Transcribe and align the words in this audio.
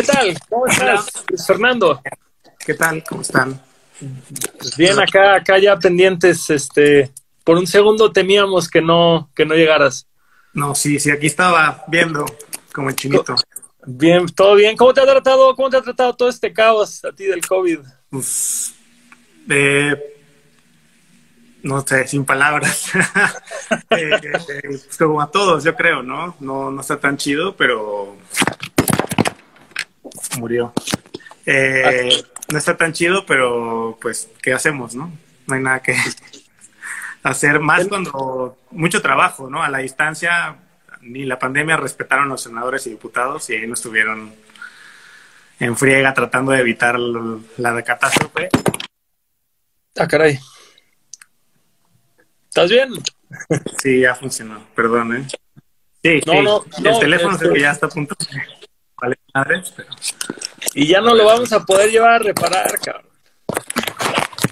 ¿Qué 0.00 0.06
tal? 0.06 0.38
¿Cómo 0.48 0.66
estás, 0.66 1.12
Fernando? 1.46 2.00
¿Qué 2.58 2.72
tal? 2.72 3.04
¿Cómo 3.06 3.20
están? 3.20 3.60
Pues 4.58 4.74
bien, 4.74 4.98
acá, 4.98 5.34
acá 5.34 5.58
ya 5.58 5.78
pendientes, 5.78 6.48
este, 6.48 7.10
por 7.44 7.58
un 7.58 7.66
segundo 7.66 8.10
temíamos 8.10 8.66
que 8.70 8.80
no, 8.80 9.30
que 9.34 9.44
no 9.44 9.54
llegaras. 9.54 10.06
No, 10.54 10.74
sí, 10.74 10.98
sí, 10.98 11.10
aquí 11.10 11.26
estaba 11.26 11.84
viendo 11.88 12.24
como 12.72 12.88
el 12.88 12.96
chinito. 12.96 13.34
Bien, 13.84 14.24
todo 14.28 14.54
bien. 14.54 14.74
¿Cómo 14.74 14.94
te 14.94 15.02
ha 15.02 15.04
tratado, 15.04 15.54
cómo 15.54 15.68
te 15.68 15.76
ha 15.76 15.82
tratado 15.82 16.16
todo 16.16 16.30
este 16.30 16.50
caos 16.50 17.04
a 17.04 17.12
ti 17.12 17.24
del 17.24 17.46
COVID? 17.46 17.80
Pues, 18.08 18.72
eh, 19.50 19.94
no 21.62 21.86
sé, 21.86 22.08
sin 22.08 22.24
palabras. 22.24 22.90
Eh, 23.90 24.10
eh, 24.22 24.60
pues 24.62 24.96
como 24.98 25.20
a 25.20 25.30
todos, 25.30 25.62
yo 25.62 25.76
creo, 25.76 26.02
¿no? 26.02 26.34
¿no? 26.40 26.70
No 26.70 26.80
está 26.80 26.98
tan 26.98 27.16
chido, 27.16 27.54
pero 27.56 28.16
murió. 30.38 30.72
Eh, 31.46 32.22
no 32.50 32.58
está 32.58 32.76
tan 32.76 32.92
chido, 32.92 33.24
pero 33.26 33.98
pues, 34.00 34.28
¿qué 34.42 34.52
hacemos, 34.52 34.94
no? 34.94 35.12
No 35.46 35.54
hay 35.54 35.62
nada 35.62 35.80
que 35.80 35.96
hacer 37.22 37.60
más 37.60 37.86
cuando 37.88 38.58
mucho 38.70 39.02
trabajo, 39.02 39.48
¿no? 39.50 39.62
A 39.62 39.68
la 39.68 39.78
distancia, 39.78 40.56
ni 41.00 41.24
la 41.24 41.38
pandemia 41.38 41.76
respetaron 41.76 42.28
los 42.28 42.42
senadores 42.42 42.86
y 42.86 42.90
diputados 42.90 43.48
y 43.50 43.54
ahí 43.54 43.66
no 43.66 43.74
estuvieron 43.74 44.32
en 45.58 45.76
friega 45.76 46.14
tratando 46.14 46.52
de 46.52 46.60
evitar 46.60 46.98
la 46.98 47.82
catástrofe. 47.82 48.48
Ah, 49.96 50.08
caray. 50.08 50.38
¿Estás 52.48 52.70
bien? 52.70 52.90
Sí, 53.80 54.00
ya 54.00 54.14
funcionó, 54.14 54.66
perdón, 54.74 55.16
¿eh? 55.16 55.26
Sí, 56.02 56.20
no, 56.26 56.42
No, 56.42 56.64
el 56.82 56.98
teléfono 56.98 57.36
es 57.36 57.42
que 57.42 57.60
ya 57.60 57.70
está 57.70 57.86
a 57.86 57.90
punto 57.90 58.16
vale 59.00 59.16
madres, 59.34 59.72
pero... 59.76 59.88
Y 60.74 60.86
ya 60.86 61.00
no 61.00 61.14
lo 61.14 61.24
vamos 61.24 61.52
a 61.52 61.64
poder 61.64 61.90
llevar 61.90 62.12
a 62.12 62.18
reparar, 62.18 62.70
cabrón. 62.82 63.06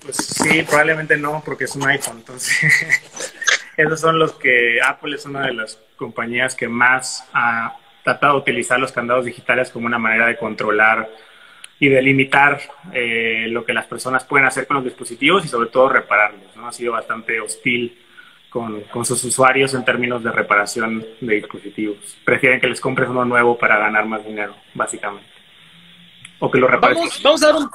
Pues 0.02 0.16
sí, 0.16 0.62
probablemente 0.62 1.16
no, 1.16 1.42
porque 1.44 1.64
es 1.64 1.76
un 1.76 1.86
iPhone, 1.86 2.18
entonces... 2.18 2.58
esos 3.76 4.00
son 4.00 4.18
los 4.18 4.32
que 4.32 4.80
Apple 4.82 5.14
es 5.14 5.24
una 5.24 5.46
de 5.46 5.54
las 5.54 5.78
compañías 5.96 6.54
que 6.54 6.68
más 6.68 7.24
ha 7.32 7.76
tratado 8.02 8.34
de 8.34 8.40
utilizar 8.40 8.80
los 8.80 8.90
candados 8.90 9.24
digitales 9.24 9.70
como 9.70 9.86
una 9.86 9.98
manera 9.98 10.26
de 10.26 10.36
controlar 10.36 11.08
y 11.78 11.88
de 11.88 12.02
limitar 12.02 12.60
eh, 12.92 13.46
lo 13.48 13.64
que 13.64 13.72
las 13.72 13.86
personas 13.86 14.24
pueden 14.24 14.46
hacer 14.46 14.66
con 14.66 14.76
los 14.76 14.84
dispositivos 14.84 15.44
y 15.44 15.48
sobre 15.48 15.68
todo 15.68 15.90
repararlos. 15.90 16.56
¿no? 16.56 16.66
Ha 16.66 16.72
sido 16.72 16.92
bastante 16.92 17.40
hostil 17.40 17.96
con, 18.48 18.82
con, 18.84 19.04
sus 19.04 19.22
usuarios 19.24 19.74
en 19.74 19.84
términos 19.84 20.22
de 20.22 20.30
reparación 20.30 21.04
de 21.20 21.34
dispositivos. 21.34 22.16
Prefieren 22.24 22.60
que 22.60 22.68
les 22.68 22.80
compres 22.80 23.08
uno 23.08 23.24
nuevo 23.24 23.58
para 23.58 23.78
ganar 23.78 24.06
más 24.06 24.24
dinero, 24.24 24.56
básicamente. 24.74 25.28
O 26.38 26.50
que 26.50 26.58
lo 26.58 26.68
repares. 26.68 26.98
Vamos, 27.22 27.42
a 27.42 27.46
dar 27.46 27.56
un... 27.56 27.70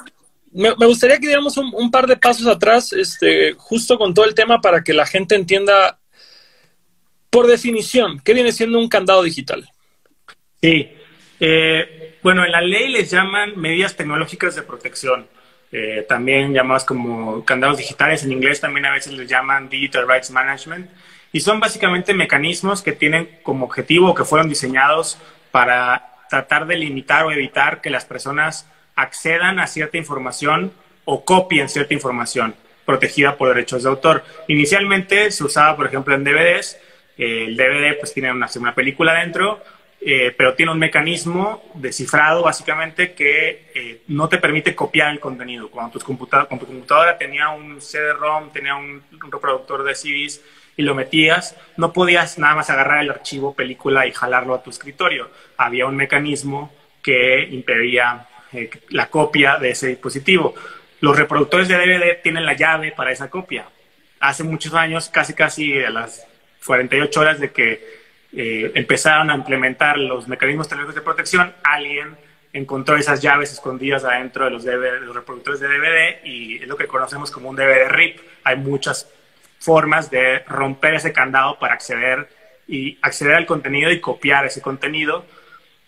Me, 0.52 0.86
gustaría 0.86 1.18
que 1.18 1.28
diéramos 1.28 1.58
un, 1.58 1.72
un, 1.74 1.92
par 1.92 2.08
de 2.08 2.18
pasos 2.18 2.48
atrás, 2.48 2.94
este, 2.94 3.54
justo 3.58 3.98
con 3.98 4.14
todo 4.14 4.26
el 4.26 4.36
tema 4.36 4.62
para 4.62 4.84
que 4.84 4.94
la 4.94 5.06
gente 5.06 5.36
entienda, 5.36 6.00
por 7.30 7.48
definición, 7.48 8.20
qué 8.24 8.34
viene 8.34 8.52
siendo 8.52 8.78
un 8.80 8.88
candado 8.88 9.24
digital. 9.24 9.68
Sí. 10.62 10.92
Eh, 11.40 12.20
bueno, 12.24 12.46
en 12.46 12.52
la 12.52 12.62
ley 12.62 12.90
les 12.90 13.12
llaman 13.12 13.60
medidas 13.60 13.96
tecnológicas 13.96 14.56
de 14.56 14.62
protección. 14.62 15.28
Eh, 15.76 16.06
también 16.08 16.54
llamadas 16.54 16.86
como 16.86 17.44
candados 17.44 17.80
digitales, 17.80 18.24
en 18.24 18.32
inglés 18.32 18.62
también 18.62 18.86
a 18.86 18.92
veces 18.92 19.14
les 19.14 19.28
llaman 19.28 19.70
Digital 19.70 20.08
Rights 20.08 20.30
Management, 20.30 20.88
y 21.32 21.40
son 21.40 21.60
básicamente 21.60 22.14
mecanismos 22.14 22.84
que 22.84 22.92
tienen 22.92 23.40
como 23.42 23.66
objetivo 23.66 24.14
que 24.14 24.24
fueron 24.24 24.48
diseñados 24.48 25.18
para 25.50 26.12
tratar 26.30 26.68
de 26.68 26.78
limitar 26.78 27.26
o 27.26 27.32
evitar 27.32 27.82
que 27.82 27.90
las 27.90 28.06
personas 28.06 28.70
accedan 28.96 29.60
a 29.60 29.66
cierta 29.66 29.98
información 29.98 30.72
o 31.06 31.26
copien 31.26 31.68
cierta 31.70 31.96
información 31.96 32.54
protegida 32.86 33.36
por 33.36 33.50
derechos 33.50 33.82
de 33.82 33.90
autor. 33.90 34.24
Inicialmente 34.48 35.32
se 35.32 35.44
usaba, 35.44 35.76
por 35.76 35.88
ejemplo, 35.88 36.14
en 36.14 36.24
DVDs. 36.24 36.78
Eh, 37.18 37.46
el 37.48 37.58
DVD 37.58 37.98
pues 37.98 38.14
tiene 38.14 38.32
una, 38.32 38.48
una 38.56 38.76
película 38.76 39.14
dentro 39.16 39.64
eh, 40.06 40.34
pero 40.36 40.54
tiene 40.54 40.72
un 40.74 40.80
mecanismo 40.80 41.64
de 41.76 41.94
cifrado 41.94 42.44
básicamente 42.44 43.14
que 43.14 43.72
eh, 43.74 44.02
no 44.08 44.28
te 44.28 44.38
permite 44.38 44.76
copiar 44.76 45.12
el 45.12 45.20
contenido. 45.22 45.70
Cuando 45.70 45.98
tu, 45.98 46.06
computadora, 46.06 46.50
tu 46.50 46.66
computadora 46.66 47.18
tenía 47.18 47.50
un 47.50 47.80
CD-ROM, 47.80 48.52
tenía 48.52 48.76
un, 48.76 49.02
reproductor 49.32 49.84
de 49.84 49.96
CDs 49.96 50.42
y 50.76 50.82
lo 50.82 50.94
metías, 50.94 51.56
no 51.78 51.94
podías 51.94 52.38
nada 52.38 52.56
más 52.56 52.70
agarrar 52.70 53.02
el 53.02 53.12
archivo 53.12 53.54
película 53.54 54.06
y 54.06 54.12
jalarlo 54.12 54.56
a 54.56 54.62
tu 54.62 54.72
escritorio. 54.72 55.30
Había 55.56 55.86
un 55.86 55.96
mecanismo 55.96 56.74
que 57.02 57.48
impedía 57.50 58.28
eh, 58.52 58.70
la 58.90 59.10
copia 59.10 59.58
de 59.58 59.70
ese 59.70 59.88
dispositivo. 59.88 60.54
Los 61.00 61.18
reproductores 61.18 61.70
de 61.70 61.78
DVD 61.78 62.22
tienen 62.22 62.46
la 62.46 62.54
llave 62.54 62.92
para 62.92 63.12
esa 63.12 63.30
copia. 63.30 63.68
Hace 64.20 64.44
muchos 64.44 64.74
años, 64.74 65.08
casi 65.08 65.34
casi 65.34 65.82
a 65.82 65.90
las 65.90 66.28
48 66.66 67.20
horas 67.22 67.40
de 67.40 67.52
que 67.52 68.03
eh, 68.36 68.72
empezaron 68.74 69.30
a 69.30 69.36
implementar 69.36 69.98
los 69.98 70.28
mecanismos 70.28 70.68
tecnológicos 70.68 70.96
de 70.96 71.02
protección, 71.02 71.54
alguien 71.64 72.18
encontró 72.52 72.96
esas 72.96 73.22
llaves 73.22 73.52
escondidas 73.52 74.04
adentro 74.04 74.46
de 74.46 74.52
los, 74.52 74.66
los 74.66 75.16
reproductores 75.16 75.60
de 75.60 75.68
DVD 75.68 76.26
y 76.26 76.58
es 76.58 76.68
lo 76.68 76.78
que 76.78 76.88
conocemos 76.88 77.30
como 77.32 77.50
un 77.50 77.56
DVD 77.56 77.90
RIP. 77.90 78.20
Hay 78.44 78.58
muchas 78.58 79.10
formas 79.60 80.10
de 80.10 80.40
romper 80.48 80.96
ese 80.96 81.14
candado 81.14 81.58
para 81.60 81.74
acceder 81.74 82.28
y 82.68 82.98
acceder 83.02 83.36
al 83.36 83.46
contenido 83.46 83.92
y 83.92 84.00
copiar 84.00 84.46
ese 84.46 84.62
contenido. 84.62 85.26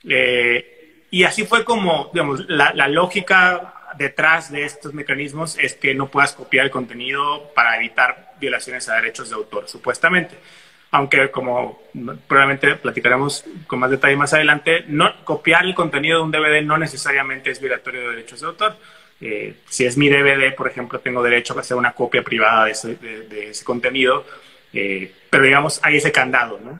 Eh, 0.07 1.05
y 1.11 1.23
así 1.23 1.45
fue 1.45 1.63
como, 1.63 2.09
digamos, 2.13 2.45
la, 2.47 2.87
lógica 2.87 3.73
detrás 3.97 4.51
de 4.51 4.65
estos 4.65 4.93
mecanismos 4.93 5.57
es 5.57 5.73
que 5.75 5.95
no 5.95 6.09
puedas 6.09 6.33
copiar 6.33 6.65
el 6.65 6.71
contenido 6.71 7.51
para 7.55 7.77
evitar 7.77 8.33
violaciones 8.39 8.89
a 8.89 8.95
derechos 8.95 9.29
de 9.29 9.35
autor, 9.35 9.67
supuestamente 9.67 10.35
aunque 10.95 11.29
como 11.29 11.81
probablemente 12.25 12.75
platicaremos 12.75 13.43
con 13.67 13.79
más 13.79 13.91
detalle 13.91 14.15
más 14.15 14.33
adelante, 14.33 14.85
no, 14.87 15.13
copiar 15.25 15.65
el 15.65 15.75
contenido 15.75 16.19
de 16.19 16.23
un 16.23 16.31
DVD 16.31 16.61
no 16.63 16.77
necesariamente 16.77 17.51
es 17.51 17.59
violatorio 17.59 18.01
de 18.01 18.15
derechos 18.15 18.39
de 18.39 18.47
autor. 18.47 18.77
Eh, 19.19 19.55
si 19.67 19.85
es 19.85 19.97
mi 19.97 20.07
DVD, 20.07 20.55
por 20.55 20.69
ejemplo, 20.69 20.99
tengo 20.99 21.21
derecho 21.21 21.53
a 21.57 21.59
hacer 21.59 21.75
una 21.75 21.91
copia 21.91 22.23
privada 22.23 22.65
de 22.65 22.71
ese, 22.71 22.95
de, 22.95 23.49
ese 23.49 23.65
contenido, 23.65 24.25
eh, 24.71 25.11
pero 25.29 25.43
digamos, 25.43 25.81
hay 25.83 25.97
ese 25.97 26.13
candado, 26.13 26.61
¿no? 26.63 26.79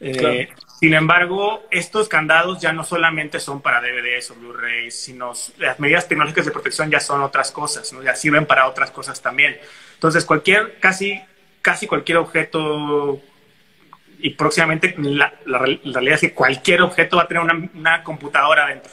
Eh, 0.00 0.48
sin 0.80 0.94
embargo, 0.94 1.66
estos 1.70 2.08
candados 2.08 2.62
ya 2.62 2.72
no 2.72 2.84
solamente 2.84 3.40
son 3.40 3.60
para 3.60 3.82
DVDs 3.82 4.30
o 4.30 4.36
Blu-rays, 4.36 4.98
sino 4.98 5.34
las 5.58 5.78
medidas 5.78 6.08
tecnológicas 6.08 6.46
de 6.46 6.52
protección 6.52 6.90
ya 6.90 7.00
son 7.00 7.20
otras 7.20 7.52
cosas, 7.52 7.92
¿no? 7.92 8.02
ya 8.02 8.16
sirven 8.16 8.46
para 8.46 8.66
otras 8.66 8.90
cosas 8.90 9.20
también. 9.20 9.58
Entonces, 9.92 10.24
cualquier, 10.24 10.78
casi, 10.80 11.20
casi 11.60 11.86
cualquier 11.86 12.16
objeto 12.16 13.20
y 14.22 14.30
próximamente 14.30 14.94
la, 14.98 15.32
realidad 15.46 16.14
es 16.14 16.20
que 16.20 16.34
cualquier 16.34 16.82
objeto 16.82 17.16
va 17.16 17.24
a 17.24 17.28
tener 17.28 17.42
una, 17.74 18.02
computadora 18.02 18.66
dentro. 18.66 18.92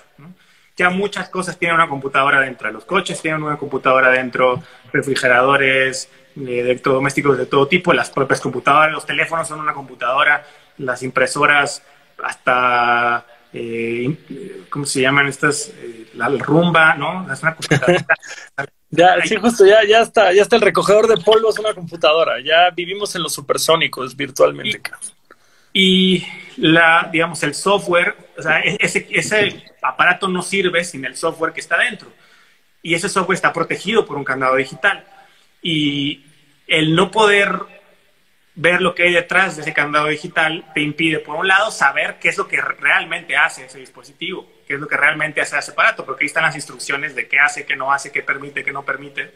Ya 0.76 0.90
muchas 0.90 1.30
cosas 1.30 1.58
tienen 1.58 1.76
una 1.76 1.90
computadora 1.90 2.40
dentro. 2.40 2.72
Los 2.72 2.86
coches 2.86 3.20
tienen 3.22 3.42
una 3.42 3.58
computadora 3.58 4.10
dentro, 4.10 4.62
refrigeradores, 4.94 6.10
eh, 6.36 6.60
electrodomésticos 6.60 7.38
de 7.38 7.48
todo 7.48 7.68
tipo, 7.68 7.94
las 7.94 8.12
propias 8.12 8.40
computadoras, 8.42 8.92
los 8.92 9.06
teléfonos 9.06 9.48
son 9.48 9.60
una 9.60 9.74
computadora, 9.74 10.46
las 10.78 11.02
impresoras, 11.02 11.82
hasta, 12.24 13.26
eh, 13.54 14.66
¿cómo 14.70 14.86
se 14.86 15.02
llaman 15.02 15.28
estas? 15.28 15.70
Eh, 15.70 16.12
la 16.14 16.30
rumba, 16.30 16.94
¿no? 16.94 17.32
Es 17.32 17.42
una 17.42 17.56
computadora. 17.56 18.06
Ya, 18.90 19.18
sí, 19.26 19.36
justo, 19.36 19.66
ya, 19.66 19.84
ya 19.84 20.00
está, 20.00 20.32
ya 20.32 20.44
está 20.44 20.56
el 20.56 20.62
recogedor 20.62 21.08
de 21.08 21.18
polvo, 21.18 21.50
es 21.50 21.60
una 21.60 21.74
computadora, 21.74 22.40
ya 22.40 22.70
vivimos 22.70 23.14
en 23.16 23.24
los 23.24 23.34
supersónicos 23.34 24.16
virtualmente. 24.16 24.78
Y 24.78 24.82
la, 26.58 27.10
digamos, 27.12 27.42
el 27.44 27.54
software, 27.54 28.16
o 28.38 28.42
sea, 28.42 28.60
e-, 28.62 28.78
ese, 28.80 29.08
ese 29.12 29.64
aparato 29.82 30.28
no 30.28 30.42
sirve 30.42 30.84
sin 30.84 31.06
el 31.06 31.16
software 31.16 31.54
que 31.54 31.62
está 31.62 31.78
dentro. 31.78 32.12
Y 32.82 32.94
ese 32.94 33.10
software 33.10 33.36
está 33.36 33.54
protegido 33.54 34.06
por 34.06 34.18
un 34.18 34.24
candado 34.24 34.56
digital. 34.56 35.06
Y 35.62 36.26
el 36.68 36.96
no 36.96 37.12
poder 37.12 37.60
ver 38.58 38.82
lo 38.82 38.96
que 38.96 39.04
hay 39.04 39.14
detrás 39.14 39.56
de 39.56 39.62
ese 39.62 39.74
candado 39.74 40.08
digital 40.08 40.66
te 40.74 40.82
impide, 40.82 41.20
por 41.20 41.36
un 41.36 41.48
lado, 41.48 41.70
saber 41.70 42.18
qué 42.20 42.30
es 42.30 42.38
lo 42.38 42.48
que 42.48 42.60
realmente 42.60 43.38
hace 43.38 43.66
ese 43.66 43.78
dispositivo, 43.78 44.52
qué 44.68 44.74
es 44.74 44.80
lo 44.80 44.88
que 44.88 44.98
realmente 44.98 45.42
hace 45.42 45.58
ese 45.58 45.72
aparato, 45.72 46.04
porque 46.06 46.24
ahí 46.24 46.28
están 46.28 46.44
las 46.44 46.56
instrucciones 46.56 47.14
de 47.14 47.28
qué 47.28 47.40
hace, 47.40 47.68
qué 47.68 47.76
no 47.76 47.94
hace, 47.94 48.12
qué 48.12 48.24
permite, 48.24 48.64
qué 48.64 48.72
no 48.72 48.84
permite. 48.84 49.32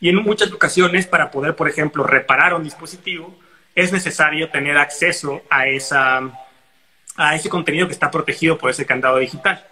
Y 0.00 0.08
en 0.08 0.16
muchas 0.16 0.50
ocasiones, 0.50 1.06
para 1.06 1.30
poder, 1.30 1.54
por 1.54 1.68
ejemplo, 1.68 2.02
reparar 2.02 2.54
un 2.54 2.64
dispositivo, 2.64 3.38
es 3.74 3.92
necesario 3.92 4.50
tener 4.50 4.76
acceso 4.76 5.42
a, 5.48 5.66
esa, 5.66 6.20
a 7.16 7.34
ese 7.34 7.48
contenido 7.48 7.86
que 7.86 7.92
está 7.92 8.10
protegido 8.10 8.58
por 8.58 8.70
ese 8.70 8.86
candado 8.86 9.18
digital. 9.18 9.64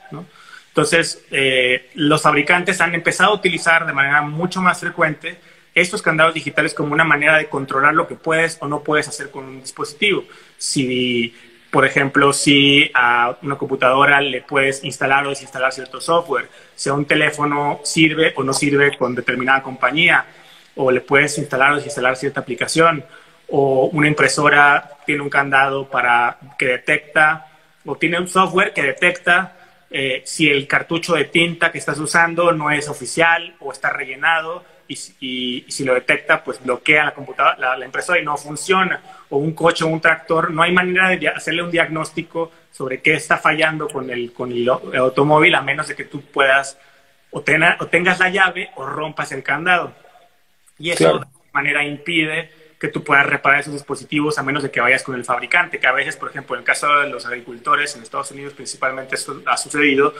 Entonces, 0.68 1.24
eh, 1.30 1.90
los 1.94 2.22
fabricantes 2.22 2.80
han 2.80 2.94
empezado 2.94 3.32
a 3.32 3.34
utilizar 3.34 3.86
de 3.86 3.92
manera 3.92 4.22
mucho 4.22 4.60
más 4.62 4.80
frecuente 4.80 5.38
estos 5.74 6.02
candados 6.02 6.34
digitales 6.34 6.74
como 6.74 6.92
una 6.92 7.04
manera 7.04 7.36
de 7.36 7.48
controlar 7.48 7.94
lo 7.94 8.08
que 8.08 8.14
puedes 8.16 8.56
o 8.60 8.68
no 8.68 8.82
puedes 8.82 9.08
hacer 9.08 9.30
con 9.30 9.44
un 9.44 9.60
dispositivo. 9.60 10.24
Si 10.58 11.34
por 11.70 11.86
ejemplo, 11.86 12.32
si 12.32 12.90
a 12.94 13.36
una 13.42 13.56
computadora 13.56 14.20
le 14.20 14.42
puedes 14.42 14.82
instalar 14.82 15.26
o 15.26 15.30
desinstalar 15.30 15.72
cierto 15.72 16.00
software, 16.00 16.48
si 16.74 16.90
un 16.90 17.04
teléfono 17.04 17.80
sirve 17.84 18.32
o 18.36 18.42
no 18.42 18.52
sirve 18.52 18.96
con 18.96 19.14
determinada 19.14 19.62
compañía, 19.62 20.26
o 20.74 20.90
le 20.90 21.00
puedes 21.00 21.38
instalar 21.38 21.72
o 21.72 21.76
desinstalar 21.76 22.16
cierta 22.16 22.40
aplicación, 22.40 23.04
o 23.50 23.86
una 23.92 24.08
impresora 24.08 24.90
tiene 25.04 25.22
un 25.22 25.30
candado 25.30 25.88
para 25.88 26.38
que 26.58 26.66
detecta, 26.66 27.46
o 27.84 27.96
tiene 27.96 28.18
un 28.18 28.28
software 28.28 28.72
que 28.72 28.82
detecta 28.82 29.56
eh, 29.90 30.22
si 30.24 30.48
el 30.48 30.68
cartucho 30.68 31.14
de 31.14 31.24
tinta 31.24 31.72
que 31.72 31.78
estás 31.78 31.98
usando 31.98 32.52
no 32.52 32.70
es 32.70 32.88
oficial 32.88 33.56
o 33.58 33.72
está 33.72 33.90
rellenado 33.90 34.64
y, 34.86 35.64
si 35.68 35.84
lo 35.84 35.94
detecta, 35.94 36.42
pues 36.42 36.62
bloquea 36.62 37.04
la 37.04 37.14
computadora, 37.14 37.76
la, 37.76 37.84
impresora 37.84 38.18
y 38.18 38.24
no 38.24 38.36
funciona. 38.36 39.00
O 39.28 39.38
un 39.38 39.52
coche 39.52 39.84
o 39.84 39.86
un 39.86 40.00
tractor, 40.00 40.50
no 40.50 40.62
hay 40.62 40.72
manera 40.72 41.10
de 41.10 41.28
hacerle 41.28 41.62
un 41.62 41.70
diagnóstico 41.70 42.50
sobre 42.72 43.00
qué 43.00 43.14
está 43.14 43.38
fallando 43.38 43.86
con 43.86 44.10
el, 44.10 44.32
con 44.32 44.50
el, 44.50 44.68
automóvil 44.68 45.54
a 45.54 45.62
menos 45.62 45.86
de 45.86 45.94
que 45.94 46.06
tú 46.06 46.22
puedas 46.22 46.76
o, 47.30 47.38
o, 47.38 47.86
tengas 47.86 48.18
la 48.18 48.30
llave 48.30 48.70
o 48.74 48.84
rompas 48.84 49.30
el 49.30 49.44
candado. 49.44 49.92
Y 50.76 50.90
eso 50.90 51.20
de 51.20 51.26
manera 51.52 51.84
impide 51.84 52.50
que 52.80 52.88
tú 52.88 53.04
puedas 53.04 53.26
reparar 53.26 53.60
esos 53.60 53.74
dispositivos 53.74 54.38
a 54.38 54.42
menos 54.42 54.62
de 54.62 54.70
que 54.70 54.80
vayas 54.80 55.02
con 55.02 55.14
el 55.14 55.24
fabricante, 55.24 55.78
que 55.78 55.86
a 55.86 55.92
veces, 55.92 56.16
por 56.16 56.30
ejemplo, 56.30 56.56
en 56.56 56.60
el 56.60 56.64
caso 56.64 57.00
de 57.00 57.10
los 57.10 57.26
agricultores 57.26 57.94
en 57.94 58.02
Estados 58.02 58.30
Unidos 58.30 58.54
principalmente 58.54 59.16
esto 59.16 59.42
ha 59.44 59.58
sucedido, 59.58 60.14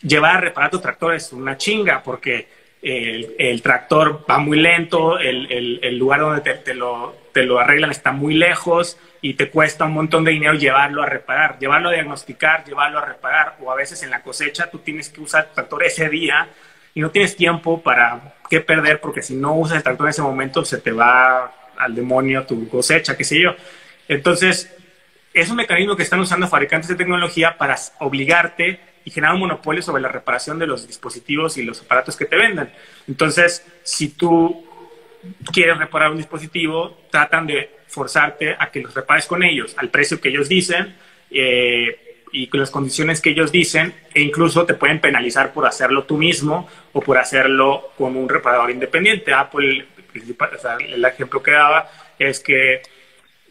llevar 0.00 0.38
a 0.38 0.40
reparar 0.40 0.70
tu 0.70 0.80
tractor 0.80 1.14
es 1.14 1.30
una 1.34 1.58
chinga 1.58 2.02
porque 2.02 2.48
el, 2.80 3.60
tractor 3.62 4.24
va 4.28 4.38
muy 4.38 4.58
lento, 4.58 5.18
el, 5.18 5.98
lugar 5.98 6.20
donde 6.20 6.54
te, 6.54 6.74
lo, 6.74 7.16
te 7.32 7.42
lo 7.42 7.58
arreglan 7.58 7.90
está 7.90 8.12
muy 8.12 8.34
lejos 8.34 8.98
y 9.20 9.34
te 9.34 9.50
cuesta 9.50 9.84
un 9.84 9.92
montón 9.92 10.24
de 10.24 10.32
dinero 10.32 10.54
llevarlo 10.54 11.02
a 11.02 11.06
reparar, 11.06 11.58
llevarlo 11.58 11.90
a 11.90 11.92
diagnosticar, 11.92 12.64
llevarlo 12.64 12.98
a 12.98 13.04
reparar, 13.04 13.56
o 13.60 13.70
a 13.70 13.74
veces 13.74 14.02
en 14.02 14.10
la 14.10 14.22
cosecha 14.22 14.70
tú 14.70 14.78
tienes 14.78 15.10
que 15.10 15.20
usar 15.20 15.48
el 15.48 15.54
tractor 15.54 15.84
ese 15.84 16.08
día 16.08 16.48
y 16.94 17.00
no 17.00 17.10
tienes 17.10 17.36
tiempo 17.36 17.82
para 17.82 18.34
qué 18.48 18.62
perder 18.62 19.00
porque 19.02 19.22
si 19.22 19.34
no 19.34 19.54
usas 19.54 19.78
el 19.78 19.82
tractor 19.82 20.06
en 20.06 20.10
ese 20.10 20.22
momento 20.22 20.64
se 20.64 20.78
te 20.78 20.92
va 20.92 21.52
al 21.78 21.94
demonio 21.94 22.44
tu 22.44 22.68
cosecha, 22.68 23.16
qué 23.16 23.24
sé 23.24 23.40
yo. 23.40 23.54
Entonces, 24.08 24.74
es 25.32 25.50
un 25.50 25.56
mecanismo 25.56 25.96
que 25.96 26.04
están 26.04 26.20
usando 26.20 26.46
fabricantes 26.46 26.88
de 26.88 26.94
tecnología 26.94 27.56
para 27.58 27.76
obligarte 27.98 28.80
y 29.04 29.10
generar 29.10 29.34
un 29.34 29.40
monopolio 29.40 29.82
sobre 29.82 30.02
la 30.02 30.08
reparación 30.08 30.58
de 30.58 30.66
los 30.66 30.86
dispositivos 30.86 31.58
y 31.58 31.62
los 31.62 31.82
aparatos 31.82 32.16
que 32.16 32.24
te 32.24 32.36
venden. 32.36 32.70
Entonces, 33.06 33.66
si 33.82 34.10
tú 34.10 34.64
quieres 35.52 35.76
reparar 35.78 36.10
un 36.10 36.16
dispositivo, 36.16 36.98
tratan 37.10 37.46
de 37.46 37.70
forzarte 37.88 38.56
a 38.58 38.70
que 38.70 38.80
los 38.80 38.94
repares 38.94 39.26
con 39.26 39.42
ellos, 39.42 39.74
al 39.76 39.88
precio 39.88 40.20
que 40.20 40.28
ellos 40.28 40.48
dicen 40.48 40.96
eh, 41.30 42.22
y 42.32 42.48
con 42.48 42.60
las 42.60 42.70
condiciones 42.70 43.20
que 43.20 43.30
ellos 43.30 43.52
dicen, 43.52 43.94
e 44.12 44.20
incluso 44.20 44.66
te 44.66 44.74
pueden 44.74 45.00
penalizar 45.00 45.52
por 45.52 45.66
hacerlo 45.66 46.04
tú 46.04 46.16
mismo 46.16 46.68
o 46.92 47.00
por 47.00 47.18
hacerlo 47.18 47.90
con 47.96 48.16
un 48.16 48.28
reparador 48.28 48.70
independiente. 48.70 49.32
Apple 49.32 49.86
el 50.14 51.04
ejemplo 51.04 51.42
que 51.42 51.50
daba 51.50 51.90
es 52.18 52.40
que 52.40 52.82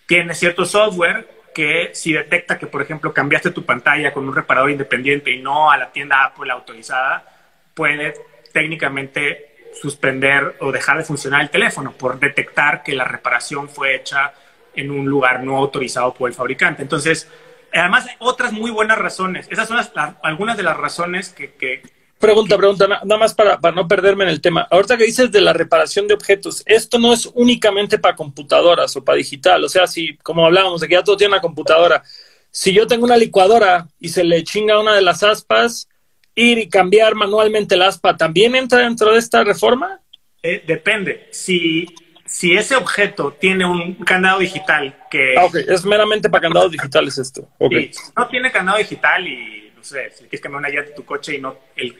tiene 0.05 0.33
cierto 0.33 0.65
software 0.65 1.27
que 1.53 1.91
si 1.93 2.13
detecta 2.13 2.57
que, 2.57 2.67
por 2.67 2.81
ejemplo, 2.81 3.13
cambiaste 3.13 3.51
tu 3.51 3.63
pantalla 3.65 4.11
con 4.11 4.27
un 4.27 4.35
reparador 4.35 4.71
independiente 4.71 5.31
y 5.31 5.41
no 5.41 5.71
a 5.71 5.77
la 5.77 5.91
tienda 5.91 6.23
Apple 6.25 6.51
autorizada, 6.51 7.25
puede 7.73 8.13
técnicamente 8.51 9.71
suspender 9.81 10.55
o 10.59 10.71
dejar 10.71 10.97
de 10.97 11.03
funcionar 11.03 11.41
el 11.41 11.49
teléfono 11.49 11.93
por 11.93 12.19
detectar 12.19 12.83
que 12.83 12.93
la 12.93 13.05
reparación 13.05 13.69
fue 13.69 13.95
hecha 13.95 14.33
en 14.75 14.91
un 14.91 15.05
lugar 15.05 15.43
no 15.43 15.57
autorizado 15.57 16.13
por 16.13 16.29
el 16.29 16.35
fabricante. 16.35 16.81
Entonces, 16.81 17.29
además 17.73 18.07
hay 18.07 18.15
otras 18.19 18.51
muy 18.51 18.71
buenas 18.71 18.97
razones. 18.97 19.47
Esas 19.49 19.67
son 19.67 19.79
algunas 20.21 20.57
de 20.57 20.63
las 20.63 20.77
razones 20.77 21.29
que, 21.29 21.83
Pregunta, 22.23 22.55
pregunta, 22.55 22.87
nada 22.87 23.17
más 23.17 23.33
para, 23.33 23.59
no 23.73 23.85
perderme 23.85 24.23
en 24.23 24.29
el 24.29 24.39
tema. 24.39 24.65
Ahorita 24.71 24.95
que 24.95 25.03
dices 25.03 25.29
de 25.29 25.41
la 25.41 25.51
reparación 25.51 26.07
de 26.07 26.13
objetos, 26.13 26.63
esto 26.65 26.97
no 26.97 27.11
es 27.11 27.29
únicamente 27.33 27.99
para 27.99 28.15
computadoras 28.15 28.95
o 28.95 29.03
para 29.03 29.17
digital. 29.17 29.61
O 29.65 29.67
sea, 29.67 29.87
si, 29.87 30.15
como 30.19 30.45
hablábamos, 30.45 30.79
de 30.79 30.87
que 30.87 30.93
ya 30.93 31.03
todo 31.03 31.17
tiene 31.17 31.33
una 31.33 31.41
computadora, 31.41 32.01
si 32.49 32.71
yo 32.71 32.87
tengo 32.87 33.03
una 33.03 33.17
licuadora 33.17 33.89
y 33.99 34.07
se 34.07 34.23
le 34.23 34.41
chinga 34.45 34.79
una 34.79 34.95
de 34.95 35.01
las 35.01 35.21
aspas, 35.21 35.89
ir 36.33 36.59
y 36.59 36.69
cambiar 36.69 37.13
manualmente 37.13 37.75
la 37.75 37.89
aspa, 37.89 38.15
¿también 38.15 38.55
entra 38.55 38.79
dentro 38.79 39.11
de 39.11 39.19
esta 39.19 39.43
reforma? 39.43 39.99
Eh, 40.41 40.63
depende. 40.65 41.27
Si, 41.31 41.85
si 42.25 42.53
ese 42.53 42.77
objeto 42.77 43.33
tiene 43.33 43.65
un 43.65 43.95
candado 43.95 44.39
digital 44.39 44.97
que... 45.11 45.35
Ah, 45.37 45.43
ok, 45.43 45.55
es 45.55 45.83
meramente 45.83 46.29
para 46.29 46.43
candados 46.43 46.71
digitales 46.71 47.17
esto. 47.17 47.49
Okay. 47.57 47.91
Si 47.91 47.99
no 48.15 48.29
tiene 48.29 48.49
candado 48.49 48.77
digital 48.77 49.27
y 49.27 49.62
no 49.83 49.89
sé, 49.89 50.11
si 50.11 50.23
quieres 50.23 50.39
cambiar 50.39 50.59
una 50.59 50.69
llanta 50.69 50.91
de 50.91 50.95
tu 50.95 51.03
coche 51.03 51.35
y 51.35 51.41
no 51.41 51.57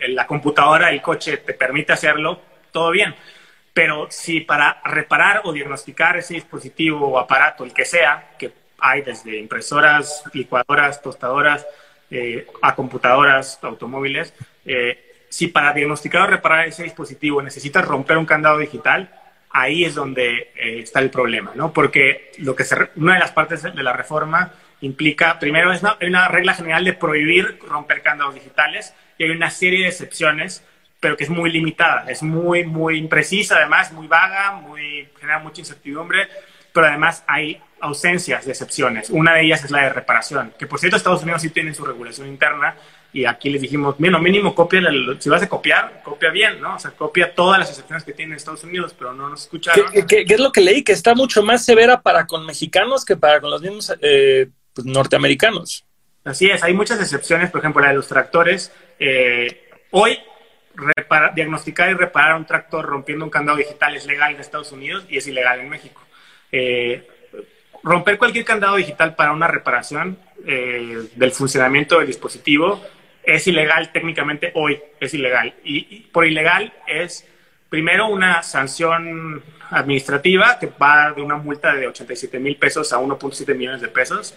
la 0.08 0.26
computadora 0.26 0.90
el 0.90 1.02
coche 1.02 1.38
te 1.38 1.54
permite 1.54 1.92
hacerlo, 1.92 2.40
todo 2.72 2.92
bien. 2.92 3.14
Pero 3.74 4.08
si 4.10 4.40
para 4.40 4.82
reparar 4.86 5.42
o 5.44 5.52
diagnosticar 5.52 6.16
ese 6.16 6.36
dispositivo 6.36 7.10
o 7.10 7.20
aparato, 7.20 7.66
el 7.66 7.74
que 7.74 7.84
sea, 7.84 8.36
que 8.40 8.54
hay 8.80 9.02
desde 9.02 9.38
impresoras, 9.38 10.24
licuadoras, 10.32 11.02
tostadoras, 11.02 11.68
eh, 12.10 12.48
a 12.62 12.74
computadoras, 12.74 13.60
automóviles, 13.62 14.34
eh, 14.66 15.26
si 15.28 15.48
para 15.48 15.74
diagnosticar 15.74 16.22
o 16.22 16.28
reparar 16.28 16.68
ese 16.68 16.84
dispositivo 16.84 17.42
necesitas 17.42 17.86
romper 17.86 18.18
un 18.18 18.26
candado 18.26 18.60
digital, 18.60 19.14
ahí 19.50 19.84
es 19.84 19.94
donde 19.94 20.54
eh, 20.56 20.80
está 20.80 21.02
el 21.02 21.10
problema, 21.10 21.52
¿no? 21.54 21.74
Porque 21.74 22.32
lo 22.38 22.56
que 22.56 22.64
una 22.96 23.16
de 23.16 23.20
las 23.20 23.32
partes 23.32 23.64
de 23.64 23.84
la 23.84 23.92
reforma 23.92 24.54
implica, 24.84 25.40
primero, 25.40 25.72
es 25.72 25.82
una, 25.82 26.28
regla 26.28 26.54
general 26.54 26.84
de 26.84 26.94
prohibir 26.94 27.58
romper 27.66 28.02
candados 28.02 28.36
digitales 28.36 28.94
y 29.18 29.24
hay 29.24 29.30
una 29.30 29.50
serie 29.50 29.84
de 29.84 29.88
excepciones, 29.88 30.64
pero 31.00 31.16
que 31.16 31.24
es 31.24 31.30
muy 31.30 31.52
limitada, 31.52 32.06
es 32.10 32.22
muy, 32.22 32.66
muy 32.66 32.98
imprecisa, 32.98 33.56
además, 33.58 33.94
muy 33.94 34.08
vaga, 34.08 34.52
muy, 34.52 35.08
genera 35.20 35.40
mucha 35.40 35.62
incertidumbre, 35.62 36.28
pero 36.74 36.88
además 36.88 37.24
hay 37.28 37.62
ausencias 37.80 38.46
de 38.46 38.52
excepciones. 38.52 39.10
Una 39.10 39.36
de 39.36 39.44
ellas 39.44 39.64
es 39.64 39.72
la 39.72 39.84
de 39.84 39.90
reparación, 39.90 40.54
que 40.60 40.68
por 40.68 40.80
cierto 40.80 40.98
Estados 40.98 41.24
Unidos 41.24 41.42
sí 41.42 41.50
tiene 41.50 41.74
su 41.74 41.86
regulación 41.86 42.28
interna 42.28 42.76
y 43.14 43.26
aquí 43.26 43.50
les 43.50 43.62
dijimos, 43.62 43.98
mínimo, 44.00 44.20
mínimo 44.20 44.56
copia, 44.56 44.82
si 45.20 45.30
vas 45.30 45.44
a 45.44 45.48
copiar, 45.48 46.02
copia 46.04 46.32
bien, 46.32 46.60
¿no? 46.60 46.76
O 46.76 46.80
sea, 46.80 46.92
copia 46.92 47.34
todas 47.34 47.60
las 47.60 47.70
excepciones 47.70 48.04
que 48.04 48.12
tiene 48.12 48.36
Estados 48.36 48.64
Unidos, 48.64 48.96
pero 48.98 49.14
no 49.14 49.30
nos 49.30 49.44
escucharon. 49.44 49.86
¿Qué, 50.08 50.26
es 50.28 50.40
lo 50.40 50.52
que 50.52 50.62
leí? 50.62 50.84
Que 50.84 50.94
está 50.94 51.14
mucho 51.14 51.44
más 51.44 51.64
severa 51.64 52.02
para 52.02 52.26
con 52.26 52.46
mexicanos 52.46 53.06
que 53.06 53.16
para 53.16 53.40
con 53.40 53.52
los 53.52 53.62
mismos 53.62 53.94
eh, 54.02 54.50
pues, 54.74 54.86
norteamericanos. 54.86 55.86
Así 56.24 56.50
es, 56.50 56.64
hay 56.64 56.74
muchas 56.74 57.00
excepciones, 57.00 57.52
por 57.52 57.60
ejemplo, 57.60 57.82
la 57.82 57.90
de 57.90 57.96
los 57.96 58.08
tractores. 58.08 58.72
Eh, 59.00 59.70
hoy, 59.92 60.18
diagnosticar 61.36 61.90
y 61.90 61.94
reparar 61.94 62.36
un 62.36 62.46
tractor 62.46 62.86
rompiendo 62.86 63.26
un 63.26 63.32
candado 63.32 63.58
digital 63.58 63.96
es 63.96 64.06
legal 64.06 64.34
en 64.34 64.42
Estados 64.42 64.72
Unidos 64.72 65.06
y 65.10 65.18
es 65.18 65.28
ilegal 65.28 65.60
en 65.60 65.70
México. 65.70 66.02
Eh, 66.52 67.08
romper 67.84 68.18
cualquier 68.18 68.46
candado 68.46 68.78
digital 68.78 69.16
para 69.16 69.34
una 69.34 69.48
reparación 69.48 70.18
eh, 70.46 71.10
del 71.16 71.32
funcionamiento 71.32 71.98
del 71.98 72.08
dispositivo 72.08 72.82
es 73.24 73.48
ilegal 73.48 73.92
técnicamente 73.92 74.52
hoy, 74.56 74.80
es 75.00 75.14
ilegal. 75.14 75.54
Y, 75.64 76.02
por 76.12 76.26
ilegal 76.26 76.74
es 76.88 77.28
primero 77.70 78.08
una 78.08 78.44
sanción 78.44 79.42
administrativa 79.70 80.60
que 80.60 80.68
va 80.68 81.14
de 81.14 81.22
una 81.22 81.38
multa 81.38 81.74
de 81.74 81.88
87 81.88 82.40
mil 82.40 82.58
pesos 82.58 82.94
a 82.94 83.00
1.7 83.00 83.56
millones 83.56 83.82
de 83.82 83.88
pesos 83.88 84.36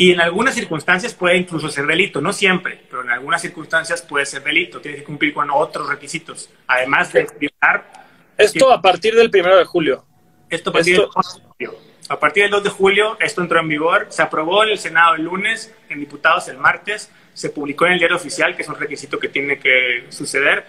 y 0.00 0.12
en 0.12 0.20
algunas 0.20 0.54
circunstancias 0.54 1.12
puede 1.12 1.36
incluso 1.36 1.68
ser 1.68 1.84
delito, 1.84 2.20
no 2.20 2.32
siempre, 2.32 2.80
pero 2.88 3.02
en 3.02 3.10
algunas 3.10 3.42
circunstancias 3.42 4.00
puede 4.00 4.24
ser 4.26 4.44
delito. 4.44 4.80
Tiene 4.80 4.98
que 4.98 5.02
cumplir 5.02 5.34
con 5.34 5.50
otros 5.50 5.88
requisitos, 5.88 6.48
además 6.68 7.12
de 7.12 7.26
violar. 7.38 8.06
Esto 8.36 8.72
a 8.72 8.80
partir 8.80 9.16
del 9.16 9.28
primero 9.28 9.56
de 9.56 9.64
julio. 9.64 10.04
Esto 10.48 10.70
a 10.70 10.74
partir, 10.74 10.98
Del, 10.98 11.08
2 11.12 11.34
de 11.34 11.42
julio. 11.42 11.78
a 12.08 12.20
partir 12.20 12.42
del 12.44 12.52
2 12.52 12.62
de 12.62 12.70
julio, 12.70 13.16
esto 13.18 13.42
entró 13.42 13.58
en 13.58 13.66
vigor. 13.66 14.06
Se 14.10 14.22
aprobó 14.22 14.62
en 14.62 14.70
el 14.70 14.78
Senado 14.78 15.16
el 15.16 15.24
lunes, 15.24 15.74
en 15.88 15.98
diputados 15.98 16.46
el 16.46 16.58
martes, 16.58 17.10
se 17.34 17.50
publicó 17.50 17.86
en 17.86 17.94
el 17.94 17.98
diario 17.98 18.16
oficial, 18.16 18.54
que 18.54 18.62
es 18.62 18.68
un 18.68 18.76
requisito 18.76 19.18
que 19.18 19.28
tiene 19.28 19.58
que 19.58 20.06
suceder, 20.10 20.64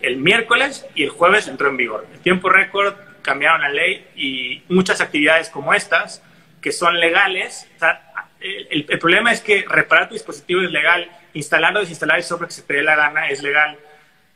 el 0.00 0.16
miércoles 0.16 0.86
y 0.94 1.04
el 1.04 1.10
jueves 1.10 1.48
entró 1.48 1.68
en 1.68 1.76
vigor. 1.76 2.06
En 2.14 2.20
tiempo 2.20 2.48
récord 2.48 2.94
cambiaron 3.20 3.60
la 3.60 3.68
ley 3.68 4.06
y 4.16 4.62
muchas 4.72 5.02
actividades 5.02 5.50
como 5.50 5.74
estas, 5.74 6.22
que 6.62 6.72
son 6.72 6.98
legales, 6.98 7.68
o 7.76 7.78
sea, 7.78 8.09
el, 8.40 8.98
problema 8.98 9.32
es 9.32 9.40
que 9.40 9.64
reparar 9.68 10.08
tu 10.08 10.14
dispositivo 10.14 10.62
es 10.62 10.70
legal, 10.70 11.10
instalar 11.34 11.76
o 11.76 11.80
desinstalar 11.80 12.18
el 12.18 12.24
software 12.24 12.48
que 12.48 12.54
se 12.54 12.62
te 12.62 12.74
dé 12.74 12.82
la 12.82 12.96
gana 12.96 13.28
es 13.28 13.42
legal. 13.42 13.78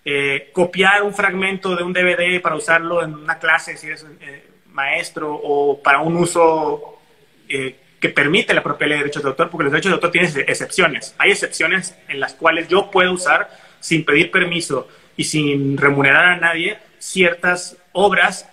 Eh, 0.05 0.51
copiar 0.53 1.03
un 1.03 1.15
fragmento 1.15 1.75
de 1.75 1.83
un 1.83 1.93
DVD 1.93 2.41
para 2.43 2.57
usarlo 2.57 3.03
en 3.03 3.15
una 3.15 3.39
clase 3.39 3.77
si 3.79 3.87
eres 3.87 4.05
eh, 4.21 4.51
maestro 4.67 5.35
o 5.35 5.83
para 5.83 6.01
un 6.01 6.17
uso 6.17 7.01
eh, 7.49 7.77
que 7.99 8.11
permite 8.11 8.53
la 8.53 8.63
propia 8.63 8.87
ley 8.87 8.99
de 8.99 9.05
derechos 9.05 9.23
de 9.23 9.31
autor, 9.31 9.49
porque 9.49 9.65
los 9.65 9.73
derechos 9.73 9.91
de 9.91 9.95
autor 9.95 10.11
tienen 10.11 10.31
excepciones. 10.47 11.15
Hay 11.17 11.31
excepciones 11.31 11.97
en 12.09 12.21
las 12.21 12.35
cuales 12.35 12.69
yo 12.69 12.91
puedo 12.91 13.13
usar 13.13 13.49
sin 13.81 14.05
pedir 14.05 14.31
permiso 14.31 14.89
y 15.17 15.25
sin 15.25 15.79
remunerar 15.79 16.25
a 16.27 16.37
nadie 16.37 16.79
ciertas 16.99 17.79
obras 17.93 18.47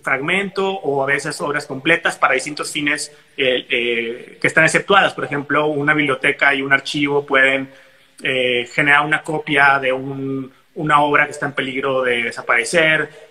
fragmento 0.00 0.70
o 0.70 1.02
a 1.02 1.06
veces 1.06 1.40
obras 1.40 1.66
completas 1.66 2.16
para 2.16 2.34
distintos 2.34 2.70
fines 2.72 3.12
eh, 3.36 3.66
eh, 3.68 4.38
que 4.40 4.46
están 4.46 4.64
exceptuadas. 4.64 5.14
Por 5.14 5.24
ejemplo, 5.24 5.66
una 5.66 5.94
biblioteca 5.94 6.54
y 6.54 6.62
un 6.62 6.72
archivo 6.72 7.26
pueden 7.26 7.68
eh, 8.22 8.68
generar 8.72 9.04
una 9.04 9.22
copia 9.22 9.78
de 9.78 9.92
una 9.92 11.00
obra 11.00 11.26
que 11.26 11.32
está 11.32 11.46
en 11.46 11.52
peligro 11.52 12.02
de 12.02 12.22
desaparecer, 12.22 13.30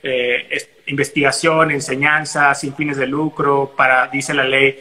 investigación, 0.86 1.72
enseñanza, 1.72 2.54
sin 2.54 2.76
fines 2.76 2.98
de 2.98 3.08
lucro, 3.08 3.74
para, 3.76 4.08
dice 4.08 4.34
la 4.34 4.44
ley, 4.44 4.78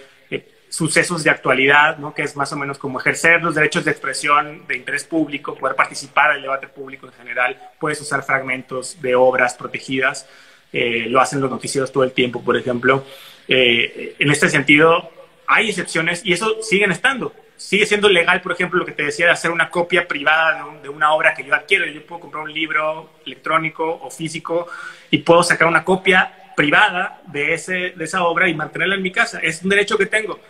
sucesos 0.70 1.24
de 1.24 1.30
actualidad, 1.30 1.98
¿no? 1.98 2.14
que 2.14 2.22
es 2.22 2.36
más 2.36 2.52
o 2.52 2.56
menos 2.56 2.78
como 2.78 3.00
ejercer 3.00 3.42
los 3.42 3.54
derechos 3.56 3.84
de 3.84 3.90
expresión 3.90 4.66
de 4.66 4.76
interés 4.76 5.04
público, 5.04 5.54
poder 5.54 5.74
participar 5.74 6.32
del 6.32 6.42
debate 6.42 6.68
público 6.68 7.06
en 7.06 7.12
general, 7.12 7.58
puedes 7.78 8.00
usar 8.00 8.22
fragmentos 8.22 9.02
de 9.02 9.16
obras 9.16 9.54
protegidas, 9.54 10.28
eh, 10.72 11.06
lo 11.08 11.20
hacen 11.20 11.40
los 11.40 11.50
noticieros 11.50 11.92
todo 11.92 12.04
el 12.04 12.12
tiempo, 12.12 12.42
por 12.42 12.56
ejemplo. 12.56 13.04
Eh, 13.48 14.16
en 14.18 14.30
este 14.30 14.48
sentido, 14.48 15.10
hay 15.46 15.70
excepciones 15.70 16.22
y 16.24 16.32
eso 16.32 16.62
siguen 16.62 16.92
estando. 16.92 17.32
Sigue 17.56 17.84
siendo 17.84 18.08
legal, 18.08 18.40
por 18.40 18.52
ejemplo, 18.52 18.78
lo 18.78 18.86
que 18.86 18.92
te 18.92 19.02
decía 19.02 19.26
de 19.26 19.32
hacer 19.32 19.50
una 19.50 19.68
copia 19.68 20.08
privada 20.08 20.66
de, 20.82 20.88
una 20.88 21.12
obra 21.12 21.34
que 21.34 21.44
yo 21.44 21.54
adquiero. 21.54 21.84
Yo 21.86 22.06
puedo 22.06 22.22
comprar 22.22 22.44
un 22.44 22.52
libro 22.52 23.10
electrónico 23.26 24.00
o 24.02 24.10
físico 24.10 24.66
y 25.10 25.18
puedo 25.18 25.42
sacar 25.42 25.68
una 25.68 25.84
copia 25.84 26.52
privada 26.56 27.20
de, 27.26 27.52
ese, 27.52 27.90
de 27.90 28.04
esa 28.04 28.24
obra 28.24 28.48
y 28.48 28.54
mantenerla 28.54 28.94
en 28.94 29.02
mi 29.02 29.12
casa. 29.12 29.40
Es 29.40 29.62
un 29.62 29.68
derecho 29.68 29.98
que 29.98 30.06
tengo 30.06 30.40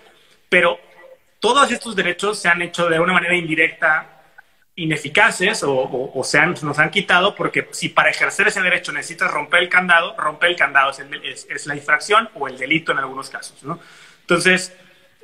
pero 0.50 0.78
todos 1.38 1.70
estos 1.70 1.96
derechos 1.96 2.38
se 2.38 2.48
han 2.48 2.60
hecho 2.60 2.90
de 2.90 3.00
una 3.00 3.14
manera 3.14 3.34
indirecta 3.34 4.19
ineficaces 4.80 5.62
o, 5.62 6.22
se 6.25 6.44
nos 6.46 6.78
han 6.78 6.90
quitado 6.90 7.34
porque 7.34 7.68
si 7.70 7.90
para 7.90 8.10
ejercer 8.10 8.49
ese 8.49 8.62
derecho 8.62 8.92
necesitas 8.92 9.30
romper 9.30 9.62
el 9.62 9.68
candado, 9.68 10.16
romper 10.16 10.50
el 10.50 10.56
candado 10.56 10.90
es, 10.90 11.66
la 11.66 11.76
infracción 11.76 12.30
o 12.34 12.49
el 12.49 12.56
delito 12.56 12.92
en 12.92 12.99
algunos 12.99 13.28
casos. 13.28 13.62
Entonces, 14.22 14.75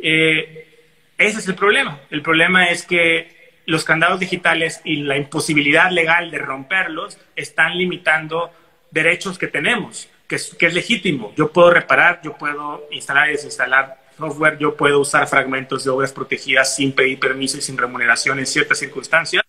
eh, 0.02 0.68
ese 1.16 1.38
es 1.38 1.48
el 1.48 1.54
problema. 1.54 2.00
El 2.10 2.20
problema 2.20 2.66
es 2.66 2.84
que 2.84 3.34
los 3.64 3.84
candados 3.84 4.20
digitales 4.20 4.82
y 4.84 4.96
la 4.96 5.16
imposibilidad 5.16 5.90
legal 5.90 6.30
de 6.30 6.38
romperlos 6.38 7.18
están 7.34 7.78
limitando 7.78 8.52
derechos 8.90 9.38
que 9.38 9.46
tenemos, 9.46 10.08
que 10.28 10.36
es 10.36 10.75
legítimo. 10.75 11.32
Yo 11.34 11.50
puedo 11.50 11.70
reparar, 11.70 12.20
yo 12.22 12.36
puedo 12.36 12.86
instalar 12.90 13.30
y 13.30 13.32
desinstalar 13.32 14.05
software 14.16 14.58
yo 14.58 14.76
puedo 14.76 15.00
usar 15.00 15.26
fragmentos 15.28 15.85
de 15.85 15.90
obras 15.90 16.12
protegidas 16.12 16.75
sin 16.75 16.92
pedir 16.92 17.18
permiso 17.18 17.58
y 17.58 17.61
sin 17.61 17.76
remuneración 17.76 18.38
en 18.38 18.46
ciertas 18.46 18.78
circunstancias, 18.78 19.42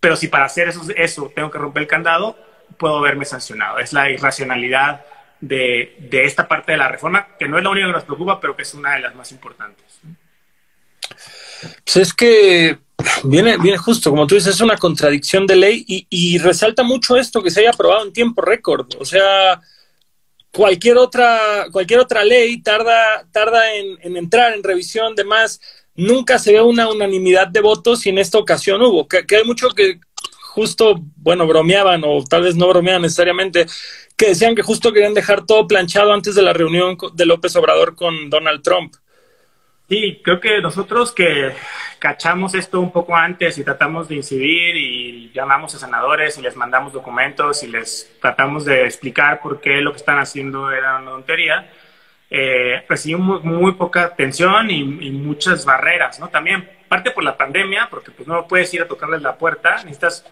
pero 0.00 0.16
si 0.16 0.28
para 0.28 0.46
hacer 0.46 0.68
eso, 0.68 0.82
eso 0.96 1.30
tengo 1.34 1.50
que 1.50 1.58
romper 1.58 1.82
el 1.82 1.88
candado, 1.88 2.36
puedo 2.78 3.00
verme 3.00 3.24
sancionado. 3.24 3.78
Es 3.78 3.92
la 3.92 4.10
irracionalidad 4.10 5.04
de, 5.40 5.96
de, 5.98 6.24
esta 6.24 6.48
parte 6.48 6.72
de 6.72 6.78
la 6.78 6.88
reforma, 6.88 7.28
que 7.38 7.48
no 7.48 7.58
es 7.58 7.64
la 7.64 7.70
única 7.70 7.86
que 7.86 7.92
nos 7.92 8.04
preocupa, 8.04 8.40
pero 8.40 8.56
que 8.56 8.62
es 8.62 8.74
una 8.74 8.94
de 8.94 9.00
las 9.00 9.14
más 9.14 9.30
importantes. 9.32 9.84
Pues 11.84 11.96
es 11.96 12.14
que 12.14 12.78
viene, 13.24 13.58
viene 13.58 13.76
justo, 13.76 14.10
como 14.10 14.26
tú 14.26 14.34
dices, 14.34 14.54
es 14.54 14.60
una 14.60 14.76
contradicción 14.76 15.46
de 15.46 15.56
ley 15.56 15.84
y, 15.86 16.06
y 16.08 16.38
resalta 16.38 16.82
mucho 16.82 17.16
esto 17.16 17.42
que 17.42 17.50
se 17.50 17.60
haya 17.60 17.70
aprobado 17.70 18.04
en 18.04 18.12
tiempo 18.12 18.40
récord. 18.40 18.86
O 18.98 19.04
sea, 19.04 19.60
cualquier 20.52 20.98
otra, 20.98 21.66
cualquier 21.70 22.00
otra 22.00 22.24
ley 22.24 22.60
tarda, 22.62 23.26
tarda 23.32 23.74
en, 23.74 24.16
entrar 24.16 24.52
en 24.54 24.62
revisión, 24.62 25.14
demás. 25.14 25.60
Nunca 25.94 26.38
se 26.38 26.52
ve 26.52 26.62
una 26.62 26.88
unanimidad 26.88 27.48
de 27.48 27.60
votos 27.60 28.06
y 28.06 28.10
en 28.10 28.18
esta 28.18 28.38
ocasión 28.38 28.82
hubo. 28.82 29.06
Que, 29.06 29.24
hay 29.36 29.44
mucho 29.44 29.70
que 29.70 30.00
justo, 30.40 31.00
bueno, 31.16 31.46
bromeaban 31.46 32.02
o 32.04 32.24
tal 32.24 32.42
vez 32.42 32.56
no 32.56 32.68
bromeaban 32.68 33.02
necesariamente, 33.02 33.66
que 34.16 34.28
decían 34.28 34.54
que 34.54 34.62
justo 34.62 34.92
querían 34.92 35.14
dejar 35.14 35.46
todo 35.46 35.66
planchado 35.66 36.12
antes 36.12 36.34
de 36.34 36.42
la 36.42 36.52
reunión 36.52 36.96
de 37.14 37.26
López 37.26 37.54
Obrador 37.56 37.94
con 37.94 38.30
Donald 38.30 38.62
Trump. 38.62 38.94
Sí, 39.90 40.20
creo 40.22 40.38
que 40.38 40.60
nosotros 40.60 41.10
que 41.10 41.52
cachamos 41.98 42.54
esto 42.54 42.80
un 42.80 42.92
poco 42.92 43.16
antes 43.16 43.58
y 43.58 43.64
tratamos 43.64 44.06
de 44.06 44.14
incidir 44.14 44.76
y 44.76 45.32
llamamos 45.34 45.74
a 45.74 45.80
senadores 45.80 46.38
y 46.38 46.42
les 46.42 46.54
mandamos 46.54 46.92
documentos 46.92 47.64
y 47.64 47.66
les 47.66 48.08
tratamos 48.20 48.64
de 48.64 48.84
explicar 48.84 49.40
por 49.40 49.60
qué 49.60 49.80
lo 49.80 49.90
que 49.90 49.96
están 49.96 50.20
haciendo 50.20 50.70
era 50.70 50.98
una 50.98 51.10
tontería, 51.10 51.72
eh, 52.30 52.84
recibimos 52.88 53.42
muy, 53.42 53.72
poca 53.72 54.04
atención 54.04 54.70
y, 54.70 54.84
muchas 55.10 55.64
barreras, 55.64 56.20
¿no? 56.20 56.28
También 56.28 56.70
parte 56.88 57.10
por 57.10 57.24
la 57.24 57.36
pandemia, 57.36 57.88
porque 57.90 58.12
pues 58.12 58.28
no 58.28 58.46
puedes 58.46 58.72
ir 58.72 58.82
a 58.82 58.86
tocarles 58.86 59.22
la 59.22 59.36
puerta, 59.38 59.74
necesitas 59.78 60.24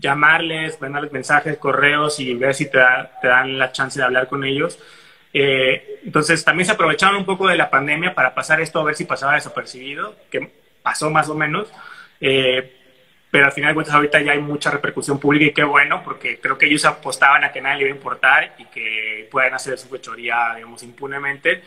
llamarles, 0.00 0.80
mandarles 0.80 1.12
mensajes, 1.12 1.58
correos 1.58 2.18
y 2.18 2.32
ver 2.34 2.54
si 2.54 2.70
te 2.70 2.78
dan 3.22 3.58
la 3.58 3.72
chance 3.72 3.98
de 3.98 4.06
hablar 4.06 4.26
con 4.26 4.42
ellos. 4.42 4.78
Eh, 5.38 6.00
entonces 6.02 6.42
también 6.42 6.64
se 6.64 6.72
aprovecharon 6.72 7.16
un 7.16 7.26
poco 7.26 7.46
de 7.46 7.56
la 7.56 7.68
pandemia 7.68 8.14
para 8.14 8.34
pasar 8.34 8.58
esto 8.62 8.80
a 8.80 8.84
ver 8.84 8.94
si 8.94 9.04
pasaba 9.04 9.34
desapercibido, 9.34 10.16
que 10.30 10.50
pasó 10.80 11.10
más 11.10 11.28
o 11.28 11.34
menos. 11.34 11.70
Eh, 12.18 12.72
pero 13.30 13.44
al 13.44 13.52
final 13.52 13.70
de 13.70 13.74
cuentas 13.74 13.94
ahorita 13.94 14.22
ya 14.22 14.32
hay 14.32 14.38
mucha 14.38 14.70
repercusión 14.70 15.20
pública 15.20 15.44
y 15.44 15.52
qué 15.52 15.64
bueno, 15.64 16.02
porque 16.02 16.40
creo 16.40 16.56
que 16.56 16.64
ellos 16.64 16.86
apostaban 16.86 17.44
a 17.44 17.52
que 17.52 17.60
nadie 17.60 17.76
le 17.76 17.82
iba 17.82 17.92
a 17.92 17.96
importar 17.96 18.54
y 18.56 18.64
que 18.64 19.28
puedan 19.30 19.52
hacer 19.52 19.76
su 19.76 19.88
fechoría, 19.88 20.54
digamos, 20.54 20.82
impunemente. 20.82 21.62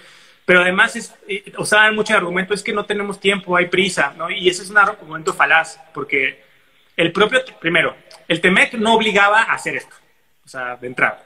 Pero 0.45 0.61
además 0.61 0.95
es, 0.95 1.13
eh, 1.27 1.53
usaban 1.59 1.93
mucho 1.93 2.15
argumento, 2.15 2.55
es 2.55 2.63
que 2.63 2.73
no 2.73 2.85
tenemos 2.85 3.19
tiempo, 3.19 3.55
hay 3.55 3.67
prisa, 3.67 4.15
¿no? 4.17 4.31
Y 4.31 4.49
ese 4.49 4.63
es 4.63 4.71
un 4.71 4.79
argumento 4.79 5.31
falaz, 5.31 5.79
porque 5.93 6.41
el 6.97 7.11
propio, 7.11 7.41
primero, 7.61 7.95
el 8.27 8.41
TEMEC 8.41 8.73
no 8.73 8.95
obligaba 8.95 9.43
a 9.43 9.53
hacer 9.53 9.75
esto, 9.75 9.95
o 10.43 10.47
sea, 10.47 10.75
de 10.75 10.87
entrada. 10.87 11.23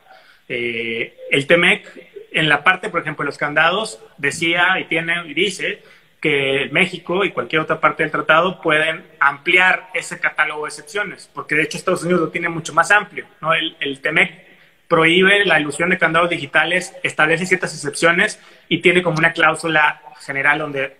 el 0.49 1.47
TEMEC 1.47 2.12
en 2.33 2.49
la 2.49 2.63
parte, 2.63 2.89
por 2.89 3.01
ejemplo, 3.01 3.23
de 3.23 3.27
los 3.27 3.37
candados, 3.37 3.99
decía 4.17 4.79
y 4.79 4.85
tiene 4.85 5.25
y 5.25 5.33
dice 5.33 5.83
que 6.19 6.69
México 6.71 7.25
y 7.25 7.31
cualquier 7.31 7.61
otra 7.61 7.81
parte 7.81 8.03
del 8.03 8.11
tratado 8.11 8.61
pueden 8.61 9.03
ampliar 9.19 9.89
ese 9.93 10.19
catálogo 10.19 10.63
de 10.63 10.69
excepciones, 10.69 11.29
porque 11.33 11.55
de 11.55 11.63
hecho 11.63 11.77
Estados 11.77 12.03
Unidos 12.03 12.21
lo 12.21 12.29
tiene 12.29 12.49
mucho 12.49 12.73
más 12.73 12.91
amplio. 12.91 13.25
¿no? 13.41 13.53
El, 13.53 13.75
el 13.81 13.99
TEMEC 13.99 14.43
prohíbe 14.87 15.43
la 15.45 15.59
ilusión 15.59 15.89
de 15.89 15.97
candados 15.97 16.29
digitales, 16.29 16.93
establece 17.03 17.45
ciertas 17.45 17.73
excepciones 17.73 18.39
y 18.69 18.79
tiene 18.79 19.01
como 19.01 19.17
una 19.17 19.33
cláusula 19.33 20.01
general 20.21 20.59
donde 20.59 20.97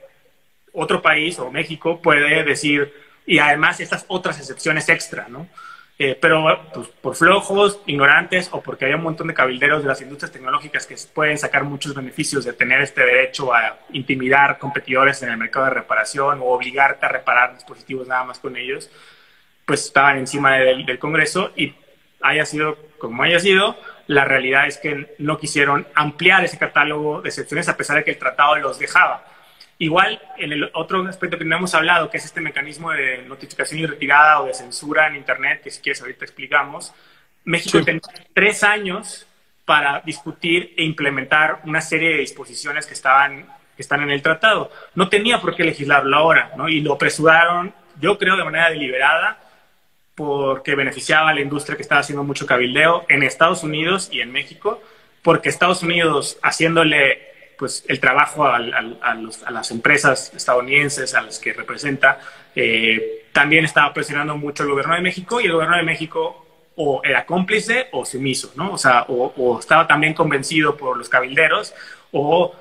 otro 0.73 1.01
país 1.01 1.39
o 1.39 1.51
México 1.51 2.01
puede 2.01 2.43
decir, 2.43 2.93
y 3.25 3.39
además 3.39 3.79
estas 3.79 4.05
otras 4.07 4.39
excepciones 4.39 4.89
extra, 4.89 5.27
¿no? 5.29 5.47
Eh, 6.05 6.17
pero 6.19 6.43
pues, 6.73 6.89
por 6.89 7.15
flojos, 7.15 7.79
ignorantes 7.85 8.49
o 8.51 8.61
porque 8.61 8.83
hay 8.83 8.93
un 8.93 9.03
montón 9.03 9.29
de 9.29 9.33
cabilderos 9.33 9.83
de 9.83 9.87
las 9.87 10.01
industrias 10.01 10.33
tecnológicas 10.33 10.85
que 10.85 10.97
pueden 11.13 11.37
sacar 11.37 11.63
muchos 11.63 11.95
beneficios 11.95 12.43
de 12.43 12.51
tener 12.51 12.81
este 12.81 13.05
derecho 13.05 13.53
a 13.53 13.79
intimidar 13.93 14.59
competidores 14.59 15.23
en 15.23 15.29
el 15.29 15.37
mercado 15.37 15.67
de 15.67 15.71
reparación 15.75 16.41
o 16.41 16.47
obligarte 16.47 17.05
a 17.05 17.09
reparar 17.09 17.53
dispositivos 17.53 18.05
nada 18.05 18.25
más 18.25 18.37
con 18.39 18.57
ellos, 18.57 18.91
pues 19.65 19.85
estaban 19.85 20.17
encima 20.17 20.57
del, 20.57 20.85
del 20.85 20.99
Congreso 20.99 21.53
y 21.55 21.73
haya 22.19 22.45
sido 22.45 22.77
como 22.97 23.23
haya 23.23 23.39
sido, 23.39 23.77
la 24.07 24.25
realidad 24.25 24.67
es 24.67 24.79
que 24.79 25.15
no 25.19 25.37
quisieron 25.37 25.87
ampliar 25.95 26.43
ese 26.43 26.57
catálogo 26.57 27.21
de 27.21 27.29
excepciones 27.29 27.69
a 27.69 27.77
pesar 27.77 27.95
de 27.95 28.03
que 28.03 28.11
el 28.11 28.17
tratado 28.17 28.57
los 28.57 28.77
dejaba. 28.77 29.23
Igual, 29.83 30.21
en 30.37 30.53
el 30.53 30.71
otro 30.75 31.05
aspecto 31.09 31.37
que 31.37 31.43
no 31.43 31.57
hemos 31.57 31.75
hablado, 31.75 32.09
que 32.09 32.15
es 32.15 32.23
este 32.23 32.39
mecanismo 32.39 32.91
de 32.91 33.23
notificación 33.23 33.81
y 33.81 33.85
retirada 33.85 34.39
o 34.39 34.45
de 34.45 34.53
censura 34.53 35.07
en 35.07 35.17
Internet, 35.17 35.59
que 35.61 35.71
si 35.71 35.81
quieres 35.81 35.99
ahorita 35.99 36.23
explicamos, 36.23 36.93
México 37.43 37.83
tenía 37.83 37.99
tres 38.33 38.63
años 38.63 39.27
para 39.65 39.99
discutir 40.05 40.73
e 40.77 40.85
implementar 40.85 41.59
una 41.65 41.81
serie 41.81 42.11
de 42.11 42.19
disposiciones 42.19 42.85
que, 42.85 42.93
estaban, 42.93 43.45
que 43.75 43.81
están 43.81 44.01
en 44.01 44.11
el 44.11 44.21
tratado. 44.21 44.71
No 44.95 45.09
tenía 45.09 45.41
por 45.41 45.53
qué 45.53 45.65
legislarlo 45.65 46.15
ahora, 46.15 46.53
¿no? 46.55 46.69
Y 46.69 46.79
lo 46.79 46.93
apresuraron, 46.93 47.75
yo 47.99 48.17
creo, 48.17 48.37
de 48.37 48.45
manera 48.45 48.69
deliberada, 48.69 49.37
porque 50.15 50.75
beneficiaba 50.75 51.31
a 51.31 51.33
la 51.33 51.41
industria 51.41 51.75
que 51.75 51.81
estaba 51.81 51.99
haciendo 51.99 52.23
mucho 52.23 52.45
cabildeo 52.45 53.05
en 53.09 53.21
Estados 53.21 53.63
Unidos 53.63 54.07
y 54.13 54.21
en 54.21 54.31
México, 54.31 54.81
porque 55.21 55.49
Estados 55.49 55.83
Unidos, 55.83 56.39
haciéndole 56.41 57.32
pues 57.57 57.85
el 57.87 57.99
trabajo 57.99 58.45
a, 58.45 58.59
las 58.59 59.71
empresas 59.71 60.33
estadounidenses 60.35 61.13
a 61.15 61.21
las 61.21 61.39
que 61.39 61.53
representa, 61.53 62.19
eh, 62.55 63.27
también 63.31 63.65
estaba 63.65 63.93
presionando 63.93 64.37
mucho 64.37 64.63
el 64.63 64.69
gobierno 64.69 64.95
de 64.95 65.01
México 65.01 65.41
y 65.41 65.45
el 65.45 65.53
gobierno 65.53 65.77
de 65.77 65.83
México 65.83 66.43
o 66.75 67.01
era 67.03 67.25
cómplice 67.25 67.87
o 67.91 68.05
sumiso, 68.05 68.51
¿no? 68.55 68.73
O 68.73 68.77
sea, 68.77 69.05
o, 69.07 69.59
estaba 69.59 69.87
también 69.87 70.13
convencido 70.13 70.75
por 70.75 70.97
los 70.97 71.09
cabilderos 71.09 71.73
o 72.11 72.53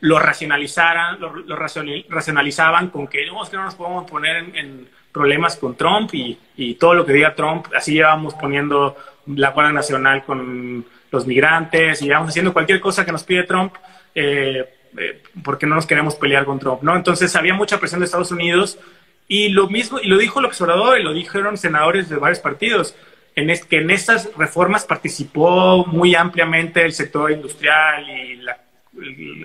lo 0.00 0.18
racionalizaran, 0.18 1.18
lo, 1.20 1.56
racionalizaban 1.56 2.90
con 2.90 3.06
que 3.06 3.24
no, 3.26 3.42
que 3.48 3.56
no 3.56 3.64
nos 3.64 3.74
podemos 3.74 4.10
poner 4.10 4.36
en, 4.54 4.88
problemas 5.12 5.56
con 5.56 5.76
Trump 5.76 6.10
y, 6.12 6.74
todo 6.74 6.92
lo 6.92 7.06
que 7.06 7.12
diga 7.12 7.34
Trump, 7.34 7.66
así 7.74 7.94
llevamos 7.94 8.34
poniendo 8.34 8.96
la 9.26 9.50
Guardia 9.50 9.72
Nacional 9.72 10.24
con 10.24 10.84
los 11.10 11.26
migrantes 11.26 12.02
y 12.02 12.06
llevamos 12.06 12.30
haciendo 12.30 12.52
cualquier 12.52 12.80
cosa 12.80 13.04
que 13.04 13.12
nos 13.12 13.22
pide 13.22 13.44
Trump 13.44 13.74
eh, 14.14 14.64
eh, 14.96 15.22
porque 15.42 15.66
no 15.66 15.74
nos 15.74 15.86
queremos 15.86 16.14
pelear 16.16 16.44
con 16.44 16.58
Trump, 16.58 16.82
¿no? 16.82 16.96
Entonces 16.96 17.34
había 17.36 17.54
mucha 17.54 17.78
presión 17.78 18.00
de 18.00 18.06
Estados 18.06 18.30
Unidos 18.30 18.78
y 19.26 19.48
lo 19.48 19.68
mismo, 19.68 19.98
y 20.00 20.06
lo 20.06 20.18
dijo 20.18 20.40
el 20.40 20.46
observador 20.46 20.98
y 20.98 21.02
lo 21.02 21.12
dijeron 21.12 21.56
senadores 21.56 22.08
de 22.08 22.16
varios 22.16 22.40
partidos. 22.40 22.94
en 23.36 23.48
que 23.68 23.78
en 23.78 23.90
estas 23.90 24.30
reformas 24.36 24.84
participó 24.84 25.84
muy 25.86 26.14
ampliamente 26.14 26.84
el 26.84 26.92
sector 26.92 27.32
industrial 27.32 28.08
y 28.08 28.40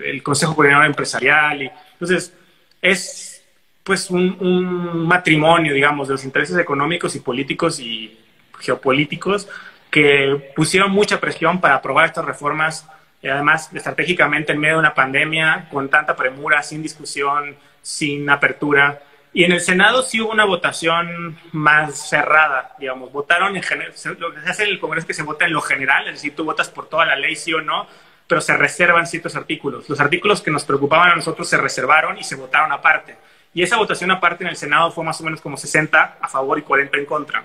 el, 0.04 0.22
Consejo 0.22 0.54
Coordinador 0.54 0.86
Empresarial. 0.86 1.62
Y, 1.62 1.70
entonces, 1.94 2.32
es 2.80 3.44
pues 3.82 4.10
un, 4.10 5.06
matrimonio, 5.06 5.74
digamos, 5.74 6.06
de 6.06 6.14
los 6.14 6.24
intereses 6.24 6.56
económicos 6.58 7.16
y 7.16 7.20
políticos 7.20 7.80
y 7.80 8.16
geopolíticos 8.60 9.48
que 9.90 10.52
pusieron 10.54 10.92
mucha 10.92 11.18
presión 11.20 11.60
para 11.60 11.76
aprobar 11.76 12.06
estas 12.06 12.24
reformas, 12.24 12.86
y 13.22 13.28
además 13.28 13.70
estratégicamente 13.72 14.52
en 14.52 14.58
medio 14.58 14.74
de 14.74 14.80
una 14.80 14.94
pandemia, 14.94 15.68
con 15.70 15.88
tanta 15.88 16.16
premura, 16.16 16.62
sin 16.62 16.82
discusión, 16.82 17.56
sin 17.82 18.28
apertura. 18.30 19.02
Y 19.32 19.44
en 19.44 19.52
el 19.52 19.60
Senado 19.60 20.02
sí 20.02 20.20
hubo 20.20 20.32
una 20.32 20.44
votación 20.44 21.38
más 21.52 22.08
cerrada, 22.08 22.74
digamos, 22.78 23.12
votaron 23.12 23.56
en 23.56 23.62
general, 23.62 23.92
lo 24.18 24.34
que 24.34 24.40
se 24.40 24.48
hace 24.48 24.64
en 24.64 24.70
el 24.70 24.80
Congreso 24.80 25.04
es 25.04 25.06
que 25.06 25.14
se 25.14 25.22
vota 25.22 25.44
en 25.44 25.52
lo 25.52 25.60
general, 25.60 26.08
es 26.08 26.14
decir, 26.14 26.34
tú 26.34 26.44
votas 26.44 26.68
por 26.68 26.88
toda 26.88 27.06
la 27.06 27.14
ley, 27.14 27.36
sí 27.36 27.52
o 27.52 27.60
no, 27.60 27.86
pero 28.26 28.40
se 28.40 28.56
reservan 28.56 29.06
ciertos 29.06 29.36
artículos. 29.36 29.88
Los 29.88 30.00
artículos 30.00 30.40
que 30.40 30.50
nos 30.50 30.64
preocupaban 30.64 31.10
a 31.10 31.16
nosotros 31.16 31.48
se 31.48 31.56
reservaron 31.56 32.18
y 32.18 32.24
se 32.24 32.36
votaron 32.36 32.72
aparte. 32.72 33.16
Y 33.52 33.62
esa 33.62 33.76
votación 33.76 34.10
aparte 34.10 34.44
en 34.44 34.50
el 34.50 34.56
Senado 34.56 34.92
fue 34.92 35.04
más 35.04 35.20
o 35.20 35.24
menos 35.24 35.40
como 35.40 35.56
60 35.56 36.18
a 36.20 36.28
favor 36.28 36.58
y 36.58 36.62
40 36.62 36.96
en 36.96 37.06
contra. 37.06 37.42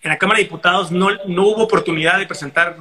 En 0.00 0.10
la 0.10 0.16
Cámara 0.16 0.38
de 0.38 0.44
Diputados 0.44 0.92
no, 0.92 1.10
no 1.26 1.42
hubo 1.42 1.64
oportunidad 1.64 2.18
de 2.18 2.26
presentar, 2.26 2.76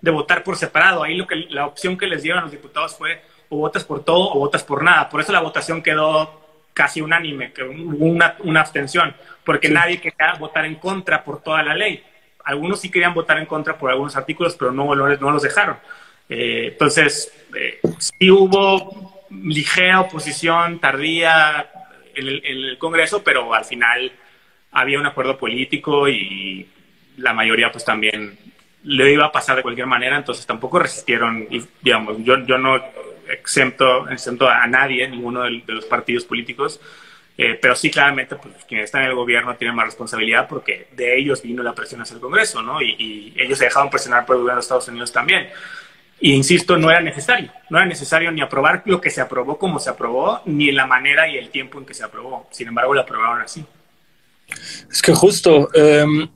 de 0.00 0.10
votar 0.10 0.42
por 0.42 0.56
separado. 0.56 1.02
Ahí 1.02 1.16
lo 1.16 1.26
que, 1.26 1.36
la 1.50 1.66
opción 1.66 1.96
que 1.96 2.06
les 2.06 2.22
dieron 2.22 2.40
a 2.40 2.42
los 2.42 2.52
diputados 2.52 2.96
fue 2.96 3.22
o 3.48 3.58
votas 3.58 3.84
por 3.84 4.04
todo 4.04 4.32
o 4.32 4.38
votas 4.38 4.62
por 4.62 4.82
nada. 4.82 5.08
Por 5.08 5.20
eso 5.20 5.32
la 5.32 5.40
votación 5.40 5.82
quedó 5.82 6.40
casi 6.72 7.00
unánime, 7.00 7.52
que 7.52 7.64
hubo 7.64 8.06
una, 8.06 8.36
una 8.40 8.60
abstención, 8.60 9.14
porque 9.44 9.68
nadie 9.68 10.00
quería 10.00 10.34
votar 10.38 10.64
en 10.64 10.76
contra 10.76 11.24
por 11.24 11.42
toda 11.42 11.62
la 11.62 11.74
ley. 11.74 12.02
Algunos 12.44 12.80
sí 12.80 12.90
querían 12.90 13.12
votar 13.12 13.38
en 13.38 13.46
contra 13.46 13.76
por 13.76 13.90
algunos 13.90 14.16
artículos, 14.16 14.56
pero 14.56 14.72
no, 14.72 14.94
no, 14.94 15.08
no 15.08 15.30
los 15.30 15.42
dejaron. 15.42 15.76
Eh, 16.28 16.68
entonces, 16.72 17.32
eh, 17.54 17.80
sí 17.98 18.30
hubo 18.30 19.26
ligera 19.30 20.00
oposición 20.00 20.80
tardía 20.80 21.70
en 22.14 22.28
el, 22.28 22.42
en 22.44 22.56
el, 22.58 22.78
Congreso, 22.78 23.22
pero 23.22 23.52
al 23.52 23.64
final 23.64 24.12
había 24.72 24.98
un 24.98 25.06
acuerdo 25.06 25.36
político 25.36 26.08
y 26.08 26.68
la 27.16 27.32
mayoría 27.32 27.70
pues 27.70 27.84
también 27.84 28.38
le 28.84 29.12
iba 29.12 29.26
a 29.26 29.32
pasar 29.32 29.56
de 29.56 29.62
cualquier 29.62 29.86
manera, 29.86 30.16
entonces 30.16 30.46
tampoco 30.46 30.78
resistieron, 30.78 31.46
y 31.50 31.62
digamos, 31.82 32.16
yo, 32.24 32.38
yo 32.46 32.58
no 32.58 32.80
exento, 33.30 34.08
exento 34.08 34.48
a 34.48 34.66
nadie, 34.66 35.08
ninguno 35.08 35.42
de, 35.42 35.62
los 35.66 35.84
partidos 35.84 36.24
políticos, 36.24 36.80
eh, 37.36 37.58
pero 37.60 37.74
sí 37.74 37.90
claramente 37.90 38.36
pues, 38.36 38.64
quienes 38.66 38.86
están 38.86 39.02
en 39.02 39.08
el 39.08 39.14
gobierno 39.14 39.56
tienen 39.56 39.74
más 39.74 39.86
responsabilidad 39.86 40.46
porque 40.48 40.88
de 40.92 41.18
ellos 41.18 41.42
vino 41.42 41.62
la 41.62 41.74
presión 41.74 42.02
hacia 42.02 42.14
el 42.14 42.20
Congreso, 42.20 42.62
¿no? 42.62 42.82
Y, 42.82 43.32
ellos 43.36 43.58
se 43.58 43.64
dejaron 43.64 43.88
presionar 43.88 44.26
por 44.26 44.36
el 44.36 44.42
gobierno 44.42 44.60
de 44.60 44.62
Estados 44.62 44.88
Unidos 44.88 45.12
también. 45.12 45.48
Y 46.20 46.34
insisto, 46.34 46.76
no 46.76 46.90
era 46.90 47.00
necesario, 47.00 47.50
no 47.70 47.78
era 47.78 47.86
necesario 47.86 48.30
ni 48.30 48.42
aprobar 48.42 48.82
lo 48.84 49.00
que 49.00 49.08
se 49.08 49.22
aprobó 49.22 49.58
como 49.58 49.78
se 49.78 49.88
aprobó, 49.88 50.42
ni 50.44 50.70
la 50.70 50.86
manera 50.86 51.26
y 51.28 51.38
el 51.38 51.48
tiempo 51.48 51.78
en 51.78 51.86
que 51.86 51.94
se 51.94 52.04
aprobó. 52.04 52.46
Sin 52.50 52.68
embargo, 52.68 52.92
lo 52.92 53.00
aprobaron 53.00 53.40
así. 53.40 53.64
Es 54.90 55.00
que 55.00 55.14
justo, 55.14 55.70
em, 55.72 56.28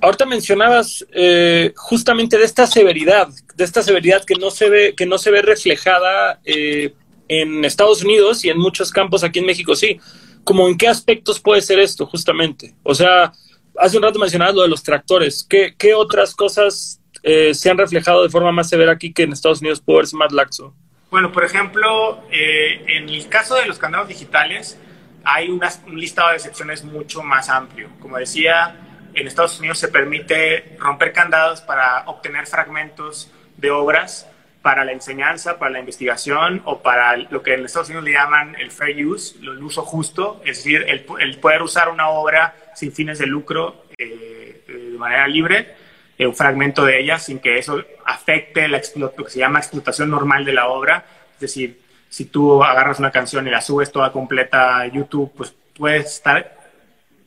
ahorita 0.00 0.26
mencionabas 0.26 1.06
eh, 1.12 1.72
justamente 1.76 2.38
de 2.38 2.44
esta 2.44 2.66
severidad, 2.66 3.28
de 3.54 3.64
esta 3.64 3.82
severidad 3.82 4.24
que 4.24 4.34
no 4.34 4.50
se 4.50 4.68
ve, 4.68 4.94
que 4.96 5.06
no 5.06 5.18
se 5.18 5.30
ve 5.30 5.42
reflejada 5.42 6.40
eh, 6.44 6.94
en 7.28 7.64
Estados 7.64 8.02
Unidos 8.02 8.44
y 8.44 8.50
en 8.50 8.58
muchos 8.58 8.90
campos 8.90 9.22
aquí 9.24 9.38
en 9.38 9.46
México, 9.46 9.74
sí. 9.74 9.98
Como 10.44 10.68
en 10.68 10.76
qué 10.76 10.88
aspectos 10.88 11.38
puede 11.38 11.60
ser 11.60 11.78
esto, 11.78 12.06
justamente. 12.06 12.74
O 12.82 12.94
sea, 12.94 13.32
hace 13.78 13.96
un 13.96 14.02
rato 14.02 14.18
mencionabas 14.18 14.54
lo 14.54 14.62
de 14.62 14.68
los 14.68 14.82
tractores. 14.82 15.46
¿Qué, 15.48 15.94
otras 15.94 16.34
cosas 16.34 17.00
eh, 17.22 17.52
se 17.54 17.70
han 17.70 17.78
reflejado 17.78 18.22
de 18.22 18.30
forma 18.30 18.50
más 18.50 18.68
severa 18.68 18.92
aquí 18.92 19.12
que 19.12 19.24
en 19.24 19.32
Estados 19.32 19.60
Unidos 19.60 19.80
puede 19.80 19.98
verse 19.98 20.16
más 20.16 20.32
laxo? 20.32 20.74
Bueno, 21.10 21.30
por 21.32 21.44
ejemplo, 21.44 22.22
en 22.30 23.08
el 23.08 23.28
caso 23.28 23.56
de 23.56 23.66
los 23.66 23.78
candados 23.78 24.08
digitales, 24.08 24.78
hay 25.24 25.48
un 25.48 25.60
listado 25.96 26.30
de 26.30 26.36
excepciones 26.36 26.84
mucho 26.84 27.22
más 27.22 27.48
amplio. 27.48 27.90
Como 28.00 28.16
decía, 28.16 28.89
en 29.14 29.26
Estados 29.26 29.58
Unidos 29.58 29.78
se 29.78 29.88
permite 29.88 30.76
romper 30.78 31.12
candados 31.12 31.60
para 31.60 32.04
obtener 32.06 32.46
fragmentos 32.46 33.30
de 33.56 33.70
obras 33.70 34.28
para 34.62 34.84
la 34.84 34.92
enseñanza, 34.92 35.58
para 35.58 35.70
la 35.70 35.80
investigación 35.80 36.62
o 36.64 36.82
para 36.82 37.16
lo 37.16 37.42
que 37.42 37.54
en 37.54 37.64
Estados 37.64 37.88
Unidos 37.88 38.04
le 38.04 38.12
llaman 38.12 38.56
el 38.58 38.70
fair 38.70 39.06
use, 39.06 39.38
el 39.40 39.62
uso 39.62 39.82
justo, 39.82 40.40
es 40.44 40.58
decir, 40.58 40.84
el, 40.86 41.36
poder 41.36 41.62
usar 41.62 41.88
una 41.88 42.10
obra 42.10 42.54
sin 42.74 42.92
fines 42.92 43.18
de 43.18 43.26
lucro 43.26 43.84
eh, 43.96 44.62
de 44.66 44.98
manera 44.98 45.26
libre, 45.26 45.74
eh, 46.18 46.26
un 46.26 46.34
fragmento 46.34 46.84
de 46.84 47.00
ella 47.00 47.18
sin 47.18 47.38
que 47.38 47.56
eso 47.58 47.82
afecte 48.04 48.68
la, 48.68 48.82
lo 48.96 49.14
que 49.14 49.30
se 49.30 49.38
llama 49.38 49.60
explotación 49.60 50.10
normal 50.10 50.44
de 50.44 50.52
la 50.52 50.68
obra, 50.68 51.06
es 51.34 51.40
decir, 51.40 51.80
si 52.10 52.26
tú 52.26 52.62
agarras 52.62 52.98
una 52.98 53.10
canción 53.10 53.46
y 53.46 53.50
la 53.50 53.62
subes 53.62 53.90
toda 53.90 54.12
completa 54.12 54.80
a 54.80 54.86
YouTube, 54.88 55.32
pues 55.34 55.54
puedes 55.74 56.06
estar, 56.06 56.59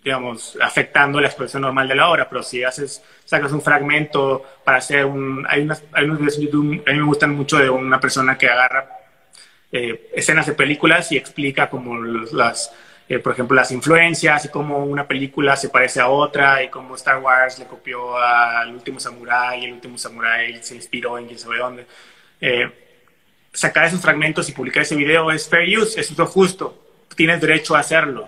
digamos, 0.04 0.58
afectando 0.62 1.22
la 1.22 1.28
expresión 1.28 1.62
normal 1.62 1.88
de 1.88 1.96
la 1.96 2.10
obra, 2.10 2.28
pero 2.28 2.44
si 2.44 2.64
haces, 2.64 3.02
sacas 3.24 3.52
un 3.52 3.62
fragmento 3.62 4.44
para 4.64 4.78
hacer 4.78 5.06
un... 5.06 5.46
Hay, 5.48 5.62
unas, 5.62 5.84
hay 5.94 6.06
unos 6.06 6.20
videos 6.20 6.38
en 6.38 6.44
YouTube, 6.44 6.84
a 6.86 6.92
mí 6.92 6.98
me 6.98 7.06
gustan 7.06 7.32
mucho 7.32 7.58
de 7.58 7.70
una 7.70 8.00
persona 8.00 8.38
que 8.38 8.50
agarra 8.50 9.00
eh, 9.72 10.12
escenas 10.14 10.46
de 10.46 10.54
películas 10.54 11.12
y 11.12 11.18
explica 11.18 11.70
como 11.70 12.00
las, 12.00 12.72
eh, 13.10 13.20
por 13.20 13.34
ejemplo, 13.34 13.56
las 13.56 13.72
influencias 13.72 14.46
y 14.46 14.50
cómo 14.50 14.86
una 14.86 15.08
película 15.08 15.56
se 15.56 15.70
parece 15.70 16.00
a 16.00 16.10
otra 16.10 16.62
y 16.64 16.70
cómo 16.70 16.96
Star 16.96 17.18
Wars 17.18 17.58
le 17.58 17.66
copió 17.66 18.18
al 18.18 18.74
último 18.74 19.00
Samurai 19.00 19.62
y 19.62 19.66
el 19.66 19.74
último 19.74 19.98
Samurai 19.98 20.62
se 20.62 20.76
inspiró 20.76 21.18
en 21.18 21.26
quién 21.26 21.40
sabe 21.40 21.58
dónde. 21.58 21.88
Eh, 22.40 22.70
sacar 23.52 23.86
esos 23.86 24.02
fragmentos 24.02 24.48
y 24.50 24.52
publicar 24.52 24.84
ese 24.84 24.96
video 24.96 25.32
es 25.32 25.48
fair 25.50 25.78
use, 25.78 26.00
es 26.00 26.16
lo 26.18 26.26
justo, 26.26 26.94
tienes 27.16 27.42
derecho 27.42 27.76
a 27.76 27.80
hacerlo. 27.80 28.28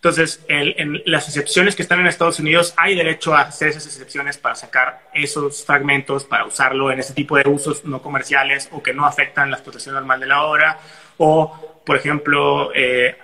Entonces, 0.00 0.42
en 0.48 1.02
las 1.04 1.28
excepciones 1.28 1.76
que 1.76 1.82
están 1.82 2.00
en 2.00 2.06
Estados 2.06 2.40
Unidos, 2.40 2.72
hay 2.78 2.94
derecho 2.94 3.34
a 3.34 3.42
hacer 3.42 3.68
esas 3.68 3.84
excepciones 3.84 4.38
para 4.38 4.54
sacar 4.54 5.10
esos 5.12 5.62
fragmentos, 5.62 6.24
para 6.24 6.46
usarlo 6.46 6.90
en 6.90 7.00
ese 7.00 7.12
tipo 7.12 7.36
de 7.36 7.46
usos 7.46 7.84
no 7.84 8.00
comerciales 8.00 8.70
o 8.72 8.82
que 8.82 8.94
no 8.94 9.04
afectan 9.04 9.50
la 9.50 9.58
explotación 9.58 9.94
normal 9.94 10.18
de 10.18 10.26
la 10.26 10.44
obra. 10.44 10.78
O, 11.18 11.82
por 11.84 11.96
ejemplo, 11.98 12.72
eh, 12.74 13.18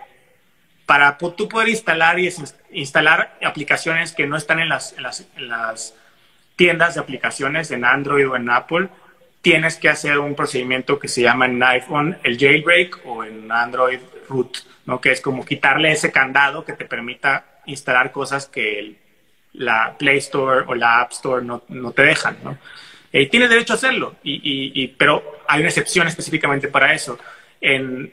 para 0.85 1.17
tú 1.17 1.49
poder 1.49 1.71
instalar 1.71 2.19
y 2.19 2.31
instalar 2.73 3.39
aplicaciones 3.43 4.13
que 4.13 4.27
no 4.27 4.37
están 4.37 4.61
en 4.61 4.69
las 4.69 5.95
tiendas 6.57 6.97
de 6.97 7.01
aplicaciones 7.01 7.71
en 7.71 7.87
Android 7.87 8.29
o 8.29 8.37
en 8.37 8.51
Apple, 8.51 8.91
tienes 9.41 9.77
que 9.77 9.89
hacer 9.89 10.19
un 10.19 10.35
procedimiento 10.35 10.99
que 10.99 11.09
se 11.09 11.23
llama 11.23 11.47
en 11.47 11.63
iPhone 11.63 12.19
el 12.23 12.37
jailbreak 12.37 13.01
o 13.07 13.25
en 13.25 13.51
Android 13.51 14.01
root, 14.29 14.59
¿no? 14.87 15.01
que 15.01 15.13
es 15.13 15.21
como 15.21 15.45
quitarle 15.45 15.93
ese 15.93 16.13
candado 16.13 16.65
que 16.65 16.73
te 16.73 16.85
permita 16.85 17.61
instalar 17.67 18.13
cosas 18.13 18.47
que 18.47 18.97
la 19.53 19.97
Play 19.99 20.19
Store 20.19 20.65
o 20.67 20.75
la 20.75 21.01
App 21.01 21.13
Store 21.13 21.45
no, 21.45 21.63
no 21.69 21.93
te 21.93 22.03
dejan. 22.03 22.37
¿no? 22.43 22.59
Eh, 23.13 23.27
tienes 23.29 23.49
derecho 23.49 23.73
a 23.73 23.77
hacerlo, 23.77 24.17
y, 24.23 24.89
pero 24.99 25.41
hay 25.49 25.61
una 25.61 25.69
excepción 25.69 26.07
específicamente 26.07 26.69
para 26.69 26.93
eso. 26.93 27.19
En, 27.61 28.13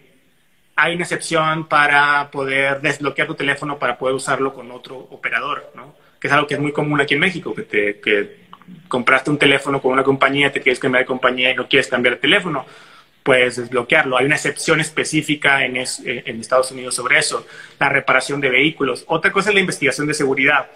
hay 0.75 0.95
una 0.95 1.03
excepción 1.03 1.67
para 1.67 2.31
poder 2.31 2.81
desbloquear 2.81 3.27
tu 3.27 3.35
teléfono 3.35 3.77
para 3.77 3.97
poder 3.97 4.15
usarlo 4.15 4.53
con 4.53 4.71
otro 4.71 4.97
operador, 4.97 5.71
¿no? 5.75 5.95
que 6.19 6.27
es 6.27 6.33
algo 6.33 6.47
que 6.47 6.53
es 6.53 6.59
muy 6.59 6.71
común 6.71 7.01
aquí 7.01 7.15
en 7.15 7.19
México, 7.19 7.53
que, 7.53 7.63
te, 7.63 7.99
que 7.99 8.43
compraste 8.87 9.29
un 9.29 9.37
teléfono 9.37 9.81
con 9.81 9.91
una 9.91 10.03
compañía, 10.03 10.51
te 10.51 10.61
quieres 10.61 10.79
cambiar 10.79 11.03
de 11.03 11.07
compañía 11.07 11.51
y 11.51 11.55
no 11.55 11.67
quieres 11.67 11.87
cambiar 11.87 12.15
de 12.15 12.21
teléfono, 12.21 12.65
puedes 13.23 13.55
desbloquearlo. 13.55 14.17
Hay 14.17 14.25
una 14.25 14.35
excepción 14.35 14.79
específica 14.79 15.65
en, 15.65 15.77
en 15.77 16.39
Estados 16.39 16.71
Unidos 16.71 16.95
sobre 16.95 17.17
eso, 17.17 17.45
la 17.79 17.89
reparación 17.89 18.41
de 18.41 18.49
vehículos. 18.49 19.05
Otra 19.07 19.31
cosa 19.31 19.49
es 19.49 19.55
la 19.55 19.61
investigación 19.61 20.07
de 20.07 20.13
seguridad. 20.13 20.67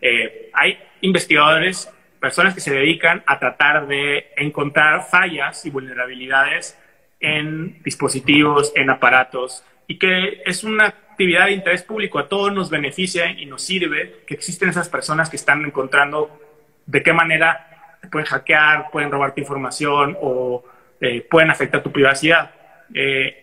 Eh, 0.00 0.50
hay 0.52 0.78
investigadores, 1.00 1.88
personas 2.20 2.54
que 2.54 2.60
se 2.60 2.72
dedican 2.72 3.22
a 3.26 3.38
tratar 3.38 3.86
de 3.86 4.32
encontrar 4.36 5.06
fallas 5.08 5.64
y 5.64 5.70
vulnerabilidades 5.70 6.78
en 7.20 7.82
dispositivos, 7.82 8.72
en 8.76 8.90
aparatos, 8.90 9.64
y 9.86 9.98
que 9.98 10.42
es 10.44 10.62
una 10.62 10.86
actividad 10.86 11.46
de 11.46 11.52
interés 11.52 11.82
público. 11.82 12.18
A 12.18 12.28
todos 12.28 12.52
nos 12.52 12.68
beneficia 12.70 13.30
y 13.30 13.46
nos 13.46 13.62
sirve 13.62 14.24
que 14.26 14.34
existen 14.34 14.68
esas 14.68 14.88
personas 14.88 15.30
que 15.30 15.36
están 15.36 15.64
encontrando 15.64 16.38
de 16.86 17.02
qué 17.02 17.12
manera 17.12 17.98
pueden 18.10 18.26
hackear, 18.26 18.90
pueden 18.90 19.10
robarte 19.10 19.40
información 19.40 20.18
o 20.20 20.64
eh, 21.00 21.26
pueden 21.28 21.50
afectar 21.50 21.82
tu 21.82 21.92
privacidad. 21.92 22.50
Eh, 22.92 23.40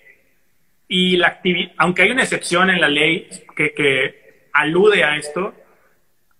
y 0.87 1.17
la 1.17 1.39
aunque 1.77 2.01
hay 2.03 2.11
una 2.11 2.23
excepción 2.23 2.69
en 2.69 2.81
la 2.81 2.89
ley 2.89 3.29
que, 3.55 4.47
alude 4.53 5.03
a 5.03 5.15
esto, 5.15 5.53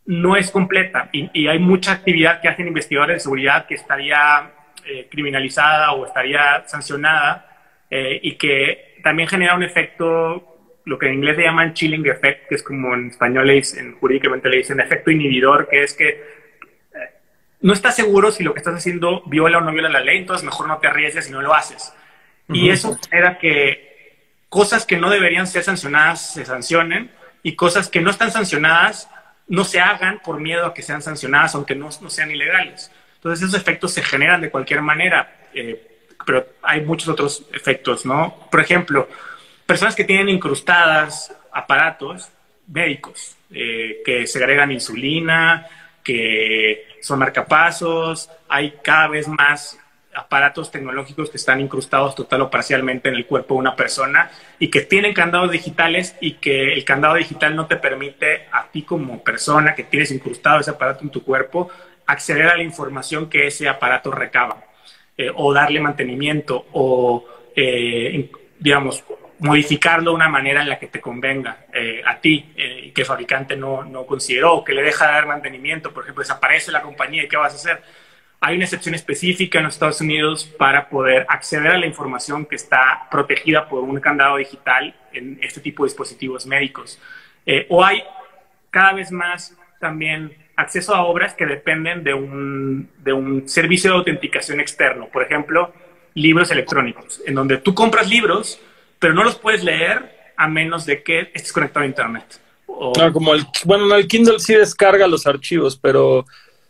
no 0.06 0.36
es 0.36 0.52
completa 0.52 1.10
y, 1.14 1.48
hay 1.48 1.60
mucha 1.60 1.94
actividad 1.94 2.42
que 2.42 2.50
hacen 2.50 2.68
investigadores 2.68 3.18
de 3.18 3.20
seguridad 3.22 3.66
que 3.66 3.76
estaría 3.76 4.52
eh, 4.86 5.08
criminalizada 5.10 5.94
o 5.94 6.06
estaría 6.06 6.64
sancionada 6.68 7.48
y 7.94 8.36
que 8.36 8.96
también 9.04 9.28
genera 9.28 9.54
un 9.54 9.64
efecto, 9.64 10.80
lo 10.86 10.98
que 10.98 11.08
en 11.08 11.16
inglés 11.16 11.36
le 11.36 11.44
llaman 11.44 11.74
chilling 11.74 12.06
effect, 12.08 12.48
que 12.48 12.56
es 12.56 12.64
como 12.64 12.94
en 12.94 13.08
español 13.08 13.48
le 13.48 13.56
dicen, 13.56 13.98
jurídicamente 14.00 14.48
le 14.48 14.58
dicen 14.58 14.80
efecto 14.80 15.12
inhibidor, 15.12 15.68
que 15.68 15.84
es 15.84 15.94
que 15.94 16.41
no 17.62 17.74
estás 17.74 17.96
seguro 17.96 18.32
si 18.32 18.44
lo 18.44 18.54
que 18.54 18.60
estás 18.60 18.76
haciendo 18.76 19.22
viola 19.26 19.60
o 19.60 19.62
no 19.62 19.72
viola 19.72 19.90
la 19.90 20.00
ley, 20.02 20.18
entonces 20.18 20.44
mejor 20.44 20.68
no 20.68 20.78
te 20.80 20.88
arriesgues 20.88 21.30
y 21.30 21.32
no 21.32 21.42
lo 21.42 21.54
haces. 21.54 21.94
Y 22.50 22.70
eso 22.70 22.98
era 23.12 23.38
que 23.38 23.92
cosas 24.50 24.86
que 24.86 24.98
no 24.98 25.10
deberían 25.10 25.48
ser 25.48 25.64
sancionadas 25.64 26.34
se 26.34 26.44
sancionen 26.44 27.12
y 27.44 27.56
cosas 27.56 27.88
que 27.88 28.02
no 28.02 28.12
están 28.12 28.32
sancionadas 28.32 29.10
no 29.48 29.64
se 29.64 29.80
hagan 29.80 30.20
por 30.20 30.40
miedo 30.40 30.66
a 30.66 30.74
que 30.74 30.82
sean 30.82 31.02
sancionadas, 31.02 31.56
aunque 31.56 31.76
no, 31.76 31.90
no 32.02 32.10
sean 32.10 32.32
ilegales. 32.32 32.92
Entonces 33.16 33.48
esos 33.48 33.60
efectos 33.60 33.94
se 33.94 34.02
generan 34.02 34.42
de 34.42 34.50
cualquier 34.50 34.82
manera, 34.82 35.48
eh, 35.54 36.08
pero 36.26 36.46
hay 36.64 36.82
muchos 36.82 37.10
otros 37.10 37.46
efectos, 37.54 38.06
¿no? 38.06 38.48
Por 38.50 38.60
ejemplo, 38.60 39.08
personas 39.66 39.96
que 39.96 40.04
tienen 40.04 40.30
incrustadas 40.30 41.36
aparatos 41.52 42.30
médicos, 42.68 43.36
eh, 43.52 44.02
que 44.06 44.26
se 44.26 44.40
agregan 44.40 44.72
insulina, 44.72 45.68
que 46.04 46.91
son 47.02 47.20
marcapasos, 47.20 48.30
hay 48.48 48.76
cada 48.84 49.08
vez 49.08 49.28
más 49.28 49.78
aparatos 50.14 50.72
tecnológicos 50.72 51.30
que 51.30 51.38
están 51.38 51.62
incrustados 51.62 52.16
total 52.16 52.42
o 52.42 52.50
parcialmente 52.50 53.10
en 53.10 53.16
el 53.16 53.26
cuerpo 53.26 53.56
de 53.56 53.60
una 53.60 53.76
persona 53.76 54.30
y 54.60 54.70
que 54.70 54.82
tienen 54.82 55.14
candados 55.14 55.52
digitales 55.52 56.16
y 56.20 56.34
que 56.34 56.74
el 56.74 56.84
candado 56.84 57.16
digital 57.16 57.56
no 57.56 57.68
te 57.68 57.78
permite 57.78 58.48
a 58.52 58.68
ti 58.68 58.84
como 58.84 59.24
persona 59.24 59.74
que 59.74 59.84
tienes 59.84 60.12
incrustado 60.12 60.60
ese 60.60 60.72
aparato 60.72 61.04
en 61.04 61.12
tu 61.12 61.24
cuerpo 61.24 61.70
acceder 62.06 62.48
a 62.48 62.58
la 62.58 62.64
información 62.64 63.30
que 63.30 63.48
ese 63.48 63.70
aparato 63.70 64.12
recaba 64.12 64.66
eh, 65.18 65.32
o 65.34 65.54
darle 65.54 65.80
mantenimiento 65.80 66.66
o, 66.74 67.26
eh, 67.56 68.30
digamos, 68.60 69.04
modificarlo 69.42 70.12
de 70.12 70.16
una 70.16 70.30
manera 70.30 70.62
en 70.62 70.70
la 70.70 70.80
que 70.80 70.88
te 70.88 71.02
convenga 71.02 71.66
eh, 71.74 72.02
a 72.06 72.20
ti 72.20 72.54
y 72.56 72.92
que 72.92 73.02
el 73.02 73.08
fabricante 73.08 73.56
no, 73.56 73.84
no 73.84 74.06
consideró 74.06 74.64
que 74.64 74.74
le 74.74 74.84
deja 74.84 75.08
de 75.08 75.14
dar 75.14 75.28
mantenimiento. 75.28 75.92
Por 75.92 76.04
ejemplo, 76.04 76.22
desaparece 76.22 76.72
la 76.72 76.82
compañía 76.82 77.28
¿qué 77.28 77.38
vas 77.38 77.54
a 77.54 77.56
hacer? 77.56 77.84
Hay 78.40 78.56
una 78.56 78.66
excepción 78.66 78.96
específica 78.96 79.60
en 79.60 79.66
los 79.66 79.76
Estados 79.76 80.02
Unidos 80.02 80.46
para 80.46 80.90
poder 80.90 81.26
acceder 81.28 81.72
a 81.72 81.78
la 81.78 81.86
información 81.86 82.46
que 82.46 82.56
está 82.56 83.08
protegida 83.12 83.68
por 83.68 83.84
un 83.84 84.00
candado 84.00 84.38
digital 84.38 84.96
en 85.14 85.40
este 85.42 85.60
tipo 85.60 85.84
de 85.84 85.90
dispositivos 85.90 86.46
médicos. 86.46 87.00
o 87.70 87.84
hay 87.84 88.04
cada 88.72 88.94
vez 88.94 89.12
más 89.12 89.56
también 89.80 90.34
acceso 90.56 90.96
a 90.96 91.04
obras 91.04 91.34
que 91.34 91.46
dependen 91.46 92.04
de 92.04 92.14
un, 92.14 92.90
de 93.00 93.14
un 93.14 93.48
servicio 93.48 93.92
de 93.92 93.98
autenticación 93.98 94.60
externo. 94.60 95.08
Por 95.08 95.24
ejemplo, 95.24 95.74
libros 96.14 96.52
electrónicos, 96.52 97.22
en 97.26 97.36
donde 97.36 97.58
tú 97.58 97.74
compras 97.74 98.08
libros, 98.08 98.62
pero 99.02 99.16
no 99.16 99.24
los 99.24 99.36
puedes 99.36 99.64
leer 99.64 100.32
a 100.38 100.48
menos 100.48 100.86
de 100.86 101.02
que 101.02 101.32
estés 101.34 101.52
conectado 101.52 101.84
a 101.84 101.88
Internet. 101.88 102.40
Ah, 103.00 103.10
como 103.12 103.34
el, 103.34 103.44
bueno, 103.66 103.94
el 103.96 104.08
Kindle 104.08 104.40
sí 104.40 104.54
descarga 104.54 105.08
los 105.08 105.26
archivos, 105.26 105.76
pero 105.76 106.26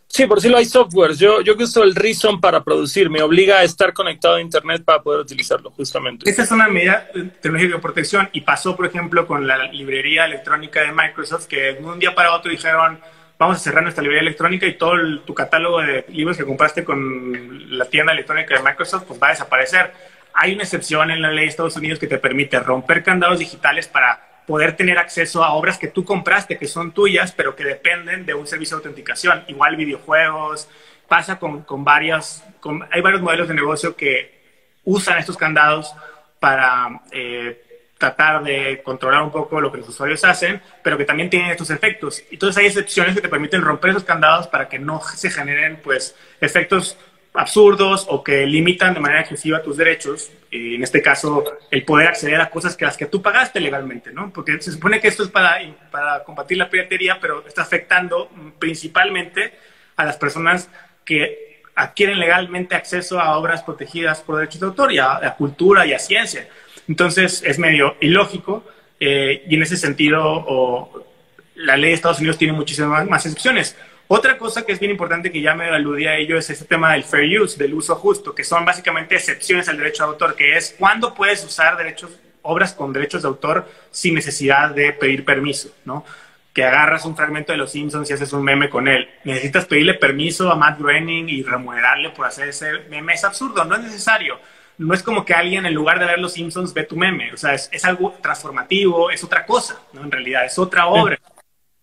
sí, 0.08 0.26
por 0.26 0.40
si 0.40 0.48
lo 0.48 0.56
hay 0.56 0.64
softwares. 0.64 1.18
Yo, 1.18 1.42
yo 1.42 1.54
uso 1.58 1.82
el 1.82 1.94
Reason 1.94 2.40
para 2.40 2.64
producir, 2.64 3.10
me 3.10 3.20
obliga 3.20 3.58
a 3.58 3.64
estar 3.64 3.92
conectado 3.92 4.36
a 4.36 4.40
Internet 4.40 4.82
para 4.82 5.02
poder 5.02 5.20
utilizarlo, 5.20 5.70
justamente. 5.72 6.28
Esta 6.28 6.42
es 6.42 6.50
una 6.50 6.68
medida 6.68 7.06
tecnológica 7.42 7.76
de 7.76 7.82
protección 7.82 8.30
y 8.32 8.40
pasó, 8.40 8.74
por 8.74 8.86
ejemplo, 8.86 9.26
con 9.26 9.46
la 9.46 9.70
librería 9.70 10.24
electrónica 10.24 10.80
de 10.80 10.90
Microsoft, 10.90 11.46
que 11.46 11.74
de 11.74 11.84
un 11.84 11.98
día 11.98 12.14
para 12.14 12.34
otro 12.34 12.50
dijeron, 12.50 12.98
vamos 13.38 13.58
a 13.58 13.60
cerrar 13.60 13.82
nuestra 13.82 14.02
librería 14.02 14.22
electrónica 14.22 14.66
y 14.66 14.78
todo 14.78 14.94
tu 15.26 15.34
catálogo 15.34 15.82
de 15.82 16.06
libros 16.08 16.38
que 16.38 16.46
compraste 16.46 16.82
con 16.82 17.76
la 17.76 17.84
tienda 17.84 18.12
electrónica 18.12 18.56
de 18.56 18.62
Microsoft 18.62 19.04
pues 19.06 19.22
va 19.22 19.26
a 19.26 19.30
desaparecer. 19.30 19.92
Hay 20.34 20.54
una 20.54 20.64
excepción 20.64 21.10
en 21.10 21.22
la 21.22 21.30
ley 21.30 21.44
de 21.44 21.50
Estados 21.50 21.76
Unidos 21.76 21.98
que 21.98 22.06
te 22.06 22.18
permite 22.18 22.58
romper 22.60 23.02
candados 23.02 23.38
digitales 23.38 23.88
para 23.88 24.44
poder 24.46 24.76
tener 24.76 24.98
acceso 24.98 25.44
a 25.44 25.52
obras 25.52 25.78
que 25.78 25.88
tú 25.88 26.04
compraste, 26.04 26.58
que 26.58 26.66
son 26.66 26.92
tuyas, 26.92 27.32
pero 27.32 27.54
que 27.54 27.64
dependen 27.64 28.26
de 28.26 28.34
un 28.34 28.46
servicio 28.46 28.76
de 28.76 28.80
autenticación. 28.80 29.44
Igual 29.46 29.76
videojuegos, 29.76 30.68
pasa 31.08 31.38
con, 31.38 31.62
con 31.62 31.84
varias, 31.84 32.44
hay 32.90 33.00
varios 33.00 33.22
modelos 33.22 33.48
de 33.48 33.54
negocio 33.54 33.94
que 33.94 34.42
usan 34.84 35.18
estos 35.18 35.36
candados 35.36 35.94
para 36.40 37.02
eh, 37.12 37.86
tratar 37.98 38.42
de 38.42 38.82
controlar 38.82 39.22
un 39.22 39.30
poco 39.30 39.60
lo 39.60 39.70
que 39.70 39.78
los 39.78 39.88
usuarios 39.88 40.24
hacen, 40.24 40.60
pero 40.82 40.98
que 40.98 41.04
también 41.04 41.30
tienen 41.30 41.50
estos 41.52 41.70
efectos. 41.70 42.20
Entonces 42.32 42.58
hay 42.58 42.66
excepciones 42.66 43.14
que 43.14 43.20
te 43.20 43.28
permiten 43.28 43.62
romper 43.62 43.90
esos 43.90 44.02
candados 44.02 44.48
para 44.48 44.68
que 44.68 44.80
no 44.80 45.00
se 45.00 45.30
generen 45.30 45.78
pues 45.84 46.16
efectos 46.40 46.96
absurdos 47.34 48.06
o 48.08 48.22
que 48.22 48.46
limitan 48.46 48.92
de 48.92 49.00
manera 49.00 49.22
excesiva 49.22 49.62
tus 49.62 49.76
derechos, 49.76 50.30
en 50.50 50.82
este 50.82 51.00
caso 51.00 51.44
el 51.70 51.84
poder 51.84 52.08
acceder 52.08 52.40
a 52.40 52.50
cosas 52.50 52.76
que 52.76 52.84
las 52.84 52.96
que 52.96 53.06
tú 53.06 53.22
pagaste 53.22 53.58
legalmente, 53.58 54.12
¿no? 54.12 54.30
Porque 54.30 54.60
se 54.60 54.72
supone 54.72 55.00
que 55.00 55.08
esto 55.08 55.22
es 55.22 55.30
para, 55.30 55.58
para 55.90 56.24
combatir 56.24 56.58
la 56.58 56.68
piratería, 56.68 57.18
pero 57.20 57.46
está 57.46 57.62
afectando 57.62 58.30
principalmente 58.58 59.54
a 59.96 60.04
las 60.04 60.16
personas 60.16 60.68
que 61.04 61.62
adquieren 61.74 62.18
legalmente 62.18 62.74
acceso 62.74 63.18
a 63.18 63.38
obras 63.38 63.62
protegidas 63.62 64.20
por 64.20 64.36
derechos 64.36 64.60
de 64.60 64.66
autor 64.66 64.92
y 64.92 64.98
a 64.98 65.34
cultura 65.38 65.86
y 65.86 65.94
a 65.94 65.98
ciencia. 65.98 66.48
Entonces 66.88 67.42
es 67.46 67.58
medio 67.58 67.96
ilógico 68.00 68.64
eh, 69.00 69.44
y 69.48 69.54
en 69.54 69.62
ese 69.62 69.76
sentido 69.76 71.06
la 71.54 71.76
ley 71.76 71.90
de 71.90 71.94
Estados 71.94 72.18
Unidos 72.18 72.38
tiene 72.38 72.52
muchísimas 72.52 73.08
más 73.08 73.24
excepciones. 73.26 73.76
Otra 74.08 74.36
cosa 74.36 74.64
que 74.64 74.72
es 74.72 74.78
bien 74.78 74.92
importante 74.92 75.32
que 75.32 75.40
ya 75.40 75.54
me 75.54 75.70
aludí 75.70 76.06
a 76.06 76.16
ello 76.16 76.36
es 76.36 76.50
ese 76.50 76.64
tema 76.64 76.92
del 76.92 77.04
fair 77.04 77.40
use, 77.40 77.56
del 77.56 77.72
uso 77.74 77.94
justo, 77.96 78.34
que 78.34 78.44
son 78.44 78.64
básicamente 78.64 79.16
excepciones 79.16 79.68
al 79.68 79.78
derecho 79.78 80.04
de 80.04 80.10
autor, 80.10 80.34
que 80.34 80.56
es 80.56 80.74
cuándo 80.78 81.14
puedes 81.14 81.44
usar 81.44 81.76
derechos, 81.76 82.10
obras 82.42 82.74
con 82.74 82.92
derechos 82.92 83.22
de 83.22 83.28
autor 83.28 83.68
sin 83.90 84.14
necesidad 84.14 84.70
de 84.70 84.92
pedir 84.92 85.24
permiso, 85.24 85.70
¿no? 85.84 86.04
Que 86.52 86.64
agarras 86.64 87.06
un 87.06 87.16
fragmento 87.16 87.52
de 87.52 87.58
Los 87.58 87.72
Simpsons 87.72 88.10
y 88.10 88.12
haces 88.12 88.32
un 88.34 88.44
meme 88.44 88.68
con 88.68 88.86
él. 88.86 89.08
Necesitas 89.24 89.64
pedirle 89.64 89.94
permiso 89.94 90.50
a 90.50 90.56
Matt 90.56 90.78
Groening 90.78 91.30
y 91.30 91.42
remunerarle 91.42 92.10
por 92.10 92.26
hacer 92.26 92.48
ese 92.48 92.80
meme. 92.90 93.14
Es 93.14 93.24
absurdo, 93.24 93.64
no 93.64 93.76
es 93.76 93.82
necesario 93.82 94.38
no 94.78 94.94
es 94.94 95.02
como 95.02 95.24
que 95.24 95.34
alguien 95.34 95.66
en 95.66 95.74
lugar 95.74 95.98
de 95.98 96.06
ver 96.06 96.18
Los 96.18 96.32
Simpsons 96.32 96.72
ve 96.74 96.84
tu 96.84 96.96
meme, 96.96 97.32
o 97.32 97.36
sea, 97.36 97.54
es, 97.54 97.84
algo 97.84 98.14
transformativo, 98.22 99.10
es 99.10 99.22
otra 99.22 99.46
cosa, 99.46 99.80
¿no? 99.92 100.02
En 100.02 100.10
realidad, 100.10 100.44
es 100.44 100.58
otra 100.58 100.86
obra. 100.86 101.18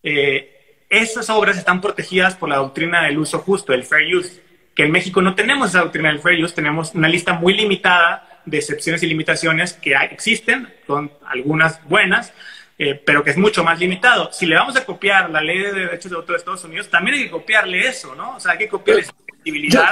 Eh, 0.04 0.59
esas 0.90 1.30
obras 1.30 1.58
están 1.58 1.82
protegidas 1.82 2.36
por 2.36 2.50
la 2.50 2.58
doctrina 2.58 3.04
del 3.04 3.20
uso 3.20 3.40
justo, 3.40 3.74
el 3.74 3.84
fair 3.84 4.16
use, 4.16 4.42
que 4.76 4.84
en 4.84 4.92
México 4.92 5.22
no 5.22 5.36
tenemos 5.36 5.70
esa 5.70 5.82
doctrina 5.82 6.10
del 6.10 6.20
fair 6.20 6.44
use, 6.44 6.56
tenemos 6.56 6.94
una 6.96 7.08
lista 7.08 7.34
muy 7.34 7.54
limitada 7.54 8.42
de 8.46 8.58
excepciones 8.58 9.04
y 9.04 9.08
limitaciones 9.08 9.74
que 9.74 9.94
existen, 10.12 10.74
son 10.88 11.12
algunas 11.26 11.84
buenas, 11.88 12.34
eh, 12.78 13.00
pero 13.06 13.24
que 13.24 13.32
es 13.32 13.38
mucho 13.38 13.64
más 13.64 13.80
limitado. 13.80 14.32
Si 14.32 14.46
le 14.46 14.56
vamos 14.56 14.76
a 14.78 14.86
copiar 14.86 15.30
la 15.30 15.42
ley 15.42 15.60
de 15.60 15.74
derechos 15.74 16.12
de 16.12 16.18
autor 16.18 16.36
de 16.36 16.40
Estados 16.40 16.64
Unidos, 16.64 16.90
también 16.90 17.18
hay 17.18 17.24
que 17.26 17.32
copiarle 17.32 17.88
eso, 17.88 18.16
¿no? 18.16 18.38
O 18.38 18.40
sea, 18.40 18.54
hay 18.54 18.58
que 18.58 18.70
copiar 18.70 19.00
esa 19.00 19.14
flexibilidad. 19.14 19.92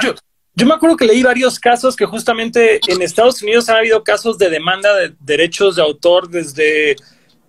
Yo 0.54 0.66
me 0.66 0.74
acuerdo 0.74 0.96
que 0.96 1.04
leí 1.04 1.22
varios 1.22 1.60
casos 1.60 1.94
que 1.94 2.04
justamente 2.04 2.80
en 2.88 3.00
Estados 3.00 3.40
Unidos 3.42 3.68
han 3.68 3.76
habido 3.76 4.02
casos 4.02 4.38
de 4.38 4.50
demanda 4.50 4.92
de 4.96 5.14
derechos 5.20 5.76
de 5.76 5.82
autor 5.82 6.28
desde 6.28 6.96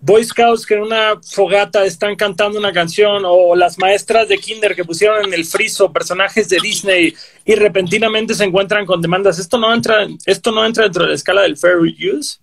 Boy 0.02 0.24
Scouts 0.24 0.64
que 0.64 0.74
en 0.74 0.82
una 0.82 1.20
fogata 1.22 1.84
están 1.84 2.16
cantando 2.16 2.58
una 2.58 2.72
canción 2.72 3.22
o 3.26 3.54
las 3.54 3.78
maestras 3.78 4.28
de 4.28 4.38
kinder 4.38 4.74
que 4.74 4.84
pusieron 4.84 5.26
en 5.26 5.34
el 5.34 5.44
friso 5.44 5.92
personajes 5.92 6.48
de 6.48 6.58
Disney 6.62 7.14
y 7.44 7.54
repentinamente 7.54 8.34
se 8.34 8.44
encuentran 8.44 8.86
con 8.86 9.02
demandas. 9.02 9.38
¿Esto 9.38 9.58
no 9.58 9.74
entra, 9.74 10.06
esto 10.24 10.52
no 10.52 10.64
entra 10.64 10.84
dentro 10.84 11.02
de 11.02 11.10
la 11.10 11.14
escala 11.14 11.42
del 11.42 11.58
fair 11.58 11.76
use? 11.76 12.38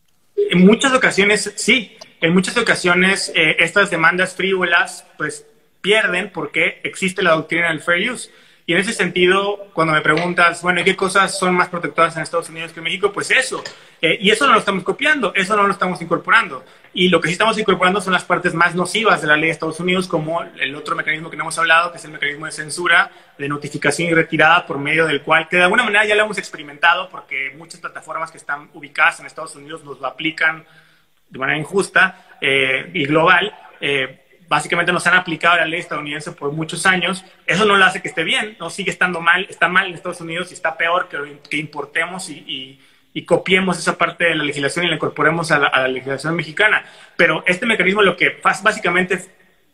En 0.52 0.66
muchas 0.66 0.94
ocasiones 0.94 1.52
sí. 1.56 1.98
En 2.22 2.34
muchas 2.34 2.58
ocasiones 2.58 3.32
eh, 3.36 3.56
estas 3.60 3.90
demandas 3.90 4.36
frívolas 4.36 5.06
pues 5.18 5.46
pierden 5.82 6.32
porque 6.32 6.80
existe 6.84 7.24
la 7.24 7.32
doctrina 7.32 7.70
del 7.70 7.82
fair 7.82 8.12
use. 8.12 8.30
Y 8.70 8.74
en 8.74 8.80
ese 8.80 8.92
sentido, 8.92 9.70
cuando 9.72 9.94
me 9.94 10.02
preguntas, 10.02 10.62
bueno, 10.62 10.84
¿qué 10.84 10.94
cosas 10.94 11.40
son 11.40 11.56
más 11.56 11.70
protectoras 11.70 12.18
en 12.18 12.24
Estados 12.24 12.50
Unidos 12.50 12.74
que 12.74 12.82
en 12.82 12.84
México? 12.84 13.14
Pues 13.14 13.32
eso. 13.32 13.64
Eh, 14.02 14.18
y 14.20 14.30
eso 14.30 14.46
no 14.46 14.52
lo 14.52 14.60
estamos 14.60 14.84
copiando, 14.84 15.34
eso 15.34 15.56
no 15.56 15.66
lo 15.66 15.72
estamos 15.72 16.02
incorporando. 16.02 16.66
Y 17.00 17.10
lo 17.10 17.22
que 17.22 17.28
sí 17.28 17.34
estamos 17.34 17.56
incorporando 17.60 18.02
son 18.02 18.12
las 18.12 18.26
partes 18.26 18.56
más 18.56 18.74
nocivas 18.74 19.22
de 19.22 19.28
la 19.28 19.36
ley 19.36 19.46
de 19.46 19.52
Estados 19.52 19.80
Unidos, 19.80 20.08
como 20.08 20.42
el 20.42 20.74
otro 20.74 20.96
mecanismo 20.96 21.30
que 21.30 21.38
no 21.38 21.44
hemos 21.44 21.60
hablado, 21.60 21.92
que 21.92 22.00
es 22.00 22.06
el 22.06 22.10
mecanismo 22.10 22.48
de 22.48 22.52
censura, 22.52 23.12
de 23.38 23.48
notificación 23.48 24.10
y 24.10 24.16
retirada, 24.16 24.66
por 24.66 24.80
medio 24.80 25.06
del 25.06 25.22
cual, 25.22 25.48
que 25.48 25.58
de 25.58 25.62
alguna 25.62 25.84
manera 25.84 26.06
ya 26.06 26.16
lo 26.16 26.24
hemos 26.24 26.40
experimentado, 26.40 27.08
porque 27.10 27.54
muchas 27.56 27.80
plataformas 27.82 28.32
que 28.32 28.40
están 28.40 28.72
ubicadas 28.74 29.20
en 29.20 29.28
Estados 29.28 29.56
Unidos 29.56 29.84
nos 29.84 30.00
lo 30.00 30.08
aplican 30.08 30.66
de 31.30 31.38
manera 31.38 31.60
injusta 31.60 32.40
eh, 32.42 32.90
y 32.92 33.06
global. 33.06 33.54
Eh, 33.80 34.42
básicamente 34.48 34.92
nos 34.92 35.06
han 35.06 35.18
aplicado 35.18 35.58
la 35.58 35.68
ley 35.68 35.82
estadounidense 35.82 36.32
por 36.32 36.52
muchos 36.52 36.88
años. 36.88 37.24
Eso 37.46 37.66
no 37.66 37.78
lo 37.78 37.86
hace 37.86 38.02
que 38.02 38.08
esté 38.08 38.24
bien, 38.24 38.58
no 38.60 38.72
sigue 38.72 38.90
estando 38.90 39.22
mal, 39.22 39.46
está 39.48 39.68
mal 39.68 39.86
en 39.86 39.94
Estados 39.94 40.22
Unidos 40.22 40.50
y 40.50 40.56
está 40.56 40.76
peor 40.76 41.08
que, 41.10 41.42
que 41.48 41.58
importemos 41.58 42.28
y, 42.32 42.40
y, 42.40 42.82
copiemos 43.26 43.78
esa 43.80 43.98
parte 43.98 44.26
de 44.26 44.36
la 44.36 44.44
legislación 44.44 44.86
y 44.86 44.90
la 44.90 44.96
incorporemos 44.96 45.52
a 45.52 45.60
la, 45.60 45.88
legislación 45.88 46.36
mexicana. 46.36 46.86
Pero 47.16 47.44
este 47.48 47.66
mecanismo 47.66 48.02
lo 48.02 48.16
que 48.16 48.40
básicamente 48.44 49.20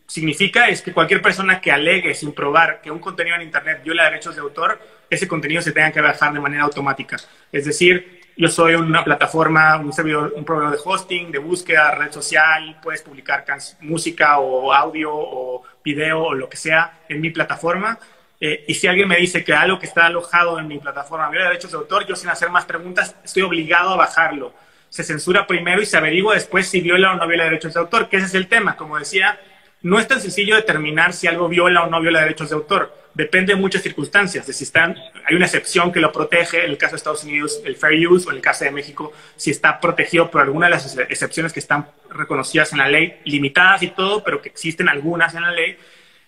significa 0.08 0.70
es 0.70 0.82
que 0.82 0.94
cualquier 0.94 1.22
persona 1.22 1.60
que 1.60 1.72
alegue 1.72 2.14
sin 2.14 2.34
probar 2.34 2.82
que 2.82 2.92
un 2.92 3.00
contenido 3.00 3.36
en 3.36 3.44
Internet 3.44 3.82
viola 3.84 4.06
derechos 4.06 4.36
de 4.36 4.42
autor, 4.42 4.80
ese 5.10 5.28
contenido 5.28 5.62
se 5.62 5.72
tenga 5.72 5.92
que 5.92 6.02
bajar 6.02 6.34
de 6.34 6.40
manera 6.40 6.64
automática. 6.64 7.18
Es 7.52 7.66
decir, 7.66 8.22
yo 8.36 8.48
soy 8.48 8.76
una 8.76 9.04
plataforma, 9.04 9.78
un 9.78 9.94
servidor, 9.94 10.34
un 10.36 10.44
proveedor 10.44 10.72
de 10.76 10.82
hosting, 10.84 11.32
de 11.32 11.38
búsqueda, 11.38 11.92
red 11.92 12.12
social, 12.12 12.80
puedes 12.82 13.02
publicar 13.04 13.46
música 13.82 14.40
o 14.40 14.74
audio 14.74 15.12
o 15.14 15.64
video 15.84 16.24
o 16.24 16.34
lo 16.34 16.50
que 16.50 16.58
sea 16.58 17.02
en 17.10 17.22
mi 17.22 17.30
plataforma. 17.30 18.00
Eh, 18.46 18.66
y 18.68 18.74
si 18.74 18.88
alguien 18.88 19.08
me 19.08 19.16
dice 19.16 19.42
que 19.42 19.54
algo 19.54 19.80
que 19.80 19.86
está 19.86 20.08
alojado 20.08 20.60
en 20.60 20.68
mi 20.68 20.78
plataforma 20.78 21.30
viola 21.30 21.46
derechos 21.46 21.72
de 21.72 21.78
autor, 21.78 22.06
yo 22.06 22.14
sin 22.14 22.28
hacer 22.28 22.50
más 22.50 22.66
preguntas 22.66 23.16
estoy 23.24 23.42
obligado 23.42 23.92
a 23.92 23.96
bajarlo. 23.96 24.54
Se 24.90 25.02
censura 25.06 25.48
primero 25.48 25.82
y 25.82 25.86
se 25.86 25.96
averigua 25.96 26.34
después 26.34 26.68
si 26.68 26.82
viola 26.82 27.14
o 27.14 27.16
no 27.16 27.26
viola 27.26 27.46
derechos 27.46 27.74
de 27.74 27.80
autor, 27.80 28.10
que 28.10 28.18
ese 28.18 28.26
es 28.26 28.34
el 28.34 28.50
tema. 28.50 28.76
Como 28.76 29.00
decía, 29.00 29.40
no 29.82 29.98
es 29.98 30.10
tan 30.10 30.20
sencillo 30.20 30.58
determinar 30.58 31.14
si 31.14 31.26
algo 31.26 31.48
viola 31.48 31.84
o 31.84 31.90
no 31.90 32.02
viola 32.02 32.20
derechos 32.20 32.50
de 32.50 32.56
autor. 32.56 32.94
Depende 33.14 33.54
de 33.54 33.62
muchas 33.62 33.82
circunstancias, 33.82 34.46
de 34.46 34.52
si 34.52 34.66
están, 34.66 34.98
hay 35.26 35.36
una 35.38 35.46
excepción 35.46 35.94
que 35.94 36.02
lo 36.02 36.12
protege, 36.12 36.66
en 36.66 36.72
el 36.72 36.78
caso 36.78 36.96
de 36.96 36.98
Estados 36.98 37.24
Unidos, 37.24 37.62
el 37.64 37.78
fair 37.78 38.06
use, 38.10 38.28
o 38.28 38.32
en 38.32 38.36
el 38.36 38.42
caso 38.42 38.66
de 38.66 38.72
México, 38.72 39.14
si 39.38 39.52
está 39.52 39.80
protegido 39.80 40.30
por 40.30 40.42
alguna 40.42 40.66
de 40.66 40.72
las 40.72 40.98
excepciones 40.98 41.54
que 41.54 41.62
están 41.62 41.88
reconocidas 42.10 42.74
en 42.74 42.80
la 42.80 42.90
ley, 42.90 43.22
limitadas 43.24 43.84
y 43.84 43.88
todo, 43.88 44.22
pero 44.22 44.42
que 44.42 44.50
existen 44.50 44.90
algunas 44.90 45.34
en 45.34 45.44
la 45.44 45.52
ley. 45.52 45.78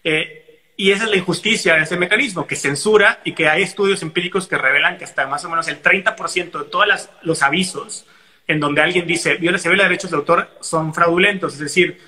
Eh, 0.01 0.44
y 0.77 0.91
esa 0.91 1.05
es 1.05 1.09
la 1.09 1.17
injusticia 1.17 1.75
de 1.75 1.83
ese 1.83 1.97
mecanismo, 1.97 2.45
que 2.45 2.55
censura 2.55 3.21
y 3.23 3.33
que 3.33 3.47
hay 3.47 3.63
estudios 3.63 4.01
empíricos 4.01 4.47
que 4.47 4.57
revelan 4.57 4.97
que 4.97 5.05
hasta 5.05 5.25
más 5.27 5.45
o 5.45 5.49
menos 5.49 5.67
el 5.67 5.81
30% 5.81 6.59
de 6.59 6.65
todos 6.65 7.09
los 7.21 7.41
avisos 7.43 8.05
en 8.47 8.59
donde 8.59 8.81
alguien 8.81 9.07
dice 9.07 9.35
viola, 9.35 9.57
se 9.57 9.69
viola 9.69 9.83
derechos 9.83 10.11
de 10.11 10.17
autor 10.17 10.49
son 10.59 10.93
fraudulentos. 10.93 11.53
Es 11.53 11.59
decir, 11.59 11.99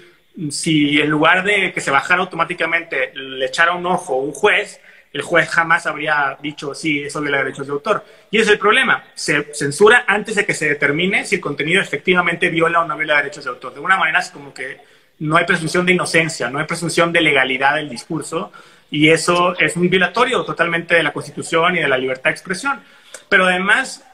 si 0.52 1.00
en 1.00 1.10
lugar 1.10 1.44
de 1.44 1.72
que 1.74 1.82
se 1.82 1.92
bajara 1.92 2.22
automáticamente 2.22 3.12
le 3.16 3.46
echara 3.46 3.74
un 3.74 3.86
ojo 3.86 4.18
un 4.18 4.34
juez, 4.34 4.82
el 5.14 5.22
juez 5.22 5.50
jamás 5.50 5.88
habría 5.88 6.38
dicho 6.42 6.76
sí, 6.76 7.04
eso 7.04 7.22
viola 7.22 7.40
derechos 7.40 7.68
de 7.68 7.74
autor. 7.74 8.06
Y 8.30 8.38
ese 8.38 8.48
es 8.48 8.52
el 8.52 8.60
problema. 8.60 9.04
Se 9.16 9.54
censura 9.54 10.04
antes 10.08 10.36
de 10.36 10.46
que 10.46 10.54
se 10.54 10.68
determine 10.68 11.26
si 11.26 11.36
el 11.36 11.42
contenido 11.42 11.82
efectivamente 11.82 12.50
viola 12.50 12.82
o 12.82 12.86
no 12.86 12.98
viola 12.98 13.18
derechos 13.18 13.46
de 13.46 13.50
autor. 13.50 13.72
De 13.72 13.78
alguna 13.78 13.98
manera 13.98 14.20
es 14.20 14.30
como 14.30 14.54
que 14.54 14.78
no 15.20 15.38
hay 15.38 15.46
presunción 15.46 15.86
de 15.86 15.94
inocencia, 15.94 16.50
no 16.50 16.60
hay 16.60 16.66
presunción 16.66 17.12
de 17.12 17.22
legalidad 17.22 17.76
del 17.76 17.90
discurso, 17.90 18.52
y 18.90 19.10
eso 19.10 19.58
es 19.60 19.76
un 19.76 19.90
violatorio 19.90 20.44
totalmente 20.44 20.96
de 20.96 21.04
la 21.04 21.14
Constitución 21.14 21.76
y 21.76 21.80
de 21.80 21.88
la 21.88 21.98
libertad 21.98 22.26
de 22.26 22.32
expresión. 22.32 22.82
Pero 23.28 23.46
además, 23.46 24.06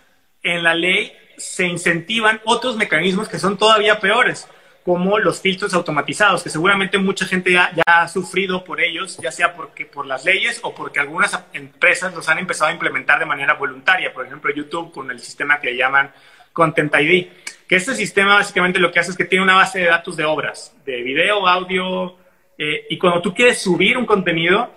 en 0.42 0.64
la 0.64 0.74
ley 0.74 1.14
se 1.38 1.66
incentivan 1.66 2.42
otros 2.46 2.76
mecanismos 2.76 3.30
que 3.30 3.40
son 3.40 3.58
todavía 3.58 4.00
peores, 4.00 4.48
como 4.84 5.18
los 5.18 5.40
filtros 5.40 5.74
automatizados, 5.74 6.44
que 6.44 6.50
seguramente 6.50 6.98
mucha 6.98 7.26
gente 7.26 7.54
ya, 7.54 7.72
ha 7.86 8.08
sufrido 8.08 8.64
por 8.64 8.82
ellos, 8.82 9.18
ya 9.22 9.32
sea 9.32 9.56
porque 9.56 9.86
por 9.86 10.06
las 10.06 10.26
leyes 10.26 10.60
o 10.64 10.76
porque 10.76 11.00
algunas 11.00 11.40
empresas 11.54 12.14
los 12.14 12.28
han 12.28 12.40
empezado 12.40 12.70
a 12.70 12.74
implementar 12.74 13.20
de 13.20 13.26
manera 13.26 13.54
voluntaria. 13.54 14.14
Por 14.14 14.26
ejemplo, 14.26 14.54
YouTube 14.54 14.92
con 14.92 15.10
el 15.10 15.20
sistema 15.20 15.62
que 15.62 15.78
llaman 15.78 16.12
Content 16.52 16.94
ID 16.96 17.28
que 17.68 17.76
este 17.76 17.96
sistema 17.96 18.36
básicamente 18.36 18.80
lo 18.80 18.92
que 18.92 19.00
hace 19.00 19.12
es 19.12 19.18
que 19.18 19.26
tiene 19.26 19.44
una 19.44 19.56
base 19.56 19.80
de 19.80 19.86
datos 19.86 20.18
de 20.18 20.26
obras, 20.26 20.76
de 20.86 21.02
video, 21.02 21.48
audio, 21.48 22.18
eh, 22.58 22.86
y 22.90 22.98
cuando 22.98 23.22
tú 23.22 23.34
quieres 23.34 23.62
subir 23.62 23.98
un 23.98 24.06
contenido, 24.06 24.74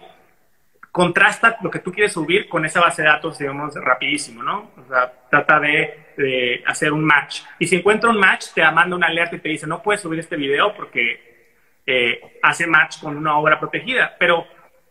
contrasta 0.97 1.59
lo 1.61 1.71
que 1.71 1.81
tú 1.81 1.93
quieres 1.93 2.15
subir 2.15 2.49
con 2.49 2.65
esa 2.65 2.81
base 2.81 3.03
de 3.03 3.09
datos, 3.09 3.39
digamos, 3.39 3.75
rapidísimo, 3.75 4.43
¿no? 4.43 4.71
O 4.79 4.89
sea, 4.89 5.13
trata 5.31 5.61
de, 5.61 6.63
hacer 6.65 6.91
un 6.93 7.05
match. 7.05 7.43
Y 7.59 7.67
si 7.67 7.77
encuentra 7.77 8.09
un 8.09 8.19
match, 8.19 8.47
te 8.55 8.63
manda 8.71 8.97
una 8.97 9.09
alerta 9.09 9.37
y 9.37 9.41
te 9.41 9.51
dice, 9.51 9.67
no 9.67 9.83
puedes 9.83 10.01
subir 10.01 10.19
este 10.19 10.37
video 10.37 10.75
porque 10.75 11.53
eh, 11.85 12.39
hace 12.43 12.67
match 12.67 13.01
con 13.01 13.15
una 13.15 13.37
obra 13.37 13.61
protegida. 13.61 14.17
Pero, 14.19 14.47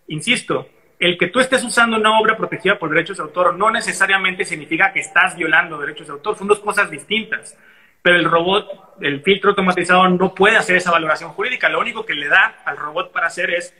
insisto, 0.08 0.70
el 1.00 1.18
que 1.18 1.30
tú 1.30 1.40
estés 1.40 1.64
usando 1.64 1.98
una 1.98 2.20
obra 2.20 2.38
protegida 2.38 2.78
por 2.78 2.92
derechos 2.92 3.18
de 3.18 3.24
autor 3.24 3.56
no 3.56 3.72
necesariamente 3.72 4.46
significa 4.46 4.94
que 4.94 5.00
estás 5.00 5.36
violando 5.36 5.80
derechos 5.80 6.06
de 6.06 6.14
autor, 6.14 6.38
son 6.38 6.48
dos 6.48 6.60
cosas 6.60 6.92
distintas 6.92 7.58
pero 8.06 8.18
el 8.18 8.26
robot, 8.26 9.00
el 9.02 9.24
filtro 9.24 9.50
automatizado 9.50 10.08
no 10.08 10.36
puede 10.36 10.58
hacer 10.58 10.76
esa 10.76 10.92
valoración 10.92 11.32
jurídica. 11.32 11.70
Lo 11.70 11.80
único 11.80 12.06
que 12.06 12.14
le 12.14 12.28
da 12.28 12.62
al 12.64 12.78
robot 12.78 13.12
para 13.12 13.26
hacer 13.26 13.50
es 13.50 13.74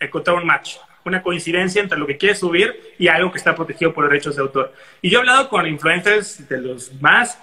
encontrar 0.00 0.38
un 0.38 0.44
match, 0.44 0.74
una 1.04 1.22
coincidencia 1.22 1.80
entre 1.80 1.96
lo 1.96 2.04
que 2.04 2.16
quiere 2.16 2.34
subir 2.34 2.96
y 2.98 3.06
algo 3.06 3.30
que 3.30 3.38
está 3.38 3.54
protegido 3.54 3.94
por 3.94 4.08
derechos 4.08 4.34
de 4.34 4.42
autor. 4.42 4.74
Y 5.02 5.08
yo 5.08 5.18
he 5.18 5.20
hablado 5.20 5.48
con 5.48 5.68
influencers 5.68 6.48
de 6.48 6.58
los 6.60 7.00
más 7.00 7.38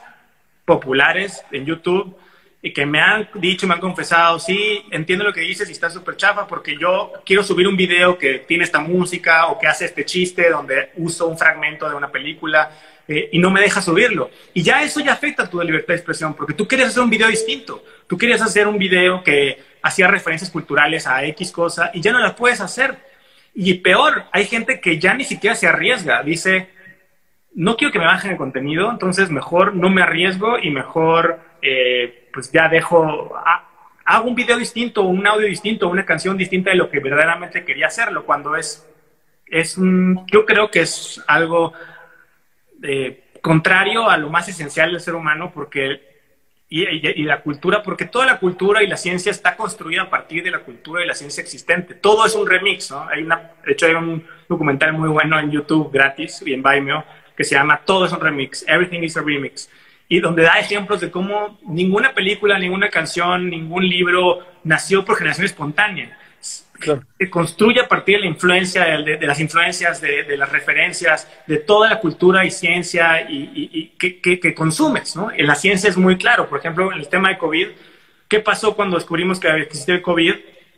populares 0.65 1.45
en 1.49 1.65
YouTube 1.65 2.13
y 2.61 2.73
que 2.73 2.85
me 2.85 2.99
han 2.99 3.29
dicho, 3.35 3.65
me 3.65 3.75
han 3.75 3.79
confesado, 3.79 4.37
sí, 4.37 4.83
entiendo 4.91 5.23
lo 5.23 5.31
que 5.31 5.39
dices 5.39 5.69
y 5.69 5.71
está 5.71 5.89
súper 5.89 6.17
chafa 6.17 6.45
porque 6.45 6.75
yo 6.77 7.13
quiero 7.25 7.41
subir 7.41 7.69
un 7.69 7.77
video 7.77 8.17
que 8.17 8.39
tiene 8.39 8.65
esta 8.65 8.79
música 8.79 9.47
o 9.47 9.57
que 9.57 9.67
hace 9.67 9.85
este 9.85 10.03
chiste 10.03 10.49
donde 10.49 10.91
uso 10.97 11.27
un 11.27 11.37
fragmento 11.37 11.89
de 11.89 11.95
una 11.95 12.11
película 12.11 12.69
eh, 13.07 13.29
y 13.31 13.39
no 13.39 13.49
me 13.51 13.61
deja 13.61 13.81
subirlo. 13.81 14.29
Y 14.53 14.63
ya 14.63 14.83
eso 14.83 14.99
ya 14.99 15.13
afecta 15.13 15.43
a 15.43 15.49
tu 15.49 15.61
libertad 15.61 15.89
de 15.89 15.95
expresión, 15.95 16.33
porque 16.33 16.53
tú 16.53 16.67
querías 16.67 16.89
hacer 16.89 17.03
un 17.03 17.09
video 17.09 17.27
distinto. 17.27 17.83
Tú 18.07 18.17
querías 18.17 18.41
hacer 18.41 18.67
un 18.67 18.77
video 18.77 19.23
que 19.23 19.61
hacía 19.81 20.07
referencias 20.07 20.49
culturales 20.51 21.07
a 21.07 21.25
X 21.25 21.51
cosa 21.51 21.91
y 21.93 22.01
ya 22.01 22.11
no 22.11 22.19
las 22.19 22.33
puedes 22.33 22.61
hacer. 22.61 22.97
Y 23.53 23.73
peor, 23.75 24.25
hay 24.31 24.45
gente 24.45 24.79
que 24.79 24.99
ya 24.99 25.13
ni 25.13 25.23
siquiera 25.23 25.55
se 25.55 25.67
arriesga. 25.67 26.23
Dice, 26.23 26.69
no 27.53 27.75
quiero 27.75 27.91
que 27.91 27.99
me 27.99 28.05
bajen 28.05 28.31
el 28.31 28.37
contenido, 28.37 28.89
entonces 28.89 29.29
mejor 29.29 29.75
no 29.75 29.89
me 29.89 30.01
arriesgo 30.01 30.57
y 30.59 30.69
mejor 30.69 31.39
eh, 31.61 32.29
pues 32.33 32.51
ya 32.51 32.69
dejo, 32.69 33.33
hago 34.05 34.29
un 34.29 34.35
video 34.35 34.57
distinto, 34.57 35.03
un 35.03 35.25
audio 35.27 35.47
distinto, 35.47 35.89
una 35.89 36.05
canción 36.05 36.37
distinta 36.37 36.71
de 36.71 36.77
lo 36.77 36.89
que 36.89 36.99
verdaderamente 36.99 37.65
quería 37.65 37.87
hacerlo, 37.87 38.25
cuando 38.25 38.55
es, 38.55 38.87
es 39.47 39.77
yo 39.77 40.45
creo 40.45 40.71
que 40.71 40.81
es 40.81 41.21
algo 41.27 41.73
eh, 42.83 43.31
contrario 43.41 44.09
a 44.09 44.17
lo 44.17 44.29
más 44.29 44.47
esencial 44.47 44.91
del 44.91 45.01
ser 45.01 45.15
humano, 45.15 45.51
porque 45.53 46.11
y, 46.69 47.23
la 47.23 47.41
cultura, 47.41 47.83
porque 47.83 48.05
toda 48.05 48.25
la 48.25 48.39
cultura 48.39 48.81
y 48.81 48.87
la 48.87 48.95
ciencia 48.95 49.29
está 49.29 49.57
construida 49.57 50.03
a 50.03 50.09
partir 50.09 50.41
de 50.41 50.51
la 50.51 50.59
cultura 50.59 51.03
y 51.03 51.07
la 51.07 51.15
ciencia 51.15 51.41
existente. 51.41 51.95
Todo 51.95 52.25
es 52.25 52.33
un 52.33 52.47
remix. 52.47 52.91
Hay 52.91 53.23
una, 53.23 53.51
de 53.65 53.73
hecho, 53.73 53.87
hay 53.87 53.93
un 53.93 54.25
documental 54.47 54.93
muy 54.93 55.09
bueno 55.09 55.37
en 55.37 55.51
YouTube 55.51 55.91
gratis 55.91 56.41
y 56.45 56.53
en 56.53 56.63
Vimeo 56.63 57.03
que 57.35 57.43
se 57.43 57.55
llama 57.55 57.81
Todo 57.85 58.05
es 58.05 58.11
un 58.11 58.21
remix, 58.21 58.63
Everything 58.67 59.01
is 59.01 59.17
a 59.17 59.21
Remix, 59.21 59.69
y 60.07 60.19
donde 60.19 60.43
da 60.43 60.59
ejemplos 60.59 61.01
de 61.01 61.09
cómo 61.09 61.59
ninguna 61.63 62.13
película, 62.13 62.59
ninguna 62.59 62.89
canción, 62.89 63.49
ningún 63.49 63.87
libro 63.87 64.45
nació 64.63 65.03
por 65.03 65.15
generación 65.15 65.45
espontánea 65.45 66.17
se 66.81 67.29
construye 67.29 67.79
a 67.79 67.87
partir 67.87 68.17
de 68.17 68.21
la 68.21 68.27
influencia, 68.27 68.85
de, 68.85 69.19
las 69.21 69.39
influencias, 69.39 70.01
de, 70.01 70.37
las 70.37 70.51
referencias, 70.51 71.27
de 71.47 71.57
toda 71.57 71.89
la 71.89 71.99
cultura 71.99 72.45
y 72.45 72.51
ciencia 72.51 73.25
y, 73.29 73.93
que, 73.97 74.55
consumes. 74.55 75.15
¿no? 75.15 75.31
En 75.31 75.47
la 75.47 75.55
ciencia 75.55 75.89
es 75.89 75.97
muy 75.97 76.17
claro. 76.17 76.47
Por 76.49 76.59
ejemplo, 76.59 76.91
en 76.91 76.99
el 76.99 77.07
tema 77.07 77.29
de 77.29 77.37
COVID, 77.37 77.67
¿qué 78.27 78.39
pasó 78.39 78.75
cuando 78.75 78.97
descubrimos 78.97 79.39
que 79.39 79.49
existía 79.49 79.95
el 79.95 80.01
COVID? 80.01 80.35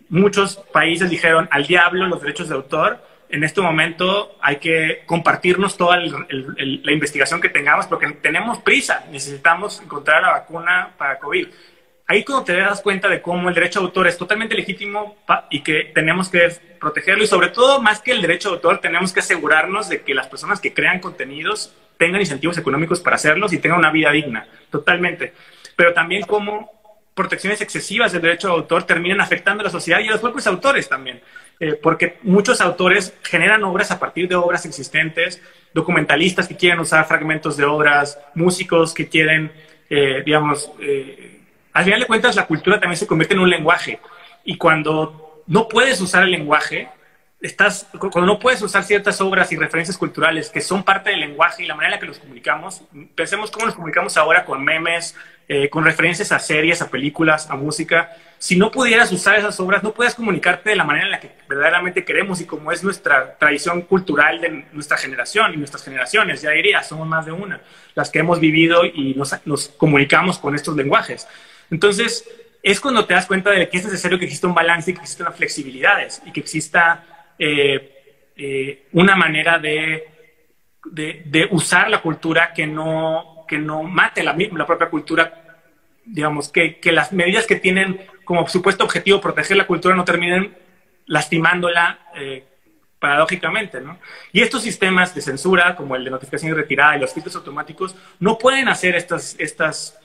Muchos 0.10 0.58
países 0.72 1.10
dijeron 1.10 1.48
al 1.52 1.66
diablo 1.66 2.08
los 2.08 2.22
derechos 2.22 2.50
de 2.50 2.56
autor. 2.56 3.04
En 3.30 3.44
este 3.44 3.62
momento 3.62 4.38
hay 4.42 4.58
que 4.58 5.04
compartirnos 5.08 5.76
toda 5.76 5.98
la 5.98 6.92
investigación 6.92 7.42
que 7.42 7.50
tengamos 7.50 7.88
porque 7.88 8.08
tenemos 8.22 8.60
prisa, 8.60 9.06
necesitamos 9.12 9.82
encontrar 9.82 10.22
la 10.22 10.32
vacuna 10.34 10.92
para 10.98 11.18
COVID 11.18 11.48
ahí 12.08 12.24
cuando 12.24 12.46
te 12.46 12.58
das 12.58 12.82
cuenta 12.82 13.08
de 13.08 13.22
cómo 13.22 13.50
el 13.50 13.56
derecho 13.56 13.80
de 13.80 13.86
autor 13.86 14.08
es 14.08 14.18
totalmente 14.18 14.56
legítimo 14.56 15.18
y 15.50 15.62
que 15.62 15.92
tenemos 15.94 16.30
que 16.30 16.50
protegerlo 16.80 17.24
y 17.24 17.28
sobre 17.28 17.50
todo 17.50 17.82
más 17.82 18.02
que 18.02 18.12
el 18.12 18.22
derecho 18.22 18.50
de 18.50 18.56
autor 18.56 18.80
tenemos 18.80 19.14
que 19.14 19.22
asegurarnos 19.22 19.90
de 19.90 20.02
que 20.02 20.14
las 20.14 20.28
personas 20.28 20.60
que 20.60 20.74
crean 20.74 21.00
contenidos 21.00 21.74
tengan 21.98 22.22
incentivos 22.22 22.58
económicos 22.58 23.00
para 23.00 23.16
hacerlos 23.16 23.54
y 23.54 23.60
tengan 23.60 23.80
una 23.80 23.92
vida 23.92 24.12
digna, 24.12 24.48
totalmente. 24.70 25.34
Pero 25.76 25.94
también 25.94 26.24
cómo 26.24 26.72
protecciones 27.14 27.62
excesivas 27.62 28.12
del 28.12 28.22
derecho 28.22 28.48
de 28.48 28.54
autor 28.56 28.84
terminan 28.84 29.22
afectando 29.22 29.62
a 29.62 29.66
la 29.66 29.70
sociedad 29.70 30.00
y 30.00 30.08
a 30.08 30.12
los 30.12 30.22
propios 30.22 30.48
autores 30.48 30.90
también, 30.90 31.22
eh, 31.60 31.80
porque 31.82 32.18
muchos 32.24 32.60
autores 32.60 33.14
generan 33.24 33.64
obras 33.64 33.92
a 33.92 34.00
partir 34.00 34.28
de 34.28 34.36
obras 34.36 34.66
existentes, 34.66 35.42
documentalistas 35.74 36.48
que 36.48 36.58
quieren 36.58 36.80
usar 36.80 37.06
fragmentos 37.08 37.56
de 37.56 37.66
obras, 37.66 38.20
músicos 38.34 38.94
que 38.94 39.08
quieren, 39.08 39.52
eh, 39.90 40.24
digamos, 40.26 40.72
eh, 40.80 41.43
al 41.74 41.84
final 41.84 42.00
de 42.00 42.06
cuentas 42.06 42.36
la 42.36 42.46
cultura 42.46 42.80
también 42.80 42.98
se 42.98 43.08
convierte 43.08 43.34
en 43.34 43.42
un 43.42 43.50
lenguaje. 43.50 44.00
Y 44.44 44.58
cuando 44.58 45.44
no 45.48 45.68
puedes 45.68 46.00
usar 46.02 46.24
el 46.24 46.32
lenguaje, 46.32 46.90
estás, 47.42 47.88
cuando 48.00 48.34
no 48.34 48.40
puedes 48.40 48.62
usar 48.62 48.84
ciertas 48.84 49.20
obras 49.20 49.52
y 49.52 49.58
referencias 49.58 49.98
culturales 49.98 50.50
que 50.50 50.62
son 50.62 50.84
parte 50.84 51.10
del 51.10 51.20
lenguaje 51.20 51.64
y 51.64 51.66
la 51.68 51.76
manera 51.76 51.96
en 51.96 51.98
la 51.98 52.00
que 52.00 52.08
los 52.08 52.20
comunicamos, 52.20 52.84
pensemos 53.16 53.52
cómo 53.52 53.66
nos 53.66 53.76
comunicamos 53.76 54.16
ahora 54.18 54.46
con 54.46 54.64
memes, 54.64 55.16
eh, 55.50 55.70
con 55.70 55.84
referencias 55.84 56.32
a 56.32 56.40
series, 56.40 56.82
a 56.82 56.90
películas, 56.90 57.50
a 57.50 57.56
música. 57.56 58.12
Si 58.38 58.56
no 58.56 58.72
pudieras 58.72 59.12
usar 59.12 59.38
esas 59.38 59.60
obras, 59.60 59.84
no 59.84 59.94
puedes 59.94 60.16
comunicarte 60.16 60.70
de 60.70 60.76
la 60.78 60.86
manera 60.86 61.06
en 61.06 61.12
la 61.12 61.20
que 61.20 61.32
verdaderamente 61.50 62.06
queremos 62.06 62.40
y 62.40 62.46
como 62.46 62.72
es 62.72 62.84
nuestra 62.84 63.38
tradición 63.38 63.82
cultural 63.82 64.40
de 64.40 64.66
nuestra 64.72 64.98
generación 64.98 65.54
y 65.54 65.58
nuestras 65.58 65.84
generaciones, 65.84 66.42
ya 66.42 66.52
diría, 66.52 66.82
somos 66.82 67.08
más 67.08 67.26
de 67.26 67.34
una, 67.34 67.62
las 67.94 68.10
que 68.10 68.20
hemos 68.20 68.40
vivido 68.40 68.86
y 68.86 69.16
nos, 69.16 69.36
nos 69.46 69.68
comunicamos 69.68 70.40
con 70.40 70.56
estos 70.56 70.78
lenguajes. 70.78 71.28
Entonces, 71.74 72.24
es 72.62 72.80
cuando 72.80 73.04
te 73.06 73.16
das 73.16 73.26
cuenta 73.26 73.50
de 73.50 73.68
que 73.68 73.78
es 73.78 73.84
necesario 73.84 74.20
que 74.20 74.26
exista 74.26 74.46
un 74.46 74.54
balance 74.54 74.92
y 74.92 74.94
que 74.94 75.02
existan 75.02 75.34
flexibilidades 75.34 76.22
y 76.24 76.32
que 76.32 76.40
exista 76.40 77.34
eh, 77.40 78.30
eh, 78.36 78.88
una 78.92 79.16
manera 79.16 79.58
de, 79.58 80.08
de, 80.86 81.48
usar 81.50 81.90
la 81.90 82.00
cultura 82.00 82.54
que 82.54 82.68
no, 82.68 83.44
que 83.48 83.58
no 83.58 83.82
mate 83.82 84.22
la, 84.24 84.36
la 84.38 84.68
propia 84.68 84.88
cultura. 84.92 85.40
Digamos, 86.06 86.50
que, 86.50 86.80
que 86.80 86.92
las 86.92 87.12
medidas 87.12 87.48
que 87.48 87.56
tienen 87.56 88.06
como 88.24 88.48
supuesto 88.48 88.84
objetivo 88.84 89.20
proteger 89.20 89.58
la 89.58 89.66
cultura 89.66 89.96
no 89.96 90.06
terminen 90.06 90.56
lastimándola, 91.08 92.08
eh, 92.16 92.46
paradójicamente, 93.00 93.82
¿no? 93.82 93.98
Y 94.32 94.42
estos 94.42 94.62
sistemas 94.62 95.16
de 95.16 95.22
censura, 95.22 95.76
como 95.76 95.96
el 95.96 96.04
de 96.04 96.12
notificación 96.12 96.52
y 96.52 96.54
retirada 96.54 96.98
y 96.98 97.00
los 97.00 97.14
filtros 97.14 97.36
automáticos, 97.36 97.96
no 98.20 98.38
pueden 98.38 98.70
hacer 98.70 98.96
estas, 98.96 99.36
estas 99.40 100.00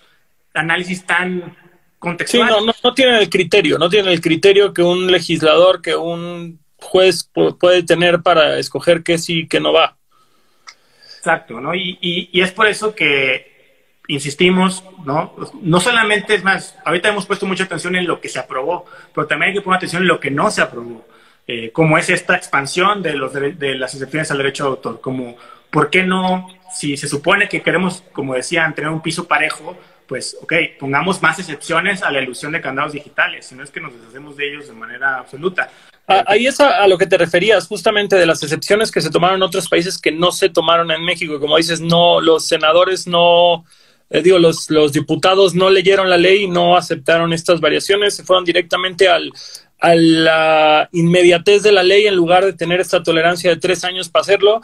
análisis 0.59 1.05
tan 1.05 1.57
contextuales. 1.99 2.55
Sí, 2.55 2.65
no, 2.67 2.75
no, 2.83 2.95
tienen 2.95 3.17
el 3.17 3.31
criterio, 3.31 3.79
no 3.79 3.89
tienen 3.89 4.13
el 4.13 4.21
criterio 4.21 4.73
que 4.73 4.83
un 4.83 5.11
legislador, 5.11 5.81
que 5.83 5.97
un 5.97 6.61
juez 6.77 7.31
puede 7.59 7.83
tener 7.83 8.23
para 8.23 8.59
escoger 8.59 9.03
qué 9.03 9.19
sí 9.19 9.41
y 9.41 9.49
qué 9.49 9.61
no 9.61 9.73
va. 9.73 9.97
Exacto, 11.19 11.61
¿no? 11.61 11.75
Y, 11.75 11.99
y, 12.01 12.31
y 12.33 12.41
es 12.41 12.53
por 12.53 12.67
eso 12.69 12.95
que 12.95 13.59
insistimos, 14.09 14.83
¿no? 15.05 15.35
No 15.61 15.81
solamente 15.81 16.35
es 16.35 16.43
más, 16.43 16.77
ahorita 16.85 17.11
hemos 17.11 17.27
puesto 17.27 17.47
mucha 17.47 17.65
atención 17.65 17.95
en 17.95 18.07
lo 18.07 18.21
que 18.21 18.29
se 18.29 18.39
aprobó, 18.39 18.87
pero 19.15 19.27
también 19.27 19.51
hay 19.51 19.55
que 19.55 19.61
poner 19.61 19.77
atención 19.77 20.03
en 20.03 20.09
lo 20.09 20.19
que 20.19 20.31
no 20.31 20.51
se 20.51 20.63
aprobó, 20.63 21.07
eh, 21.47 21.71
como 21.73 21.99
es 21.99 22.09
esta 22.09 22.35
expansión 22.35 23.03
de, 23.03 23.15
los 23.15 23.33
de, 23.33 23.75
las 23.77 23.93
excepciones 23.95 24.31
al 24.31 24.39
derecho 24.39 24.65
de 24.65 24.71
autor, 24.71 25.01
como, 25.01 25.37
¿por 25.71 25.91
qué 25.91 26.03
no? 26.03 26.49
Si 26.75 26.97
se 26.97 27.07
supone 27.07 27.49
que 27.49 27.61
queremos, 27.61 28.03
como 28.13 28.35
decían, 28.35 28.75
tener 28.75 28.91
un 28.91 29.03
piso 29.03 29.29
parejo, 29.29 29.77
pues, 30.09 30.39
ok, 30.41 30.55
pongamos 30.79 31.21
más 31.21 31.39
excepciones 31.39 32.03
a 32.03 32.11
la 32.11 32.23
ilusión 32.23 32.51
de 32.51 32.63
candados 32.63 32.95
digitales, 32.95 33.45
si 33.47 33.55
no 33.55 33.63
es 33.63 33.71
que 33.71 33.81
nos 33.81 33.93
deshacemos 33.93 34.37
de 34.39 34.49
ellos 34.49 34.67
de 34.67 34.73
manera 34.73 35.19
absoluta. 35.19 35.71
Ahí 36.07 36.47
es 36.47 36.59
a, 36.61 36.89
lo 36.89 36.97
que 36.97 37.07
te 37.07 37.19
referías, 37.19 37.67
justamente 37.67 38.17
de 38.17 38.25
las 38.25 38.43
excepciones 38.43 38.91
que 38.91 39.03
se 39.03 39.11
tomaron 39.11 39.37
en 39.37 39.43
otros 39.43 39.69
países 39.69 40.01
que 40.01 40.11
no 40.11 40.33
se 40.33 40.49
tomaron 40.49 40.91
en 40.91 41.05
México. 41.05 41.39
Como 41.39 41.59
dices, 41.59 41.83
no, 41.83 42.23
los 42.23 42.47
senadores 42.47 43.07
no, 43.07 43.67
eh, 44.09 44.23
digo, 44.23 44.39
los, 44.39 44.71
los 44.71 44.95
diputados 44.95 45.55
no 45.55 45.69
leyeron 45.69 46.09
la 46.09 46.17
ley 46.17 46.49
no 46.49 46.79
aceptaron 46.79 47.35
estas 47.35 47.61
variaciones, 47.61 48.17
se 48.17 48.25
fueron 48.25 48.47
directamente 48.47 49.07
al, 49.09 49.31
a 49.79 49.95
la 49.95 50.89
inmediatez 50.93 51.63
de 51.63 51.73
la 51.73 51.83
ley 51.83 52.07
en 52.07 52.17
lugar 52.17 52.47
de 52.47 52.55
tener 52.55 52.81
esta 52.81 53.03
tolerancia 53.03 53.51
de 53.51 53.57
tres 53.57 53.85
años 53.85 54.09
para 54.09 54.23
hacerlo. 54.23 54.63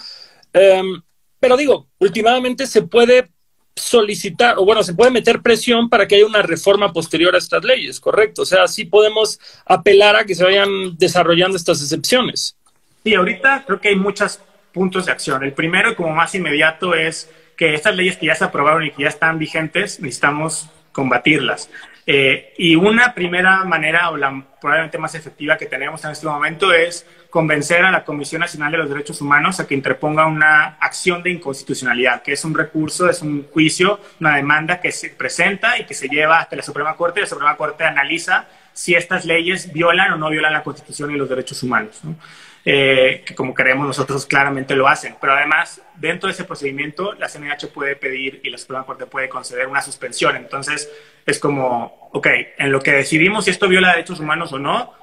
Em, 0.54 1.02
pero 1.38 1.58
digo, 1.58 1.90
últimamente 1.98 2.66
se 2.66 2.80
puede 2.80 3.28
solicitar, 3.76 4.56
o 4.58 4.64
bueno, 4.64 4.82
se 4.82 4.94
puede 4.94 5.10
meter 5.10 5.42
presión 5.42 5.88
para 5.88 6.06
que 6.06 6.16
haya 6.16 6.26
una 6.26 6.42
reforma 6.42 6.92
posterior 6.92 7.34
a 7.34 7.38
estas 7.38 7.64
leyes, 7.64 8.00
¿correcto? 8.00 8.42
O 8.42 8.46
sea, 8.46 8.68
sí 8.68 8.84
podemos 8.84 9.40
apelar 9.66 10.16
a 10.16 10.24
que 10.24 10.34
se 10.34 10.44
vayan 10.44 10.96
desarrollando 10.96 11.56
estas 11.56 11.82
excepciones. 11.82 12.56
Sí, 13.02 13.14
ahorita 13.14 13.64
creo 13.66 13.80
que 13.80 13.88
hay 13.88 13.96
muchos 13.96 14.40
puntos 14.72 15.06
de 15.06 15.12
acción. 15.12 15.42
El 15.42 15.52
primero, 15.52 15.96
como 15.96 16.10
más 16.10 16.34
inmediato, 16.34 16.94
es 16.94 17.30
que 17.56 17.74
estas 17.74 17.96
leyes 17.96 18.16
que 18.16 18.26
ya 18.26 18.34
se 18.34 18.44
aprobaron 18.44 18.84
y 18.84 18.90
que 18.90 19.02
ya 19.02 19.08
están 19.08 19.38
vigentes, 19.38 20.00
necesitamos 20.00 20.68
combatirlas. 20.92 21.68
Eh, 22.06 22.52
y 22.58 22.76
una 22.76 23.14
primera 23.14 23.64
manera, 23.64 24.10
o 24.10 24.16
la 24.16 24.44
probablemente 24.60 24.98
más 24.98 25.14
efectiva 25.14 25.56
que 25.56 25.66
tenemos 25.66 26.04
en 26.04 26.10
este 26.10 26.26
momento, 26.26 26.72
es 26.72 27.06
convencer 27.30 27.84
a 27.84 27.90
la 27.90 28.04
Comisión 28.04 28.40
Nacional 28.40 28.72
de 28.72 28.78
los 28.78 28.88
Derechos 28.88 29.20
Humanos 29.20 29.58
a 29.58 29.66
que 29.66 29.74
interponga 29.74 30.26
una 30.26 30.76
acción 30.80 31.22
de 31.22 31.30
inconstitucionalidad, 31.30 32.22
que 32.22 32.32
es 32.32 32.44
un 32.44 32.54
recurso, 32.54 33.08
es 33.08 33.22
un 33.22 33.46
juicio, 33.50 34.00
una 34.20 34.36
demanda 34.36 34.80
que 34.80 34.92
se 34.92 35.10
presenta 35.10 35.78
y 35.78 35.84
que 35.84 35.94
se 35.94 36.08
lleva 36.08 36.40
hasta 36.40 36.56
la 36.56 36.62
Suprema 36.62 36.94
Corte 36.94 37.20
y 37.20 37.22
la 37.22 37.28
Suprema 37.28 37.56
Corte 37.56 37.84
analiza 37.84 38.46
si 38.72 38.94
estas 38.94 39.24
leyes 39.24 39.72
violan 39.72 40.12
o 40.12 40.16
no 40.16 40.28
violan 40.28 40.52
la 40.52 40.62
Constitución 40.62 41.10
y 41.10 41.16
los 41.16 41.28
derechos 41.28 41.62
humanos. 41.62 42.00
¿no? 42.02 42.16
Eh, 42.66 43.22
que 43.26 43.34
como 43.34 43.52
creemos 43.52 43.86
nosotros 43.86 44.24
claramente 44.24 44.74
lo 44.74 44.88
hacen. 44.88 45.16
Pero 45.20 45.34
además, 45.34 45.82
dentro 45.96 46.28
de 46.28 46.32
ese 46.32 46.44
procedimiento, 46.44 47.12
la 47.12 47.28
CNH 47.28 47.68
puede 47.68 47.94
pedir 47.94 48.40
y 48.42 48.48
la 48.48 48.56
Suprema 48.56 48.86
Corte 48.86 49.04
puede 49.04 49.28
conceder 49.28 49.66
una 49.66 49.82
suspensión. 49.82 50.36
Entonces, 50.36 50.90
es 51.26 51.38
como, 51.38 52.08
ok, 52.12 52.26
en 52.56 52.72
lo 52.72 52.80
que 52.80 52.92
decidimos 52.92 53.44
si 53.44 53.50
esto 53.50 53.68
viola 53.68 53.90
derechos 53.90 54.18
humanos 54.18 54.50
o 54.54 54.58
no, 54.58 54.94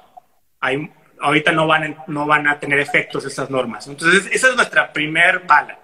hay, 0.60 0.90
ahorita 1.20 1.52
no 1.52 1.68
van, 1.68 1.96
no 2.08 2.26
van 2.26 2.48
a 2.48 2.58
tener 2.58 2.80
efectos 2.80 3.24
estas 3.24 3.48
normas. 3.48 3.86
Entonces, 3.86 4.28
esa 4.32 4.48
es 4.48 4.56
nuestra 4.56 4.92
primer 4.92 5.40
bala. 5.46 5.78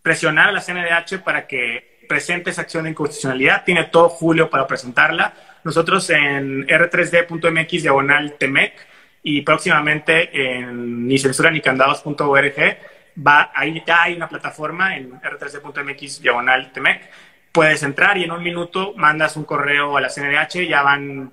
Presionar 0.00 0.48
a 0.48 0.52
la 0.52 0.62
CNDH 0.62 1.22
para 1.22 1.46
que 1.46 1.96
presente 2.08 2.50
esa 2.50 2.62
acción 2.62 2.84
de 2.84 2.90
inconstitucionalidad. 2.90 3.64
Tiene 3.64 3.84
todo 3.84 4.08
julio 4.08 4.48
para 4.48 4.66
presentarla. 4.66 5.34
Nosotros 5.62 6.08
en 6.08 6.66
r3d.mx 6.66 7.82
diagonal 7.82 8.34
TEMEC 8.38 8.95
y 9.22 9.42
próximamente 9.42 10.30
en 10.32 11.06
ni 11.06 11.18
censura 11.18 11.50
ni 11.50 11.60
candados.org 11.60 12.78
va, 13.26 13.50
ahí 13.54 13.82
ya 13.86 14.04
hay 14.04 14.14
una 14.14 14.28
plataforma 14.28 14.96
en 14.96 15.12
r3c.mx 15.20 16.20
diagonal 16.20 16.72
temec. 16.72 17.10
Puedes 17.52 17.82
entrar 17.82 18.18
y 18.18 18.24
en 18.24 18.32
un 18.32 18.42
minuto 18.42 18.92
mandas 18.96 19.36
un 19.36 19.44
correo 19.44 19.96
a 19.96 20.00
la 20.00 20.08
CNDH, 20.08 20.68
ya 20.68 20.82
van, 20.82 21.32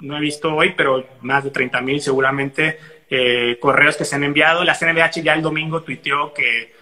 no 0.00 0.16
he 0.16 0.20
visto 0.20 0.54
hoy, 0.54 0.74
pero 0.76 1.06
más 1.22 1.44
de 1.44 1.50
30 1.50 1.80
mil 1.80 2.00
seguramente 2.00 2.78
eh, 3.10 3.58
correos 3.60 3.96
que 3.96 4.04
se 4.04 4.14
han 4.14 4.24
enviado. 4.24 4.64
La 4.64 4.74
CNDH 4.74 5.22
ya 5.22 5.34
el 5.34 5.42
domingo 5.42 5.82
tuiteó 5.82 6.32
que 6.32 6.72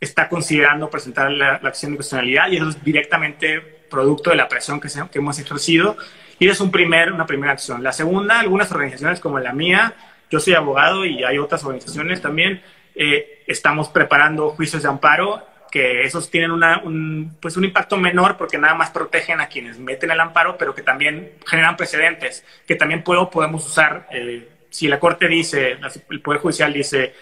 está 0.00 0.28
considerando 0.28 0.90
presentar 0.90 1.30
la, 1.30 1.54
acción 1.54 1.92
de 1.92 1.98
constitucionalidad 1.98 2.50
y 2.50 2.56
eso 2.56 2.70
es 2.70 2.82
directamente 2.82 3.60
producto 3.90 4.30
de 4.30 4.36
la 4.36 4.48
presión 4.48 4.80
que, 4.80 4.88
que 4.88 5.18
hemos 5.18 5.38
ejercido. 5.38 5.96
Y 6.40 6.48
es 6.48 6.60
un 6.60 6.70
primer, 6.70 7.12
una 7.12 7.26
primera 7.26 7.52
acción. 7.52 7.82
La 7.82 7.92
segunda, 7.92 8.40
algunas 8.40 8.72
organizaciones 8.72 9.20
como 9.20 9.38
la 9.38 9.52
mía, 9.52 9.94
yo 10.30 10.40
soy 10.40 10.54
abogado 10.54 11.04
y 11.04 11.22
hay 11.22 11.36
otras 11.38 11.62
organizaciones 11.64 12.22
también. 12.22 12.62
Eh, 12.94 13.44
estamos 13.46 13.90
preparando 13.90 14.48
juicios 14.50 14.82
de 14.82 14.88
amparo 14.88 15.46
que 15.70 16.02
esos 16.02 16.30
tienen 16.30 16.50
una, 16.50 16.78
un, 16.78 17.36
pues 17.40 17.58
un 17.58 17.64
impacto 17.64 17.98
menor 17.98 18.38
porque 18.38 18.56
nada 18.56 18.74
más 18.74 18.90
protegen 18.90 19.38
a 19.40 19.48
quienes 19.48 19.78
meten 19.78 20.10
el 20.10 20.18
amparo, 20.18 20.56
pero 20.56 20.74
que 20.74 20.82
también 20.82 21.32
generan 21.46 21.76
precedentes, 21.76 22.42
que 22.66 22.74
también 22.74 23.04
puedo, 23.04 23.28
podemos 23.28 23.66
usar. 23.66 24.08
Eh, 24.10 24.48
si 24.70 24.88
la 24.88 24.98
Corte 24.98 25.28
dice, 25.28 25.76
el 26.08 26.20
Poder 26.22 26.40
Judicial 26.40 26.72
dice, 26.72 27.14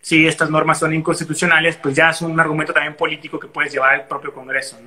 si 0.00 0.26
estas 0.26 0.48
normas 0.48 0.78
son 0.78 0.94
inconstitucionales, 0.94 1.76
pues 1.76 1.94
ya 1.94 2.08
es 2.08 2.22
un 2.22 2.40
argumento 2.40 2.72
también 2.72 2.94
político 2.94 3.38
que 3.38 3.48
puedes 3.48 3.70
llevar 3.70 3.94
al 3.94 4.08
propio 4.08 4.32
Congreso. 4.32 4.78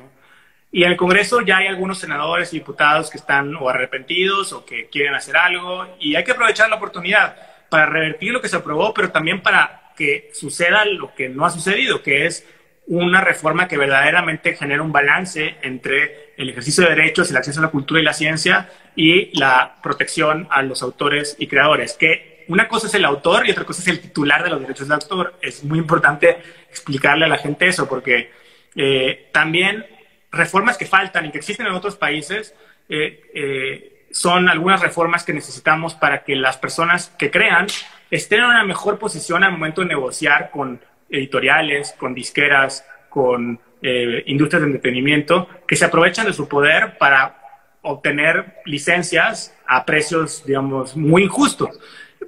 Y 0.75 0.83
en 0.83 0.91
el 0.91 0.97
Congreso 0.97 1.39
ya 1.39 1.59
hay 1.59 1.67
algunos 1.67 1.99
senadores 1.99 2.51
y 2.51 2.59
diputados 2.59 3.09
que 3.09 3.17
están 3.17 3.55
o 3.55 3.69
arrepentidos 3.69 4.51
o 4.51 4.65
que 4.65 4.87
quieren 4.87 5.15
hacer 5.15 5.37
algo 5.37 5.87
y 6.01 6.17
hay 6.17 6.25
que 6.25 6.33
aprovechar 6.33 6.69
la 6.69 6.75
oportunidad 6.75 7.37
para 7.69 7.85
revertir 7.85 8.33
lo 8.33 8.41
que 8.41 8.49
se 8.49 8.57
aprobó, 8.57 8.93
pero 8.93 9.09
también 9.09 9.41
para 9.41 9.93
que 9.95 10.31
suceda 10.33 10.83
lo 10.83 11.15
que 11.15 11.29
no 11.29 11.45
ha 11.45 11.49
sucedido, 11.49 12.03
que 12.03 12.25
es 12.25 12.45
una 12.87 13.21
reforma 13.21 13.69
que 13.69 13.77
verdaderamente 13.77 14.57
genera 14.57 14.81
un 14.81 14.91
balance 14.91 15.55
entre 15.61 16.33
el 16.35 16.49
ejercicio 16.49 16.83
de 16.83 16.89
derechos, 16.89 17.31
el 17.31 17.37
acceso 17.37 17.61
a 17.61 17.63
la 17.63 17.71
cultura 17.71 18.01
y 18.01 18.03
la 18.03 18.11
ciencia 18.11 18.69
y 18.97 19.31
la 19.39 19.77
protección 19.81 20.45
a 20.51 20.61
los 20.61 20.83
autores 20.83 21.37
y 21.39 21.47
creadores. 21.47 21.93
Que 21.93 22.43
una 22.49 22.67
cosa 22.67 22.87
es 22.87 22.95
el 22.95 23.05
autor 23.05 23.47
y 23.47 23.51
otra 23.51 23.63
cosa 23.63 23.81
es 23.81 23.87
el 23.87 24.01
titular 24.01 24.43
de 24.43 24.49
los 24.49 24.59
derechos 24.59 24.89
del 24.89 24.95
autor. 24.95 25.35
Es 25.41 25.63
muy 25.63 25.79
importante 25.79 26.35
explicarle 26.69 27.23
a 27.23 27.29
la 27.29 27.37
gente 27.37 27.65
eso, 27.65 27.87
porque 27.87 28.29
eh, 28.75 29.29
también 29.31 29.94
reformas 30.35 30.77
que 30.77 30.85
faltan 30.85 31.25
y 31.25 31.31
que 31.31 31.37
existen 31.37 31.67
en 31.67 31.73
otros 31.73 31.95
países 31.95 32.53
eh, 32.89 33.21
eh, 33.33 34.07
son 34.11 34.47
algunas 34.47 34.81
reformas 34.81 35.23
que 35.23 35.33
necesitamos 35.33 35.95
para 35.95 36.23
que 36.23 36.35
las 36.35 36.57
personas 36.57 37.09
que 37.17 37.31
crean 37.31 37.67
estén 38.11 38.39
en 38.39 38.45
una 38.45 38.63
mejor 38.63 38.97
posición 38.97 39.43
al 39.43 39.51
momento 39.51 39.81
de 39.81 39.87
negociar 39.87 40.51
con 40.51 40.79
editoriales, 41.09 41.93
con 41.97 42.13
disqueras, 42.13 42.85
con 43.09 43.59
eh, 43.81 44.23
industrias 44.27 44.61
de 44.61 44.67
entretenimiento, 44.67 45.47
que 45.67 45.75
se 45.75 45.85
aprovechan 45.85 46.25
de 46.25 46.33
su 46.33 46.47
poder 46.47 46.97
para 46.97 47.41
obtener 47.81 48.61
licencias 48.65 49.55
a 49.67 49.85
precios, 49.85 50.45
digamos, 50.45 50.95
muy 50.95 51.23
injustos. 51.23 51.79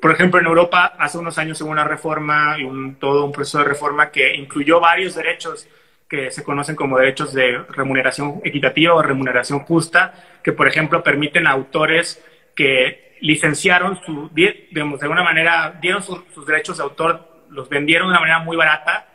Por 0.02 0.12
ejemplo, 0.12 0.40
en 0.40 0.46
Europa 0.46 0.94
hace 1.00 1.18
unos 1.18 1.38
años 1.38 1.62
hubo 1.62 1.72
una 1.72 1.84
reforma 1.84 2.58
y 2.60 2.92
todo 3.00 3.26
un 3.26 3.32
proceso 3.32 3.60
de 3.60 3.64
reforma 3.64 4.12
que 4.12 4.36
incluyó 4.36 4.80
varios 4.80 5.16
derechos 5.16 5.68
que 6.10 6.32
se 6.32 6.44
conocen 6.44 6.76
como 6.76 6.98
derechos 6.98 7.34
de 7.34 7.58
remuneración 7.70 8.42
equitativa 8.44 8.94
o 8.94 9.02
remuneración 9.02 9.60
justa, 9.60 10.14
que 10.44 10.54
por 10.54 10.68
ejemplo 10.68 11.04
permiten 11.04 11.48
a 11.48 11.52
autores 11.52 12.24
que 12.56 13.18
licenciaron 13.22 14.00
su, 14.04 14.30
digamos, 14.34 15.00
de 15.00 15.06
alguna 15.06 15.24
manera, 15.24 15.78
dieron 15.82 16.02
sus 16.04 16.46
derechos 16.46 16.78
de 16.78 16.84
autor, 16.84 17.46
los 17.50 17.68
vendieron 17.70 18.08
de 18.08 18.12
una 18.12 18.20
manera 18.20 18.40
muy 18.40 18.56
barata 18.56 19.08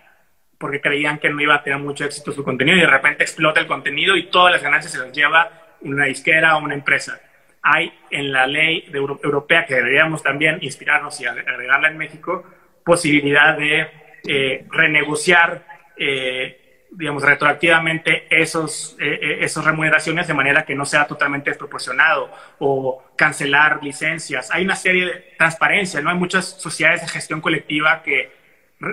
porque 0.59 0.81
creían 0.81 1.19
que 1.19 1.29
no 1.29 1.41
iba 1.41 1.57
a 1.57 1.63
tener 1.63 1.81
mucho 1.81 2.05
éxito 2.05 2.31
su 2.31 2.45
contenido 2.45 2.77
y 2.77 2.83
de 2.83 2.87
repente 2.87 3.25
explota 3.25 3.61
el 3.61 3.67
contenido 3.67 4.17
y 4.17 4.31
todas 4.31 4.53
las 4.53 4.63
ganancias 4.63 4.93
se 4.93 4.99
las 4.99 5.13
lleva 5.13 5.51
una 5.81 6.05
disquera 6.05 6.57
o 6.57 6.63
una 6.63 6.75
empresa. 6.75 7.21
Hay 7.63 7.93
en 8.11 8.33
la 8.33 8.47
ley 8.47 8.89
europea, 8.93 9.67
que 9.67 9.75
deberíamos 9.75 10.23
también 10.23 10.59
inspirarnos 10.61 11.21
y 11.21 11.27
agregarla 11.27 11.89
en 11.89 11.99
México, 11.99 12.45
posibilidad 12.85 13.57
de 13.57 13.89
eh, 14.27 14.65
renegociar 14.71 15.65
eh, 15.97 16.62
digamos, 16.95 17.23
retroactivamente 17.23 18.27
esos, 18.31 18.97
eh, 19.01 19.19
eh, 19.23 19.39
esas 19.41 19.65
remuneraciones 19.65 20.27
de 20.27 20.35
manera 20.35 20.65
que 20.65 20.75
no 20.75 20.85
sea 20.85 21.07
totalmente 21.07 21.51
desproporcionado 21.51 22.31
o 22.59 23.03
cancelar 23.17 23.83
licencias. 23.83 24.51
Hay 24.51 24.65
una 24.65 24.77
serie 24.77 25.07
de 25.07 25.13
transparencia, 25.39 26.01
¿no? 26.03 26.11
Hay 26.11 26.19
muchas 26.19 26.61
sociedades 26.61 27.01
de 27.01 27.09
gestión 27.09 27.41
colectiva 27.41 28.03
que 28.03 28.31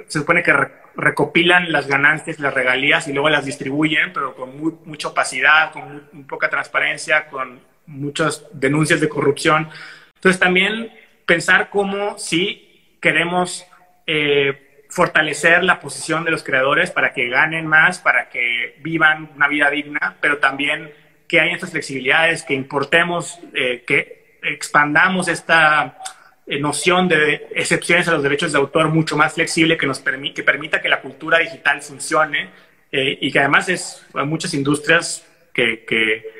se 0.07 0.19
supone 0.19 0.43
que 0.43 0.53
recopilan 0.95 1.71
las 1.71 1.87
ganancias, 1.87 2.39
las 2.39 2.53
regalías 2.53 3.07
y 3.07 3.13
luego 3.13 3.29
las 3.29 3.45
distribuyen, 3.45 4.13
pero 4.13 4.33
con 4.33 4.57
mucha 4.85 5.09
opacidad, 5.09 5.73
con 5.73 6.07
muy, 6.13 6.23
poca 6.23 6.49
transparencia, 6.49 7.27
con 7.27 7.59
muchas 7.85 8.45
denuncias 8.53 9.01
de 9.01 9.09
corrupción. 9.09 9.69
Entonces 10.15 10.39
también 10.39 10.93
pensar 11.25 11.69
cómo 11.69 12.17
si 12.17 12.95
queremos... 13.01 13.65
Eh, 14.07 14.67
fortalecer 14.89 15.63
la 15.63 15.79
posición 15.79 16.25
de 16.25 16.31
los 16.31 16.43
creadores 16.43 16.89
para 16.91 17.13
que 17.13 17.29
ganen 17.29 17.67
más, 17.67 17.99
para 17.99 18.29
que 18.29 18.75
vivan 18.81 19.29
una 19.35 19.47
vida 19.47 19.69
digna, 19.69 20.17
pero 20.19 20.39
también 20.39 20.91
que 21.27 21.39
haya 21.39 21.53
estas 21.53 21.71
flexibilidades, 21.71 22.43
que 22.43 22.55
importemos, 22.55 23.39
eh, 23.53 23.83
que 23.85 24.39
expandamos 24.41 25.27
esta 25.27 25.99
eh, 26.47 26.59
noción 26.59 27.07
de 27.07 27.47
excepciones 27.53 28.07
a 28.07 28.13
los 28.13 28.23
derechos 28.23 28.51
de 28.51 28.57
autor 28.57 28.89
mucho 28.89 29.15
más 29.15 29.33
flexible 29.33 29.77
que 29.77 29.85
nos 29.85 29.99
permite, 29.99 30.33
que 30.33 30.43
permita 30.43 30.81
que 30.81 30.89
la 30.89 31.01
cultura 31.01 31.37
digital 31.37 31.83
funcione 31.83 32.49
eh, 32.91 33.15
y 33.21 33.31
que 33.31 33.39
además 33.39 33.69
es 33.69 34.03
muchas 34.15 34.55
industrias 34.55 35.23
que, 35.53 35.85
que, 35.85 36.38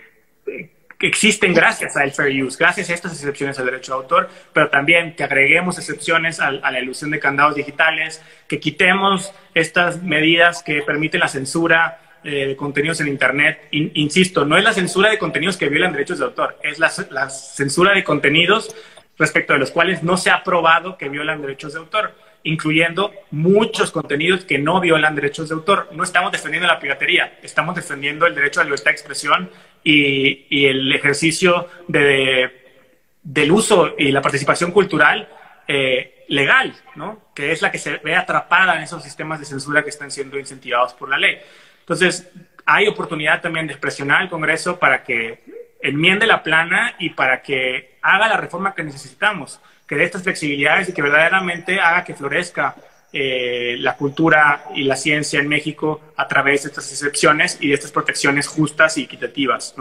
existen 1.08 1.54
gracias 1.54 1.95
al 1.95 2.12
fair 2.12 2.43
use, 2.43 2.58
gracias 2.60 2.89
a 2.89 2.93
estas 2.93 3.14
excepciones 3.14 3.58
al 3.58 3.66
derecho 3.66 3.93
de 3.93 3.97
autor, 4.00 4.30
pero 4.52 4.70
también 4.70 5.16
que 5.16 5.24
agreguemos 5.24 5.78
excepciones 5.78 6.39
a, 6.39 6.52
la 6.52 6.80
ilusión 6.80 7.12
de 7.12 7.20
candados 7.20 7.56
digitales, 7.56 8.22
que 8.47 8.60
quitemos 8.60 9.34
estas 9.54 10.04
medidas 10.04 10.62
que 10.62 10.82
permiten 10.82 11.22
la 11.22 11.30
censura 11.30 12.02
eh, 12.24 12.47
de 12.47 12.56
contenidos 12.58 13.00
en 13.00 13.08
Internet. 13.08 13.70
insisto, 13.72 14.43
no 14.43 14.58
es 14.58 14.64
la 14.64 14.74
censura 14.74 15.10
de 15.10 15.18
contenidos 15.18 15.56
que 15.56 15.70
violan 15.70 15.93
derechos 15.93 16.20
de 16.20 16.26
autor, 16.26 16.60
es 16.64 16.80
la, 16.80 16.91
la 17.12 17.30
censura 17.30 17.93
de 17.93 18.04
contenidos 18.04 18.76
respecto 19.18 19.54
de 19.54 19.60
los 19.60 19.72
cuales 19.72 20.04
no 20.04 20.18
se 20.18 20.32
ha 20.32 20.43
probado 20.43 20.97
que 20.97 21.10
violan 21.10 21.41
derechos 21.41 21.74
de 21.74 21.80
autor, 21.80 22.16
incluyendo 22.43 23.14
muchos 23.32 23.91
contenidos 23.91 24.45
que 24.45 24.58
no 24.58 24.80
violan 24.80 25.16
derechos 25.16 25.50
de 25.50 25.56
autor. 25.56 25.89
No 25.91 26.04
estamos 26.04 26.32
defendiendo 26.32 26.68
la 26.68 26.80
piratería, 26.80 27.38
estamos 27.43 27.76
defendiendo 27.76 28.26
el 28.26 28.34
derecho 28.34 28.62
a 28.62 28.64
la 28.64 28.70
libertad 28.70 28.91
de 28.91 28.91
expresión 28.91 29.50
y, 29.84 30.65
el 30.65 30.93
ejercicio 30.93 31.67
del 31.88 33.51
uso 33.51 33.95
y 33.97 34.11
la 34.11 34.21
participación 34.21 34.71
cultural 34.71 35.27
eh, 35.67 36.25
legal, 36.30 36.73
¿no? 36.95 37.30
que 37.34 37.51
es 37.51 37.61
la 37.61 37.71
que 37.71 37.77
se 37.77 37.97
ve 37.97 38.15
atrapada 38.15 38.75
en 38.75 38.84
esos 38.84 39.03
sistemas 39.03 39.39
de 39.39 39.45
censura 39.45 39.84
que 39.84 39.89
están 39.89 40.11
siendo 40.11 40.38
incentivados 40.38 40.93
por 40.93 41.09
la 41.09 41.17
ley. 41.17 41.38
Entonces, 41.80 42.32
hay 42.65 42.88
oportunidad 42.88 43.41
también 43.41 43.67
de 43.67 43.77
presionar 43.77 44.21
al 44.21 44.30
Congreso 44.30 44.77
para 44.77 45.03
que 45.03 45.43
enmiende 45.82 46.27
la 46.27 46.43
plana 46.43 46.95
y 46.99 47.11
para 47.11 47.41
que 47.41 47.97
haga 48.01 48.27
la 48.27 48.38
reforma 48.38 48.75
que 48.75 48.84
necesitamos, 48.84 49.59
que 49.88 49.95
dé 49.95 50.03
estas 50.03 50.23
flexibilidades 50.23 50.89
y 50.89 50.93
que 50.93 51.01
verdaderamente 51.01 51.80
haga 51.80 52.03
que 52.03 52.13
florezca 52.13 52.75
eh, 53.12 53.76
la 53.80 53.95
cultura 53.97 54.66
y 54.76 54.84
la 54.84 54.95
ciencia 54.95 55.39
en 55.39 55.47
México 55.47 55.99
a 56.16 56.28
través 56.28 56.64
de 56.64 56.70
estas 56.70 56.91
excepciones 56.91 57.57
y 57.60 57.70
de 57.70 57.74
estas 57.74 57.91
protecciones 57.91 58.47
justas 58.47 58.97
y 58.99 59.03
equitativas. 59.03 59.76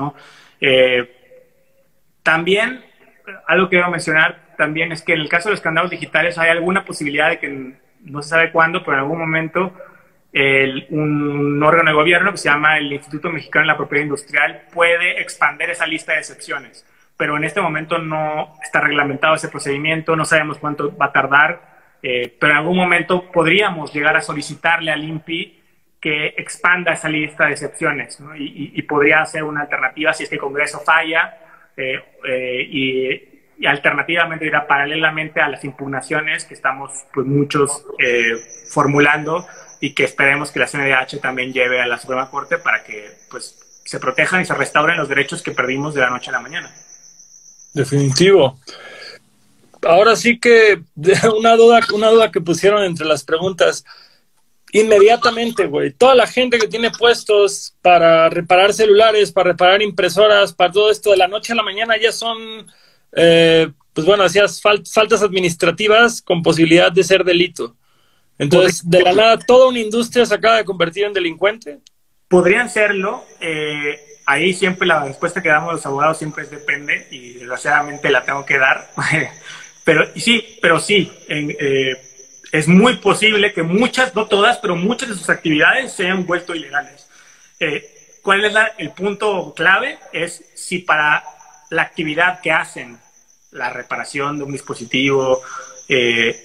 Eh, 0.60 1.14
también, 2.22 2.84
algo 3.46 3.66
que 3.66 3.76
quiero 3.76 3.90
mencionar 3.90 4.54
también 4.56 4.92
es 4.92 5.02
que 5.02 5.12
en 5.12 5.20
el 5.20 5.28
caso 5.28 5.50
de 5.50 5.56
los 5.56 5.60
candados 5.60 5.90
digitales 5.90 6.38
hay 6.38 6.48
alguna 6.48 6.86
posibilidad 6.86 7.28
de 7.28 7.38
que 7.38 7.74
no 8.00 8.22
se 8.22 8.30
sabe 8.30 8.50
cuándo, 8.50 8.82
pero 8.82 8.94
en 8.94 9.00
algún 9.00 9.18
momento 9.18 9.74
un 10.90 11.62
órgano 11.62 11.90
de 11.90 11.96
gobierno 11.96 12.32
que 12.32 12.38
se 12.38 12.48
llama 12.48 12.78
el 12.78 12.92
Instituto 12.92 13.30
Mexicano 13.30 13.64
de 13.64 13.72
la 13.72 13.76
Propiedad 13.76 14.04
Industrial 14.04 14.62
puede 14.72 15.20
expandir 15.20 15.70
esa 15.70 15.86
lista 15.86 16.12
de 16.12 16.18
excepciones, 16.18 16.86
pero 17.16 17.36
en 17.36 17.44
este 17.44 17.60
momento 17.60 17.98
no 17.98 18.54
está 18.62 18.80
reglamentado 18.80 19.34
ese 19.34 19.48
procedimiento, 19.48 20.16
no 20.16 20.24
sabemos 20.24 20.58
cuánto 20.58 20.96
va 20.96 21.06
a 21.06 21.12
tardar, 21.12 21.77
eh, 22.02 22.36
pero 22.38 22.52
en 22.52 22.58
algún 22.58 22.76
momento 22.76 23.30
podríamos 23.30 23.92
llegar 23.92 24.16
a 24.16 24.22
solicitarle 24.22 24.92
al 24.92 25.02
INPI 25.02 25.62
que 26.00 26.34
expanda 26.36 26.92
esa 26.92 27.08
lista 27.08 27.46
de 27.46 27.52
excepciones 27.52 28.18
y, 28.36 28.80
podría 28.82 29.24
ser 29.26 29.42
una 29.42 29.62
alternativa 29.62 30.12
si 30.12 30.22
es 30.22 30.28
que 30.28 30.36
el 30.36 30.40
Congreso 30.40 30.78
falla 30.80 31.36
eh, 31.76 32.00
eh, 32.24 32.62
y, 32.70 33.66
alternativamente 33.66 34.46
irá 34.46 34.68
paralelamente 34.68 35.40
a 35.40 35.48
las 35.48 35.64
impugnaciones 35.64 36.44
que 36.44 36.54
estamos 36.54 36.92
pues 37.12 37.26
muchos 37.26 37.84
formulando 38.70 39.44
y 39.80 39.94
que 39.94 40.04
esperemos 40.04 40.52
que 40.52 40.60
la 40.60 40.68
CNDH 40.68 41.20
también 41.20 41.52
lleve 41.52 41.80
a 41.80 41.86
la 41.88 41.98
Suprema 41.98 42.30
Corte 42.30 42.58
para 42.58 42.84
que 42.84 43.10
pues, 43.28 43.82
se 43.84 43.98
protejan 43.98 44.42
y 44.42 44.44
se 44.44 44.54
restauren 44.54 44.96
los 44.96 45.08
derechos 45.08 45.42
que 45.42 45.50
perdimos 45.50 45.94
de 45.94 46.02
la 46.02 46.10
noche 46.10 46.30
a 46.30 46.34
la 46.34 46.40
mañana. 46.40 46.72
Definitivo. 47.74 48.60
Ahora 49.82 50.16
sí 50.16 50.38
que 50.38 50.82
una 51.38 51.56
duda, 51.56 51.80
una 51.92 52.08
duda 52.10 52.30
que 52.30 52.40
pusieron 52.40 52.82
entre 52.84 53.06
las 53.06 53.24
preguntas. 53.24 53.84
Inmediatamente, 54.72 55.66
güey, 55.66 55.92
toda 55.92 56.14
la 56.14 56.26
gente 56.26 56.58
que 56.58 56.68
tiene 56.68 56.90
puestos 56.90 57.74
para 57.80 58.28
reparar 58.28 58.74
celulares, 58.74 59.32
para 59.32 59.52
reparar 59.52 59.80
impresoras, 59.80 60.52
para 60.52 60.72
todo 60.72 60.90
esto 60.90 61.10
de 61.10 61.16
la 61.16 61.26
noche 61.26 61.54
a 61.54 61.56
la 61.56 61.62
mañana 61.62 61.96
ya 61.96 62.12
son, 62.12 62.36
eh, 63.12 63.70
pues 63.94 64.06
bueno, 64.06 64.24
hacías 64.24 64.60
faltas 64.60 65.22
administrativas 65.22 66.20
con 66.20 66.42
posibilidad 66.42 66.92
de 66.92 67.02
ser 67.02 67.24
delito. 67.24 67.76
Entonces, 68.38 68.88
de 68.88 69.00
la 69.00 69.12
nada, 69.12 69.38
toda 69.38 69.68
una 69.68 69.80
industria 69.80 70.24
se 70.26 70.34
acaba 70.34 70.58
de 70.58 70.64
convertir 70.64 71.04
en 71.04 71.12
delincuente. 71.12 71.80
Podrían 72.28 72.68
serlo. 72.68 73.24
Eh, 73.40 73.98
ahí 74.26 74.52
siempre 74.52 74.86
la 74.86 75.04
respuesta 75.04 75.42
que 75.42 75.48
damos 75.48 75.72
los 75.72 75.86
abogados 75.86 76.18
siempre 76.18 76.44
es 76.44 76.50
depende 76.50 77.08
y 77.10 77.32
desgraciadamente 77.34 78.10
la 78.10 78.22
tengo 78.24 78.44
que 78.44 78.58
dar. 78.58 78.90
pero 79.88 80.06
sí, 80.16 80.58
pero 80.60 80.78
sí, 80.80 81.10
eh, 81.28 81.96
es 82.52 82.68
muy 82.68 82.96
posible 82.96 83.54
que 83.54 83.62
muchas, 83.62 84.14
no 84.14 84.26
todas, 84.26 84.58
pero 84.58 84.76
muchas 84.76 85.08
de 85.08 85.14
sus 85.14 85.30
actividades 85.30 85.94
se 85.94 86.04
hayan 86.04 86.26
vuelto 86.26 86.54
ilegales. 86.54 87.08
Eh, 87.58 88.18
¿Cuál 88.20 88.44
es 88.44 88.54
el 88.76 88.90
punto 88.90 89.54
clave? 89.56 89.98
Es 90.12 90.44
si 90.54 90.80
para 90.80 91.24
la 91.70 91.80
actividad 91.80 92.42
que 92.42 92.52
hacen, 92.52 92.98
la 93.50 93.70
reparación 93.70 94.36
de 94.36 94.44
un 94.44 94.52
dispositivo, 94.52 95.40
eh, 95.88 96.38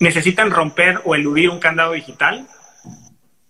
necesitan 0.00 0.50
romper 0.50 1.00
o 1.06 1.14
eludir 1.14 1.48
un 1.48 1.60
candado 1.60 1.92
digital, 1.92 2.46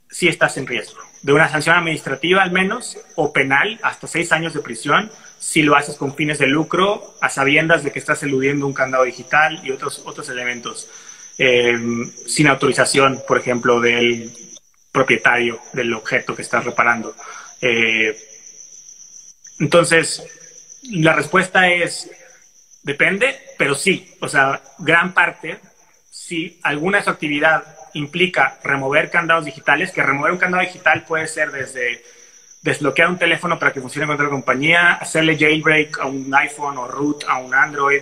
si 0.08 0.28
estás 0.28 0.56
en 0.58 0.68
riesgo 0.68 1.00
de 1.22 1.32
una 1.32 1.48
sanción 1.48 1.74
administrativa 1.74 2.42
al 2.42 2.52
menos 2.52 2.98
o 3.16 3.32
penal 3.32 3.80
hasta 3.82 4.06
seis 4.06 4.30
años 4.30 4.54
de 4.54 4.60
prisión 4.60 5.10
si 5.44 5.60
lo 5.60 5.76
haces 5.76 5.96
con 5.96 6.16
fines 6.16 6.38
de 6.38 6.46
lucro 6.46 7.16
a 7.20 7.28
sabiendas 7.28 7.84
de 7.84 7.92
que 7.92 7.98
estás 7.98 8.22
eludiendo 8.22 8.66
un 8.66 8.72
candado 8.72 9.04
digital 9.04 9.60
y 9.62 9.72
otros, 9.72 10.00
otros 10.06 10.30
elementos 10.30 10.88
eh, 11.36 11.76
sin 12.26 12.46
autorización, 12.46 13.22
por 13.28 13.36
ejemplo, 13.36 13.78
del 13.78 14.32
propietario 14.90 15.60
del 15.74 15.92
objeto 15.92 16.34
que 16.34 16.40
estás 16.40 16.64
reparando. 16.64 17.14
Eh, 17.60 18.16
entonces, 19.58 20.24
la 20.90 21.12
respuesta 21.12 21.68
es, 21.68 22.10
depende, 22.82 23.38
pero 23.58 23.74
sí, 23.74 24.16
o 24.20 24.28
sea, 24.28 24.62
gran 24.78 25.12
parte 25.12 25.60
si 26.10 26.58
alguna 26.62 26.98
de 26.98 27.04
su 27.04 27.10
actividad 27.10 27.64
implica 27.92 28.58
remover 28.64 29.10
candados 29.10 29.44
digitales, 29.44 29.92
que 29.92 30.02
remover 30.02 30.32
un 30.32 30.38
candado 30.38 30.64
digital 30.64 31.04
puede 31.04 31.26
ser 31.26 31.52
desde 31.52 32.02
desbloquear 32.64 33.10
un 33.10 33.18
teléfono 33.18 33.58
para 33.58 33.74
que 33.74 33.80
funcione 33.82 34.06
con 34.06 34.14
otra 34.14 34.30
compañía, 34.30 34.94
hacerle 34.94 35.36
jailbreak 35.38 35.98
a 35.98 36.06
un 36.06 36.34
iPhone 36.34 36.78
o 36.78 36.88
root 36.88 37.24
a 37.28 37.36
un 37.38 37.54
Android, 37.54 38.00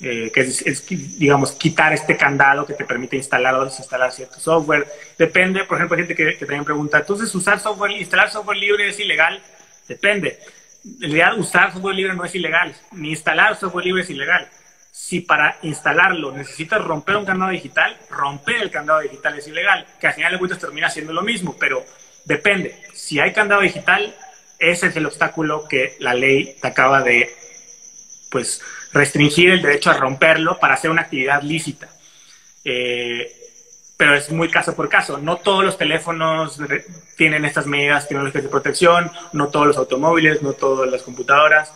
eh, 0.00 0.30
que 0.32 0.40
es, 0.40 0.86
digamos, 1.18 1.50
quitar 1.52 1.92
este 1.92 2.16
candado 2.16 2.64
que 2.64 2.74
te 2.74 2.84
permite 2.84 3.16
instalar 3.16 3.56
o 3.56 3.64
desinstalar 3.64 4.12
cierto 4.12 4.38
software. 4.38 4.86
Depende, 5.18 5.64
por 5.64 5.78
ejemplo, 5.78 5.96
hay 5.96 6.02
gente 6.06 6.14
que, 6.14 6.38
que 6.38 6.46
también 6.46 6.64
pregunta, 6.64 6.98
entonces, 6.98 7.34
¿usar 7.34 7.58
software, 7.58 7.90
instalar 7.90 8.30
software 8.30 8.56
libre 8.56 8.88
es 8.88 9.00
ilegal? 9.00 9.42
Depende. 9.88 10.38
En 10.84 11.00
realidad, 11.00 11.36
usar 11.36 11.72
software 11.72 11.96
libre 11.96 12.14
no 12.14 12.24
es 12.24 12.34
ilegal, 12.36 12.72
ni 12.92 13.10
instalar 13.10 13.58
software 13.58 13.84
libre 13.84 14.02
es 14.02 14.10
ilegal 14.10 14.48
si 14.92 15.22
para 15.22 15.58
instalarlo 15.62 16.30
necesitas 16.30 16.80
romper 16.80 17.16
un 17.16 17.24
candado 17.24 17.50
digital, 17.50 17.96
romper 18.10 18.62
el 18.62 18.70
candado 18.70 19.00
digital 19.00 19.36
es 19.36 19.48
ilegal, 19.48 19.84
que 20.00 20.06
al 20.06 20.14
final 20.14 20.30
de 20.30 20.38
cuentas 20.38 20.60
termina 20.60 20.88
siendo 20.88 21.12
lo 21.12 21.22
mismo, 21.22 21.56
pero 21.58 21.84
depende. 22.24 22.76
Si 22.94 23.20
hay 23.20 23.32
candado 23.32 23.60
digital, 23.60 24.14
ese 24.58 24.86
es 24.86 24.96
el 24.96 25.06
obstáculo 25.06 25.66
que 25.68 25.96
la 26.00 26.14
ley 26.14 26.56
te 26.60 26.68
acaba 26.68 27.02
de 27.02 27.30
pues 28.30 28.60
restringir 28.92 29.50
el 29.50 29.62
derecho 29.62 29.90
a 29.90 29.94
romperlo 29.94 30.58
para 30.58 30.74
hacer 30.74 30.90
una 30.90 31.02
actividad 31.02 31.42
lícita. 31.42 31.88
Eh, 32.64 33.32
pero 33.96 34.14
es 34.14 34.30
muy 34.30 34.50
caso 34.50 34.74
por 34.74 34.88
caso. 34.88 35.18
No 35.18 35.36
todos 35.36 35.64
los 35.64 35.78
teléfonos 35.78 36.58
tienen 37.16 37.44
estas 37.44 37.66
medidas 37.66 38.08
tecnológicas 38.08 38.42
de 38.42 38.48
protección, 38.48 39.10
no 39.32 39.48
todos 39.48 39.66
los 39.66 39.76
automóviles, 39.76 40.42
no 40.42 40.52
todas 40.52 40.90
las 40.90 41.02
computadoras, 41.02 41.72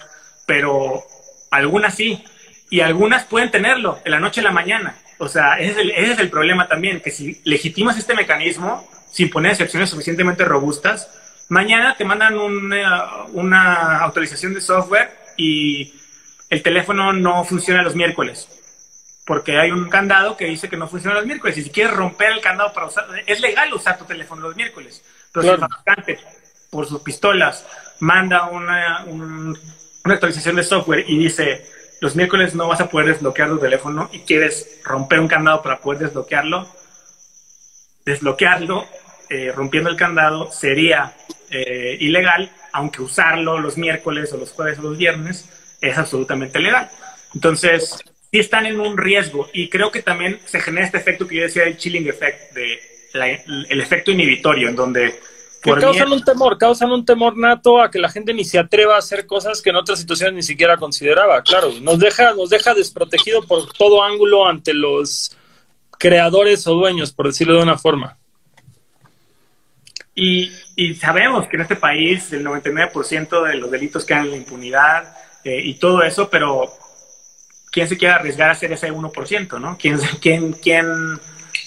pero 0.47 1.05
algunas 1.51 1.95
sí 1.95 2.25
y 2.71 2.81
algunas 2.81 3.25
pueden 3.25 3.51
tenerlo 3.51 3.99
de 4.05 4.11
la 4.11 4.21
noche 4.21 4.41
a 4.41 4.45
la 4.45 4.51
mañana. 4.51 4.97
O 5.19 5.29
sea, 5.29 5.59
ese 5.59 5.81
es 5.97 6.19
el, 6.19 6.31
problema 6.31 6.69
también, 6.69 7.01
que 7.01 7.11
si 7.11 7.41
legitimas 7.45 7.99
este 7.99 8.15
mecanismo 8.15 8.89
sin 9.11 9.31
poner 9.31 9.53
excepciones 9.53 9.91
suficientemente 9.91 10.45
robustas, 10.45 11.11
mañana 11.49 11.97
te 11.97 12.05
mandan 12.05 12.39
una, 12.39 13.25
una 13.33 13.99
autorización 13.99 14.55
de 14.55 14.61
software 14.61 15.11
y 15.37 15.95
el 16.51 16.63
teléfono 16.63 17.13
no 17.13 17.45
funciona 17.45 17.83
los 17.83 17.95
miércoles 17.95 18.49
porque 19.29 19.59
hay 19.59 19.71
un 19.71 19.91
candado 19.91 20.39
que 20.39 20.47
dice 20.47 20.71
que 20.71 20.79
no 20.79 20.89
funciona 20.89 21.17
los 21.17 21.27
miércoles. 21.27 21.59
Y 21.59 21.63
si 21.63 21.69
quieres 21.69 21.93
romper 21.93 22.33
el 22.33 22.41
candado 22.41 22.73
para 22.73 22.87
usar, 22.87 23.05
es 23.27 23.41
legal 23.41 23.71
usar 23.75 23.99
tu 23.99 24.07
teléfono 24.07 24.41
los 24.41 24.57
miércoles. 24.57 25.05
Pero 25.31 25.43
si 25.43 25.49
el 25.51 25.59
fabricante, 25.59 26.19
por 26.71 26.87
sus 26.87 27.03
pistolas, 27.03 27.67
manda 28.01 28.47
una, 28.47 29.05
una 29.05 30.15
actualización 30.15 30.57
de 30.57 30.63
software 30.63 31.05
y 31.07 31.19
dice, 31.19 31.67
los 32.01 32.17
miércoles 32.17 32.55
no 32.55 32.69
vas 32.69 32.81
a 32.81 32.89
poder 32.89 33.09
desbloquear 33.09 33.51
tu 33.51 33.59
teléfono 33.59 34.09
y 34.15 34.21
quieres 34.21 34.81
romper 34.83 35.21
un 35.21 35.29
candado 35.29 35.61
para 35.61 35.79
poder 35.81 35.99
desbloquearlo, 35.99 36.67
desbloquearlo, 38.07 38.87
eh, 39.31 39.53
rompiendo 39.55 39.91
el 39.91 39.97
candado, 39.97 40.51
sería 40.51 41.15
eh, 41.51 41.97
ilegal, 42.01 42.51
aunque 42.73 43.03
usarlo 43.03 43.59
los 43.59 43.77
miércoles 43.77 44.33
o 44.33 44.37
los 44.37 44.53
jueves 44.53 44.79
o 44.79 44.83
los 44.83 44.99
viernes 44.99 45.49
es 45.81 45.99
absolutamente 45.99 46.59
legal. 46.59 46.91
Entonces, 47.35 47.99
sí 48.31 48.39
están 48.39 48.67
en 48.67 48.81
un 48.81 48.97
riesgo 48.97 49.49
y 49.53 49.69
creo 49.69 49.91
que 49.91 50.03
también 50.03 50.41
se 50.45 50.61
genera 50.61 50.87
este 50.87 50.99
efecto 50.99 51.27
que 51.27 51.37
yo 51.37 51.43
decía 51.43 51.65
el 51.65 51.77
chilling 51.77 52.09
effect, 52.09 52.55
de 52.55 52.81
el 53.13 53.81
efecto 53.81 54.11
inhibitorio, 54.11 54.69
en 54.69 54.77
donde... 54.77 55.19
Por 55.63 55.81
causan 55.81 56.13
un 56.13 56.23
temor, 56.23 56.57
causan 56.57 56.93
un 56.93 57.05
temor 57.05 57.37
nato 57.37 57.83
a 57.83 57.91
que 57.91 57.99
la 57.99 58.09
gente 58.09 58.33
ni 58.33 58.45
se 58.45 58.59
atreva 58.61 58.95
a 58.95 58.99
hacer 58.99 59.27
cosas 59.27 59.61
que 59.61 59.71
en 59.71 59.77
otras 59.77 59.99
situaciones 59.99 60.35
ni 60.35 60.43
siquiera 60.43 60.77
consideraba. 60.77 61.43
Claro, 61.43 61.73
nos 61.81 61.99
deja, 61.99 62.33
nos 62.35 62.49
deja 62.49 62.75
desprotegido 62.75 63.43
por 63.43 63.73
todo 63.73 64.05
ángulo 64.05 64.47
ante 64.47 64.73
los 64.73 65.37
creadores 65.99 66.65
o 66.69 66.75
dueños, 66.75 67.13
por 67.13 67.27
decirlo 67.27 67.57
de 67.57 67.63
una 67.63 67.77
forma. 67.77 68.17
Y, 70.21 70.95
sabemos 70.95 71.47
que 71.47 71.57
en 71.57 71.63
este 71.63 71.77
país 71.77 72.33
el 72.33 72.45
99% 72.45 73.45
de 73.45 73.55
los 73.55 73.71
delitos 73.71 74.05
quedan 74.05 74.25
en 74.25 74.31
la 74.33 74.37
impunidad 74.37 75.17
eh, 75.45 75.61
y 75.63 75.75
todo 75.75 76.03
eso, 76.03 76.29
pero 76.29 76.73
¿quién 77.71 77.89
se 77.89 77.97
quiere 77.97 78.15
arriesgar 78.15 78.49
a 78.49 78.53
hacer 78.53 78.73
ese 78.73 78.93
1%? 78.93 79.61
¿no? 79.61 79.79
¿Quién, 79.79 79.99
quién, 80.21 80.53
quién 80.55 80.87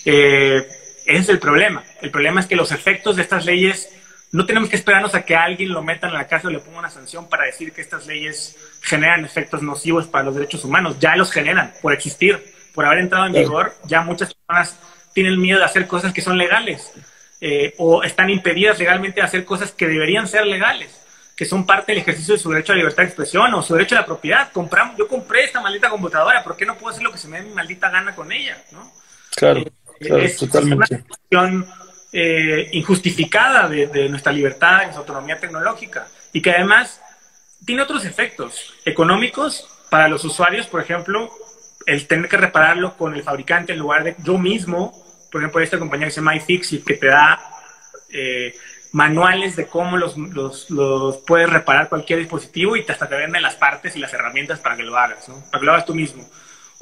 eh, 0.04 0.68
ese 1.06 1.20
es 1.20 1.30
el 1.30 1.40
problema. 1.40 1.84
El 2.02 2.12
problema 2.12 2.42
es 2.42 2.48
que 2.48 2.58
los 2.58 2.74
efectos 2.74 3.16
de 3.16 3.22
estas 3.22 3.46
leyes 3.46 3.90
no 4.34 4.46
tenemos 4.46 4.70
que 4.70 4.76
esperarnos 4.76 5.16
a 5.16 5.24
que 5.24 5.36
alguien 5.36 5.72
lo 5.72 5.82
meta 5.82 6.08
en 6.08 6.14
la 6.14 6.28
cárcel 6.28 6.50
o 6.50 6.54
le 6.54 6.60
ponga 6.60 6.80
una 6.80 6.90
sanción 6.90 7.30
para 7.30 7.46
decir 7.46 7.72
que 7.72 7.82
estas 7.82 8.06
leyes 8.06 8.58
generan 8.82 9.24
efectos 9.24 9.62
nocivos 9.62 10.08
para 10.08 10.26
los 10.26 10.36
derechos 10.36 10.66
humanos. 10.66 11.00
Ya 11.00 11.16
los 11.16 11.32
generan 11.32 11.74
por 11.82 11.94
existir, 11.94 12.54
por 12.74 12.86
haber 12.86 13.00
entrado 13.00 13.28
en 13.28 13.34
vigor. 13.34 13.74
Ya 13.86 14.02
muchas 14.02 14.34
personas 14.34 14.78
tienen 15.14 15.40
miedo 15.40 15.60
de 15.60 15.66
hacer 15.66 15.88
cosas 15.88 16.14
que 16.14 16.22
son 16.22 16.38
legales. 16.38 16.92
Eh, 17.44 17.74
o 17.80 18.04
están 18.04 18.30
impedidas 18.30 18.78
legalmente 18.78 19.20
de 19.20 19.26
hacer 19.26 19.44
cosas 19.46 19.72
que 19.72 19.88
deberían 19.88 20.28
ser 20.28 20.46
legales, 20.46 21.02
que 21.36 21.44
son 21.44 21.66
parte 21.66 21.92
del 21.92 22.02
ejercicio 22.02 22.36
de 22.36 22.40
su 22.40 22.52
derecho 22.52 22.72
a 22.72 22.76
la 22.76 22.82
libertad 22.82 23.02
de 23.02 23.08
expresión 23.08 23.52
o 23.56 23.64
su 23.64 23.74
derecho 23.74 23.96
a 23.96 24.02
la 24.02 24.06
propiedad. 24.06 24.52
Compramos, 24.52 24.96
yo 24.96 25.08
compré 25.08 25.46
esta 25.46 25.60
maldita 25.60 25.90
computadora, 25.90 26.44
¿por 26.44 26.56
qué 26.56 26.68
no 26.68 26.78
puedo 26.78 26.92
hacer 26.92 27.04
lo 27.04 27.12
que 27.12 27.18
se 27.18 27.28
me 27.28 27.42
dé 27.42 27.48
mi 27.48 27.56
maldita 27.56 27.90
gana 27.90 28.14
con 28.14 28.32
ella? 28.32 28.62
¿no? 28.72 28.92
Claro, 29.36 29.62
eh, 29.62 29.72
es, 30.00 30.38
totalmente. 30.38 30.94
una 30.94 31.04
cuestión 31.04 31.68
eh, 32.14 32.70
injustificada 32.74 33.68
de, 33.68 33.88
de 33.88 34.08
nuestra 34.08 34.32
libertad, 34.32 34.78
de 34.78 34.84
nuestra 34.84 35.00
autonomía 35.00 35.40
tecnológica 35.40 36.08
y 36.32 36.44
que 36.44 36.52
además 36.52 37.02
tiene 37.66 37.82
otros 37.82 38.06
efectos 38.06 38.76
económicos 38.86 39.68
para 39.90 40.08
los 40.08 40.24
usuarios, 40.26 40.68
por 40.68 40.80
ejemplo, 40.80 41.32
el 41.88 42.06
tener 42.06 42.30
que 42.30 42.38
repararlo 42.38 42.96
con 42.98 43.16
el 43.16 43.24
fabricante 43.24 43.74
en 43.74 43.80
lugar 43.80 44.04
de 44.04 44.16
yo 44.24 44.38
mismo 44.38 44.94
por 45.32 45.42
ejemplo, 45.42 45.62
esta 45.62 45.80
compañía 45.80 46.08
que 46.08 46.12
se 46.12 46.20
llama 46.20 46.36
iFixit, 46.36 46.84
que 46.84 46.96
te 46.96 47.08
da 47.08 47.40
eh, 48.10 48.54
manuales 48.92 49.56
de 49.56 49.68
cómo 49.68 49.98
los, 49.98 50.18
los, 50.18 51.18
puedes 51.26 51.50
reparar 51.50 51.88
cualquier 51.88 52.20
dispositivo 52.20 52.76
y 52.76 52.86
hasta 52.88 53.08
te 53.08 53.16
venden 53.16 53.42
las 53.42 53.56
partes 53.56 53.96
y 53.96 54.00
las 54.00 54.14
herramientas 54.14 54.60
para 54.60 54.76
que 54.76 54.84
lo 54.84 54.98
hagas, 54.98 55.30
¿no? 55.30 55.42
para 55.50 55.60
que 55.60 55.66
lo 55.66 55.72
hagas 55.72 55.86
tú 55.86 55.96
mismo 55.96 56.28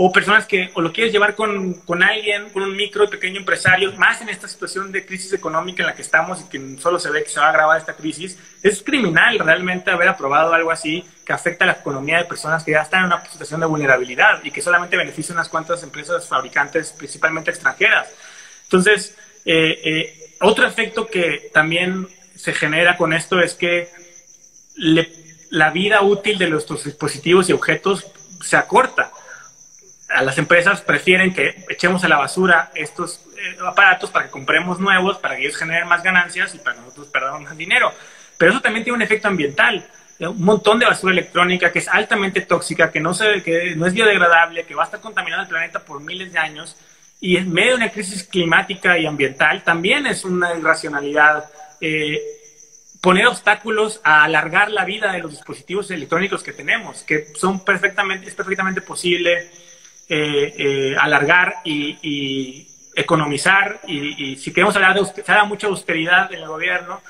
o 0.02 0.14
personas 0.14 0.46
que 0.46 0.72
o 0.76 0.82
lo 0.82 0.94
quieres 0.94 1.12
llevar 1.12 1.36
con, 1.36 1.74
con, 1.82 2.02
alguien, 2.02 2.52
con 2.52 2.64
un 2.64 2.74
micro 2.74 3.04
y 3.04 3.08
pequeño 3.10 3.38
empresario, 3.38 3.92
más 3.98 4.22
en 4.22 4.30
esta 4.30 4.48
situación 4.48 4.94
de 4.94 5.06
crisis 5.06 5.34
económica 5.34 5.84
en 5.84 5.88
la 5.88 5.94
que 5.94 6.04
estamos 6.04 6.40
y 6.40 6.46
que 6.46 6.78
solo 6.82 7.00
se 7.00 7.10
ve 7.10 7.22
que 7.22 7.30
se 7.30 7.42
va 7.42 7.48
a 7.48 7.50
agravar 7.50 7.78
esta 7.78 7.98
crisis, 7.98 8.38
es 8.64 8.82
criminal 8.82 9.38
realmente 9.40 9.92
haber 9.92 10.08
aprobado 10.08 10.54
algo 10.54 10.72
así 10.72 11.04
que 11.26 11.34
afecta 11.34 11.66
a 11.66 11.68
la 11.68 11.74
economía 11.74 12.20
de 12.20 12.24
personas 12.24 12.64
que 12.64 12.72
ya 12.72 12.84
están 12.84 13.02
en 13.02 13.06
una 13.08 13.26
situación 13.26 13.60
de 13.60 13.66
vulnerabilidad 13.66 14.42
y 14.42 14.52
que 14.52 14.62
solamente 14.62 14.96
beneficia 14.96 15.34
a 15.34 15.36
unas 15.36 15.50
cuantas 15.50 15.84
empresas 15.84 16.26
fabricantes, 16.26 16.94
principalmente 16.94 17.52
extranjeras. 17.52 18.08
Entonces, 18.70 19.18
eh, 19.46 19.82
eh, 19.84 20.36
otro 20.42 20.68
efecto 20.68 21.08
que 21.08 21.50
también 21.52 22.08
se 22.36 22.54
genera 22.54 22.98
con 22.98 23.14
esto 23.14 23.40
es 23.42 23.56
que 23.56 23.90
la 24.76 25.72
vida 25.72 26.02
útil 26.04 26.38
de 26.38 26.50
nuestros 26.50 26.84
dispositivos 26.84 27.50
y 27.50 27.54
objetos 27.54 28.06
se 28.42 28.56
acorta 28.56 29.12
a 30.10 30.24
las 30.24 30.38
empresas 30.38 30.82
prefieren 30.82 31.34
que 31.34 31.66
echemos 31.70 32.04
a 32.04 32.08
la 32.08 32.18
basura 32.18 32.72
estos 32.76 33.22
eh, 33.38 33.58
aparatos 33.66 34.10
para 34.10 34.26
que 34.26 34.32
compremos 34.32 34.80
nuevos, 34.80 35.18
para 35.18 35.36
que 35.36 35.44
ellos 35.44 35.56
generen 35.56 35.88
más 35.88 36.04
ganancias 36.04 36.56
y 36.56 36.58
para 36.58 36.76
que 36.76 36.82
nosotros 36.82 37.08
perdamos 37.08 37.44
más 37.44 37.58
dinero. 37.58 37.94
Pero 38.38 38.52
eso 38.52 38.62
también 38.62 38.84
tiene 38.84 38.98
un 38.98 39.02
efecto 39.02 39.28
ambiental. 39.28 39.88
Un 40.20 40.44
montón 40.44 40.80
de 40.80 40.86
basura 40.86 41.14
electrónica 41.14 41.72
que 41.72 41.80
es 41.80 41.88
altamente 41.88 42.42
tóxica, 42.42 42.92
que 42.92 43.00
no, 43.00 43.14
se, 43.14 43.42
que 43.42 43.76
no 43.78 43.86
es 43.86 43.94
biodegradable, 43.94 44.66
que 44.66 44.76
va 44.76 44.84
a 44.84 44.86
estar 44.86 45.00
contaminando 45.00 45.44
el 45.44 45.50
planeta 45.50 45.80
por 45.80 46.02
miles 46.02 46.34
de 46.34 46.40
años. 46.40 46.76
Y 47.22 47.38
en 47.38 47.52
medio 47.52 47.72
de 47.72 47.76
una 47.76 47.92
crisis 47.92 48.24
climática 48.24 48.98
y 48.98 49.06
ambiental 49.06 49.64
también 49.64 50.08
es 50.08 50.24
una 50.24 50.56
irracionalidad. 50.56 51.50
Eh, 51.82 52.22
poner 53.02 53.28
obstáculos 53.28 54.00
a 54.04 54.24
alargar 54.24 54.72
la 54.72 54.86
vida 54.86 55.12
de 55.12 55.20
los 55.20 55.32
dispositivos 55.32 55.92
electrónicos 55.92 56.44
que 56.44 56.54
tenemos, 56.54 57.04
que 57.04 57.28
son 57.36 57.64
perfectamente, 57.66 58.28
es 58.28 58.36
perfectamente 58.36 58.82
posible 58.82 59.50
eh, 60.08 60.54
eh, 60.58 60.96
alargar 60.98 61.56
y, 61.66 62.66
economizar. 62.96 63.80
Y, 63.88 64.36
si 64.36 64.52
queremos 64.52 64.76
hablar 64.76 64.94
de 64.94 65.06
se 65.06 65.22
da 65.22 65.46
mucha 65.46 65.68
austeridad 65.68 66.34
en 66.34 66.40
el 66.40 66.48
gobierno, 66.48 67.02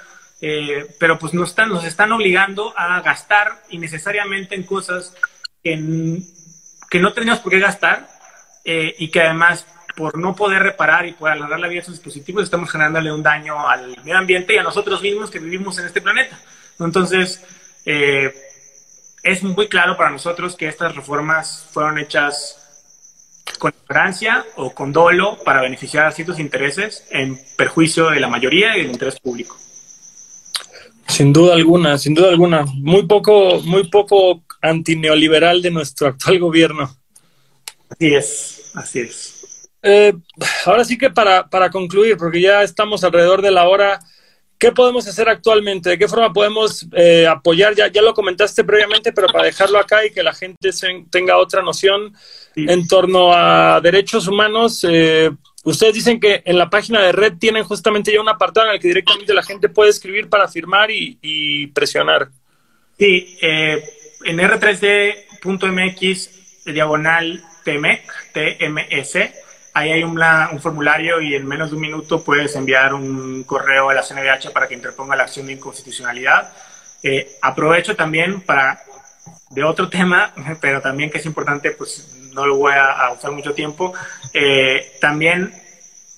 pero 0.99 1.17
pues 1.17 1.33
nos 1.33 1.49
están, 1.49 1.69
nos 1.69 1.83
están 1.83 2.11
obligando 2.11 2.73
a 2.77 3.01
gastar 3.01 3.63
innecesariamente 3.69 4.53
en 4.55 4.63
cosas 4.63 5.15
que, 5.63 6.21
que 6.89 6.99
no 6.99 7.13
tenemos 7.13 7.39
por 7.39 7.51
qué 7.51 7.59
gastar 7.59 8.07
y 8.63 9.09
que 9.09 9.21
además 9.21 9.65
por 9.99 10.17
no 10.17 10.33
poder 10.33 10.63
reparar 10.63 11.05
y 11.05 11.11
por 11.11 11.29
alargar 11.29 11.59
la 11.59 11.67
vida 11.67 11.79
de 11.79 11.81
esos 11.81 11.95
dispositivos 11.95 12.45
estamos 12.45 12.71
generándole 12.71 13.11
un 13.11 13.21
daño 13.21 13.67
al 13.67 13.97
medio 13.97 14.17
ambiente 14.17 14.55
y 14.55 14.57
a 14.57 14.63
nosotros 14.63 15.01
mismos 15.01 15.29
que 15.29 15.39
vivimos 15.39 15.77
en 15.77 15.87
este 15.87 15.99
planeta. 15.99 16.39
Entonces, 16.79 17.43
es 17.85 19.43
muy 19.43 19.67
claro 19.67 19.97
para 19.97 20.09
nosotros 20.09 20.55
que 20.55 20.69
estas 20.69 20.95
reformas 20.95 21.67
fueron 21.73 21.97
hechas 21.97 22.55
con 23.59 23.73
ignorancia 23.83 24.45
o 24.55 24.73
con 24.73 24.93
dolo 24.93 25.37
para 25.43 25.61
beneficiar 25.61 26.05
a 26.05 26.13
ciertos 26.13 26.39
intereses 26.39 27.05
en 27.09 27.37
perjuicio 27.57 28.09
de 28.09 28.21
la 28.21 28.29
mayoría 28.29 28.77
y 28.77 28.83
del 28.83 28.91
interés 28.91 29.19
público. 29.19 29.57
Sin 31.07 31.33
duda 31.33 31.55
alguna, 31.55 31.97
sin 31.97 32.13
duda 32.13 32.29
alguna. 32.29 32.63
Muy 32.73 33.05
poco, 33.05 33.59
muy 33.65 33.89
poco 33.89 34.43
antineoliberal 34.61 35.61
de 35.61 35.71
nuestro 35.71 36.07
actual 36.07 36.39
gobierno. 36.39 36.95
Así 37.89 38.13
es, 38.13 38.71
así 38.75 38.99
es. 39.01 39.35
Eh, 39.81 40.13
ahora 40.65 40.83
sí 40.83 40.97
que 40.97 41.09
para, 41.09 41.49
para 41.49 41.69
concluir, 41.69 42.17
porque 42.17 42.41
ya 42.41 42.63
estamos 42.63 43.03
alrededor 43.03 43.41
de 43.41 43.51
la 43.51 43.67
hora, 43.67 43.99
¿Qué 44.59 44.71
podemos 44.73 45.07
hacer 45.07 45.29
actualmente? 45.29 45.89
¿De 45.91 45.97
qué 45.97 46.09
forma 46.09 46.33
podemos 46.33 46.85
eh, 46.91 47.25
apoyar? 47.25 47.73
Ya, 47.75 47.87
ya 47.87 48.01
lo 48.01 48.13
comentaste 48.13 48.65
previamente, 48.65 49.13
pero 49.13 49.27
para 49.27 49.45
dejarlo 49.45 49.79
acá 49.79 50.05
y 50.05 50.11
que 50.11 50.21
la 50.21 50.33
gente 50.33 50.71
tenga 51.09 51.37
otra 51.37 51.61
noción 51.61 52.13
en 52.57 52.85
torno 52.85 53.31
a 53.33 53.79
derechos 53.79 54.27
humanos. 54.27 54.85
Eh, 54.87 55.31
ustedes 55.63 55.93
dicen 55.93 56.19
que 56.19 56.41
en 56.43 56.57
la 56.57 56.69
página 56.69 57.01
de 57.01 57.13
red 57.13 57.37
tienen 57.39 57.63
justamente 57.63 58.11
ya 58.11 58.19
un 58.19 58.27
apartado 58.27 58.67
en 58.67 58.73
el 58.73 58.81
que 58.81 58.89
directamente 58.89 59.33
la 59.33 59.43
gente 59.43 59.69
puede 59.69 59.91
escribir 59.91 60.27
para 60.27 60.49
firmar 60.49 60.91
y, 60.91 61.67
presionar. 61.67 62.27
Sí, 62.97 63.37
eh, 63.41 63.81
en 64.25 64.39
r3d.mx 64.39 66.29
diagonal 66.65 67.41
TMEC, 67.63 68.03
TMS 68.33 69.17
ahí 69.73 69.91
hay 69.91 70.03
un, 70.03 70.19
formulario 70.59 71.21
y 71.21 71.35
en 71.35 71.47
menos 71.47 71.69
de 71.69 71.75
un 71.75 71.81
minuto 71.81 72.23
puedes 72.23 72.55
enviar 72.55 72.93
un 72.93 73.43
correo 73.43 73.89
a 73.89 73.93
la 73.93 74.03
CNDH 74.03 74.51
para 74.51 74.67
que 74.67 74.73
interponga 74.73 75.15
la 75.15 75.23
acción 75.23 75.47
de 75.47 75.53
inconstitucionalidad. 75.53 76.51
Eh, 77.03 77.37
aprovecho 77.41 77.95
también 77.95 78.41
para, 78.41 78.81
de 79.49 79.63
otro 79.63 79.89
tema, 79.89 80.33
pero 80.61 80.81
también 80.81 81.09
que 81.09 81.19
es 81.19 81.25
importante, 81.25 81.71
pues 81.71 82.15
no 82.33 82.45
lo 82.45 82.57
voy 82.57 82.73
a, 82.75 83.11
usar 83.11 83.31
mucho 83.31 83.53
tiempo, 83.53 83.93
eh, 84.33 84.97
también 85.01 85.53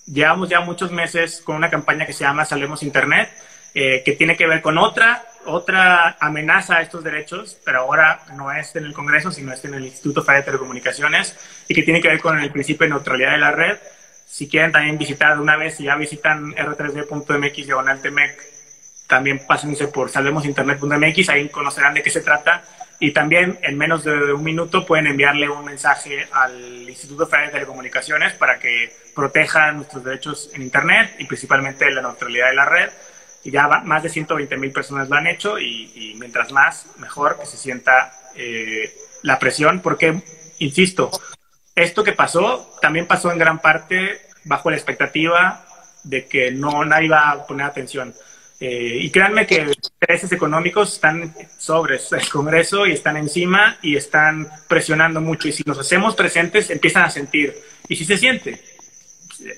llevamos 0.05 0.49
ya 0.49 0.59
muchos 0.59 0.91
meses 0.91 1.41
con 1.41 1.55
una 1.55 1.69
campaña 1.69 2.05
que 2.05 2.13
se 2.13 2.23
llama 2.23 2.45
Salvemos 2.45 2.83
Internet, 2.83 3.29
eh, 3.73 4.01
que 4.03 4.13
tiene 4.13 4.35
que 4.35 4.47
ver 4.47 4.61
con 4.61 4.77
otra 4.77 5.23
otra 5.45 6.17
amenaza 6.19 6.77
a 6.77 6.81
estos 6.81 7.03
derechos, 7.03 7.57
pero 7.65 7.79
ahora 7.79 8.21
no 8.35 8.51
es 8.51 8.75
en 8.75 8.85
el 8.85 8.93
Congreso, 8.93 9.31
sino 9.31 9.53
es 9.53 9.63
en 9.65 9.73
el 9.73 9.85
Instituto 9.85 10.21
Federal 10.21 10.41
de 10.41 10.45
Telecomunicaciones 10.45 11.35
y 11.67 11.73
que 11.73 11.83
tiene 11.83 12.01
que 12.01 12.09
ver 12.09 12.21
con 12.21 12.39
el 12.39 12.51
principio 12.51 12.85
de 12.85 12.91
neutralidad 12.91 13.31
de 13.31 13.37
la 13.37 13.51
red. 13.51 13.77
Si 14.25 14.47
quieren 14.47 14.71
también 14.71 14.97
visitar 14.97 15.35
de 15.35 15.41
una 15.41 15.57
vez, 15.57 15.75
si 15.75 15.83
ya 15.83 15.95
visitan 15.95 16.53
r3d.mx 16.53 17.65
diagonal 17.65 17.99
también 19.07 19.41
pásense 19.45 19.87
por 19.87 20.09
salvemosinternet.mx, 20.09 21.29
ahí 21.29 21.49
conocerán 21.49 21.93
de 21.93 22.01
qué 22.01 22.09
se 22.09 22.21
trata 22.21 22.63
y 23.01 23.11
también 23.11 23.57
en 23.63 23.77
menos 23.77 24.03
de 24.03 24.31
un 24.31 24.43
minuto 24.43 24.85
pueden 24.85 25.07
enviarle 25.07 25.49
un 25.49 25.65
mensaje 25.65 26.27
al 26.31 26.87
Instituto 26.87 27.25
Federal 27.25 27.47
de 27.47 27.53
Telecomunicaciones 27.53 28.33
para 28.33 28.59
que 28.59 28.93
proteja 29.15 29.71
nuestros 29.71 30.03
derechos 30.03 30.51
en 30.53 30.61
Internet 30.61 31.15
y 31.17 31.25
principalmente 31.25 31.89
la 31.89 32.03
neutralidad 32.03 32.49
de 32.49 32.55
la 32.55 32.65
red 32.65 32.89
y 33.43 33.51
ya 33.51 33.67
más 33.67 34.03
de 34.03 34.09
120 34.09 34.57
mil 34.57 34.71
personas 34.71 35.09
lo 35.09 35.15
han 35.15 35.27
hecho 35.27 35.59
y, 35.59 36.15
mientras 36.19 36.51
más, 36.51 36.87
mejor 36.97 37.39
que 37.39 37.45
se 37.45 37.57
sienta 37.57 38.13
eh, 38.35 38.93
la 39.23 39.39
presión, 39.39 39.81
porque, 39.81 40.21
insisto, 40.59 41.09
esto 41.75 42.03
que 42.03 42.13
pasó 42.13 42.75
también 42.81 43.07
pasó 43.07 43.31
en 43.31 43.39
gran 43.39 43.59
parte 43.59 44.21
bajo 44.43 44.69
la 44.69 44.77
expectativa 44.77 45.65
de 46.03 46.27
que 46.27 46.51
no 46.51 46.83
nadie 46.85 47.09
va 47.09 47.31
a 47.31 47.45
poner 47.45 47.65
atención. 47.65 48.13
Eh, 48.59 48.99
y 49.01 49.09
créanme 49.09 49.47
que 49.47 49.73
intereses 49.99 50.31
económicos 50.31 50.93
están 50.93 51.33
sobre 51.57 51.95
el 51.95 52.29
Congreso 52.29 52.85
y 52.85 52.91
están 52.91 53.17
encima 53.17 53.77
y 53.81 53.95
están 53.95 54.47
presionando 54.67 55.19
mucho. 55.19 55.47
Y 55.47 55.51
si 55.51 55.63
nos 55.65 55.79
hacemos 55.79 56.15
presentes, 56.15 56.69
empiezan 56.69 57.03
a 57.03 57.09
sentir. 57.09 57.55
Y 57.87 57.95
si 57.95 58.05
se 58.05 58.17
siente, 58.17 58.61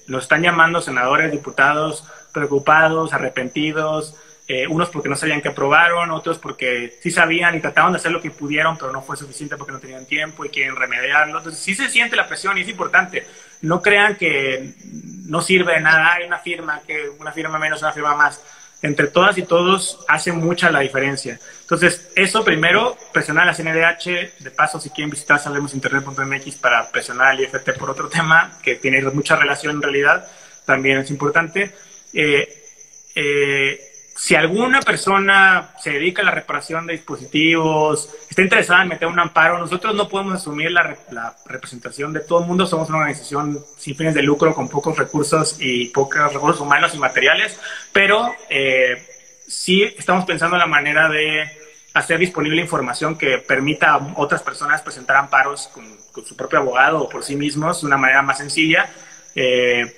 nos 0.08 0.24
están 0.24 0.42
llamando 0.42 0.82
senadores, 0.82 1.32
diputados 1.34 2.06
preocupados, 2.34 3.14
arrepentidos, 3.14 4.16
eh, 4.46 4.68
unos 4.68 4.90
porque 4.90 5.08
no 5.08 5.16
sabían 5.16 5.42
que 5.42 5.48
aprobaron, 5.50 6.12
otros 6.12 6.38
porque 6.38 7.00
sí 7.02 7.12
sabían 7.12 7.56
y 7.56 7.62
trataban 7.62 7.94
de 7.94 7.98
hacer 7.98 8.12
lo 8.12 8.22
que 8.22 8.30
pudieron, 8.30 8.78
pero 8.78 8.92
no 8.92 9.02
fue 9.02 9.16
suficiente 9.16 9.56
porque 9.56 9.72
no 9.72 9.80
tenían 9.80 10.06
tiempo 10.06 10.44
y 10.44 10.50
quieren 10.50 10.76
remediarlo. 10.76 11.38
Entonces 11.38 11.62
sí 11.62 11.76
se 11.76 11.90
siente 11.90 12.18
la 12.18 12.28
presión 12.28 12.58
y 12.58 12.62
es 12.62 12.68
importante. 12.68 13.26
No 13.62 13.82
crean 13.82 14.16
que 14.18 14.74
no 15.26 15.42
sirve 15.42 15.76
de 15.76 15.80
nada, 15.80 16.14
hay 16.14 16.26
una 16.26 16.40
firma, 16.40 16.82
que 16.86 17.10
una 17.20 17.32
firma 17.32 17.58
menos, 17.58 17.82
una 17.82 17.94
firma 17.94 18.16
más 18.16 18.42
entre 18.82 19.08
todas 19.08 19.38
y 19.38 19.44
todos 19.44 20.04
hace 20.10 20.34
mucha 20.34 20.70
la 20.70 20.82
diferencia. 20.82 21.40
Entonces, 21.62 22.12
eso 22.16 22.44
primero, 22.44 22.98
presionar 23.14 23.48
a 23.48 23.52
la 23.52 23.54
CNDH, 23.54 24.44
de 24.44 24.52
paso, 24.52 24.78
si 24.78 24.90
quieren 24.90 25.10
visitar 25.10 25.40
salemosinternet.mx 25.40 26.56
para 26.58 26.92
presionar 26.92 27.30
al 27.30 27.40
IFT 27.40 27.78
por 27.80 27.90
otro 27.90 28.10
tema, 28.10 28.60
que 28.62 28.76
tiene 28.76 29.02
mucha 29.04 29.38
relación 29.38 29.78
en 29.78 29.82
realidad, 29.82 30.28
también 30.66 30.98
es 30.98 31.10
importante. 31.12 31.74
Eh, 32.14 32.64
eh, 33.16 33.94
si 34.16 34.36
alguna 34.36 34.80
persona 34.82 35.72
se 35.82 35.92
dedica 35.92 36.22
a 36.22 36.26
la 36.26 36.32
reparación 36.32 36.86
de 36.86 36.94
dispositivos, 36.94 38.10
está 38.30 38.42
interesada 38.42 38.84
en 38.84 38.90
meter 38.90 39.08
un 39.08 39.20
amparo, 39.20 39.58
nosotros 39.58 39.96
no 39.96 40.08
podemos 40.08 40.36
asumir 40.36 40.72
la, 40.72 40.96
representación 41.46 42.14
de 42.14 42.22
todo 42.22 42.42
el 42.42 42.46
mundo. 42.46 42.66
Somos 42.66 42.90
una 42.90 43.00
organización 43.00 43.64
sin 43.78 43.96
fines 43.96 44.14
de 44.14 44.22
lucro, 44.22 44.54
con 44.54 44.70
pocos 44.70 44.98
recursos 44.98 45.58
y 45.60 45.88
pocos 45.88 46.32
recursos 46.32 46.62
humanos 46.62 46.94
y 46.94 47.00
materiales, 47.00 47.60
pero 47.92 48.34
eh, 48.50 49.06
sí 49.48 49.84
estamos 49.84 50.26
pensando 50.26 50.56
en 50.56 50.62
la 50.62 50.68
manera 50.68 51.10
de 51.10 51.52
hacer 51.94 52.20
disponible 52.20 52.62
información 52.62 53.18
que 53.18 53.40
permita 53.40 53.94
a 53.94 54.14
otras 54.16 54.42
personas 54.42 54.82
presentar 54.82 55.18
amparos 55.18 55.68
con, 55.68 55.86
su 56.26 56.36
propio 56.36 56.60
abogado 56.60 57.02
o 57.02 57.10
por 57.10 57.24
sí 57.24 57.36
mismos 57.36 57.82
de 57.82 57.88
una 57.88 57.98
manera 57.98 58.22
más 58.22 58.38
sencilla. 58.38 58.90
Eh, 59.36 59.92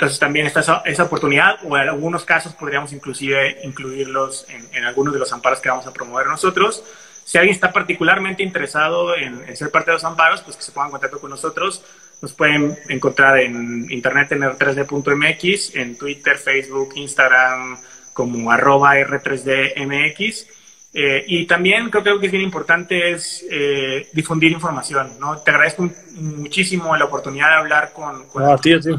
entonces 0.00 0.18
también 0.18 0.46
está 0.46 0.60
esa, 0.86 1.02
oportunidad 1.02 1.58
o 1.62 1.76
en 1.76 1.86
algunos 1.90 2.24
casos 2.24 2.54
podríamos 2.54 2.90
inclusive 2.94 3.58
incluirlos 3.64 4.46
en, 4.72 4.82
algunos 4.82 5.12
de 5.12 5.20
los 5.20 5.30
amparos 5.30 5.60
que 5.60 5.68
vamos 5.68 5.86
a 5.86 5.92
promover 5.92 6.26
nosotros. 6.26 6.82
Si 7.22 7.36
alguien 7.36 7.54
está 7.54 7.70
particularmente 7.70 8.42
interesado 8.42 9.14
en, 9.14 9.54
ser 9.54 9.70
parte 9.70 9.90
de 9.90 9.96
los 9.96 10.04
amparos, 10.04 10.40
pues 10.40 10.56
que 10.56 10.62
se 10.62 10.72
ponga 10.72 10.86
en 10.86 10.92
contacto 10.92 11.20
con 11.20 11.28
nosotros. 11.28 11.84
Nos 12.22 12.32
pueden 12.32 12.78
encontrar 12.88 13.40
en 13.40 13.90
internet 13.90 14.32
en 14.32 14.40
r3d.mx, 14.40 15.76
en 15.76 15.98
Twitter, 15.98 16.38
Facebook, 16.38 16.92
Instagram, 16.94 17.78
como 18.14 18.50
arroba 18.50 18.96
r3dmx. 18.96 20.46
Eh, 20.94 21.24
y 21.26 21.46
también 21.46 21.90
creo 21.90 22.02
que 22.02 22.08
algo 22.08 22.20
que 22.20 22.26
es 22.26 22.32
bien 22.32 22.44
importante 22.44 23.10
es 23.10 23.44
eh, 23.50 24.08
difundir 24.14 24.50
información. 24.50 25.20
¿no? 25.20 25.36
Te 25.40 25.50
agradezco 25.50 25.90
muchísimo 26.14 26.96
la 26.96 27.04
oportunidad 27.04 27.48
de 27.48 27.54
hablar 27.56 27.92
con, 27.92 28.26
con 28.28 28.44
ah, 28.44 28.56
tío, 28.56 28.80
tío 28.80 28.98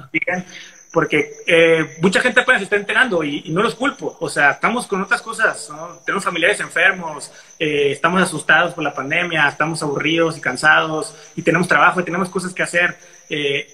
porque 0.91 1.35
eh, 1.47 1.95
mucha 2.01 2.19
gente 2.19 2.41
apenas 2.41 2.59
se 2.59 2.63
está 2.65 2.75
enterando 2.75 3.23
y, 3.23 3.43
no 3.49 3.63
los 3.63 3.75
culpo. 3.75 4.17
O 4.19 4.29
sea, 4.29 4.51
estamos 4.51 4.87
con 4.87 5.01
otras 5.01 5.21
cosas, 5.21 5.69
¿no? 5.69 5.99
Tenemos 6.05 6.23
familiares 6.23 6.59
enfermos, 6.59 7.31
eh, 7.57 7.91
estamos 7.91 8.21
asustados 8.21 8.73
por 8.73 8.83
la 8.83 8.93
pandemia, 8.93 9.47
estamos 9.47 9.81
aburridos 9.81 10.37
y 10.37 10.41
cansados 10.41 11.15
y 11.35 11.41
tenemos 11.43 11.67
trabajo 11.67 12.01
y 12.01 12.03
tenemos 12.03 12.29
cosas 12.29 12.53
que 12.53 12.63
hacer. 12.63 12.97
Eh, 13.29 13.67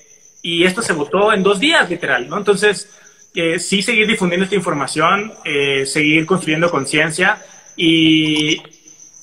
y 0.44 0.64
esto 0.64 0.84
se 0.84 0.94
votó 0.94 1.34
en 1.34 1.42
dos 1.42 1.60
días, 1.60 1.90
literal, 1.90 2.30
¿no? 2.30 2.38
Entonces, 2.38 2.88
sí 3.60 3.82
seguir 3.82 4.08
difundiendo 4.08 4.46
esta 4.46 4.56
información, 4.56 5.34
seguir 5.86 6.26
construyendo 6.26 6.72
conciencia 6.72 7.38
y, 7.76 8.64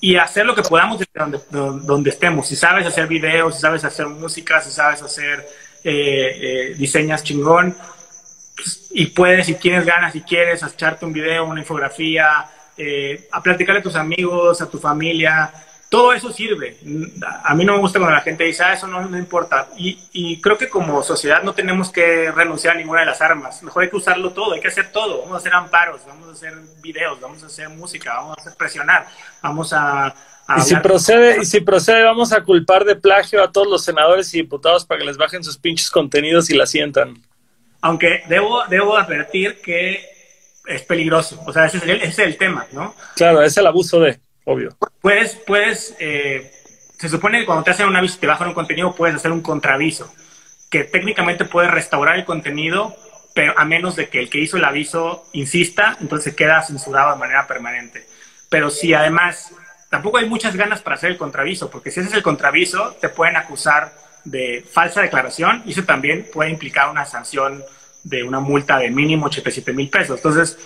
y 0.00 0.16
hacer 0.16 0.44
lo 0.44 0.54
que 0.54 0.62
podamos 0.62 0.98
desde 0.98 1.40
donde 1.50 2.10
estemos. 2.10 2.46
Si 2.46 2.56
sabes 2.56 2.86
hacer 2.86 3.06
videos, 3.06 3.54
si 3.54 3.60
sabes 3.60 3.84
hacer 3.84 4.06
música, 4.06 4.60
si 4.60 4.70
sabes 4.70 5.02
hacer 5.02 5.44
eh, 5.84 6.70
eh, 6.70 6.74
diseñas 6.78 7.22
chingón 7.22 7.76
y 8.92 9.06
puedes, 9.06 9.46
si 9.46 9.54
tienes 9.56 9.84
ganas, 9.84 10.12
si 10.12 10.22
quieres, 10.22 10.62
echarte 10.62 11.04
un 11.04 11.12
video, 11.12 11.44
una 11.44 11.60
infografía, 11.60 12.46
eh, 12.76 13.28
a 13.30 13.42
platicarle 13.42 13.80
a 13.80 13.82
tus 13.82 13.94
amigos, 13.94 14.62
a 14.62 14.70
tu 14.70 14.78
familia, 14.78 15.52
todo 15.94 16.12
eso 16.12 16.32
sirve. 16.32 16.76
A 17.44 17.54
mí 17.54 17.64
no 17.64 17.74
me 17.74 17.78
gusta 17.78 17.98
cuando 17.98 18.16
la 18.16 18.22
gente 18.22 18.44
dice, 18.44 18.64
ah, 18.64 18.72
eso 18.72 18.86
no, 18.86 19.00
no 19.02 19.18
importa. 19.18 19.68
Y, 19.76 19.98
y, 20.12 20.40
creo 20.40 20.58
que 20.58 20.68
como 20.68 21.02
sociedad 21.02 21.42
no 21.42 21.54
tenemos 21.54 21.90
que 21.90 22.32
renunciar 22.32 22.74
a 22.74 22.78
ninguna 22.78 23.00
de 23.00 23.06
las 23.06 23.20
armas. 23.20 23.62
Mejor 23.62 23.84
hay 23.84 23.90
que 23.90 23.96
usarlo 23.96 24.32
todo, 24.32 24.54
hay 24.54 24.60
que 24.60 24.68
hacer 24.68 24.90
todo. 24.90 25.20
Vamos 25.20 25.34
a 25.34 25.38
hacer 25.38 25.54
amparos, 25.54 26.00
vamos 26.06 26.28
a 26.28 26.32
hacer 26.32 26.54
videos, 26.82 27.20
vamos 27.20 27.42
a 27.42 27.46
hacer 27.46 27.68
música, 27.68 28.14
vamos 28.14 28.38
a 28.38 28.40
hacer 28.40 28.54
presionar, 28.56 29.06
vamos 29.40 29.72
a 29.72 30.14
y 30.58 30.60
si 30.60 30.76
procede, 30.76 31.38
y 31.40 31.46
si 31.46 31.60
procede, 31.60 32.04
vamos 32.04 32.32
a 32.32 32.42
culpar 32.42 32.84
de 32.84 32.96
plagio 32.96 33.42
a 33.42 33.50
todos 33.50 33.66
los 33.66 33.82
senadores 33.82 34.32
y 34.34 34.38
diputados 34.38 34.84
para 34.84 34.98
que 35.00 35.06
les 35.06 35.16
bajen 35.16 35.42
sus 35.42 35.56
pinches 35.56 35.90
contenidos 35.90 36.50
y 36.50 36.54
la 36.54 36.66
sientan. 36.66 37.22
Aunque 37.80 38.22
debo, 38.28 38.64
debo 38.66 38.96
advertir 38.96 39.60
que 39.62 40.04
es 40.66 40.82
peligroso. 40.82 41.42
O 41.46 41.52
sea, 41.52 41.66
ese 41.66 41.78
es 42.02 42.18
el, 42.18 42.36
tema, 42.36 42.66
¿no? 42.72 42.94
Claro, 43.16 43.42
es 43.42 43.56
el 43.56 43.66
abuso 43.66 44.00
de, 44.00 44.20
obvio. 44.44 44.76
Puedes, 45.00 45.34
puedes, 45.36 45.94
eh, 45.98 46.52
se 46.98 47.08
supone 47.08 47.40
que 47.40 47.46
cuando 47.46 47.64
te 47.64 47.70
hacen 47.70 47.86
un 47.86 47.96
aviso 47.96 48.16
y 48.16 48.20
te 48.20 48.26
bajan 48.26 48.48
un 48.48 48.54
contenido, 48.54 48.94
puedes 48.94 49.16
hacer 49.16 49.32
un 49.32 49.42
contraviso, 49.42 50.12
que 50.70 50.84
técnicamente 50.84 51.44
puede 51.44 51.68
restaurar 51.68 52.16
el 52.16 52.24
contenido, 52.24 52.96
pero 53.34 53.58
a 53.58 53.64
menos 53.64 53.96
de 53.96 54.08
que 54.08 54.20
el 54.20 54.30
que 54.30 54.38
hizo 54.38 54.56
el 54.56 54.64
aviso 54.64 55.26
insista, 55.32 55.96
entonces 56.00 56.34
queda 56.34 56.62
censurado 56.62 57.12
de 57.12 57.18
manera 57.18 57.46
permanente. 57.46 58.06
Pero 58.48 58.70
si 58.70 58.94
además 58.94 59.52
tampoco 59.90 60.18
hay 60.18 60.28
muchas 60.28 60.56
ganas 60.56 60.82
para 60.82 60.96
hacer 60.96 61.10
el 61.10 61.18
contraviso, 61.18 61.70
porque 61.70 61.90
si 61.90 62.00
haces 62.00 62.14
el 62.14 62.22
contraviso, 62.22 62.96
te 63.00 63.08
pueden 63.08 63.36
acusar 63.36 63.92
de 64.24 64.64
falsa 64.68 65.02
declaración 65.02 65.62
y 65.66 65.72
eso 65.72 65.84
también 65.84 66.26
puede 66.32 66.50
implicar 66.50 66.90
una 66.90 67.04
sanción 67.04 67.62
de 68.02 68.22
una 68.22 68.40
multa 68.40 68.78
de 68.78 68.90
mínimo 68.90 69.26
87 69.26 69.72
mil 69.72 69.88
pesos. 69.88 70.16
Entonces, 70.16 70.58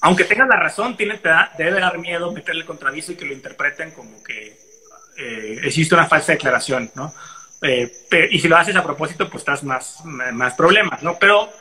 aunque 0.00 0.24
tengas 0.24 0.48
la 0.48 0.56
razón, 0.56 0.96
tiene, 0.96 1.18
te 1.18 1.30
debe 1.58 1.80
dar 1.80 1.98
miedo 1.98 2.32
meterle 2.32 2.64
contraviso 2.64 3.12
y 3.12 3.16
que 3.16 3.26
lo 3.26 3.34
interpreten 3.34 3.90
como 3.90 4.22
que 4.22 4.58
eh, 5.18 5.60
existe 5.64 5.94
una 5.94 6.06
falsa 6.06 6.32
declaración, 6.32 6.90
¿no? 6.94 7.12
Eh, 7.62 7.92
y 8.30 8.38
si 8.38 8.48
lo 8.48 8.56
haces 8.56 8.74
a 8.76 8.82
propósito, 8.82 9.28
pues 9.28 9.42
estás 9.42 9.62
más, 9.62 10.02
más 10.04 10.54
problemas, 10.54 11.02
¿no? 11.02 11.18
Pero 11.18 11.52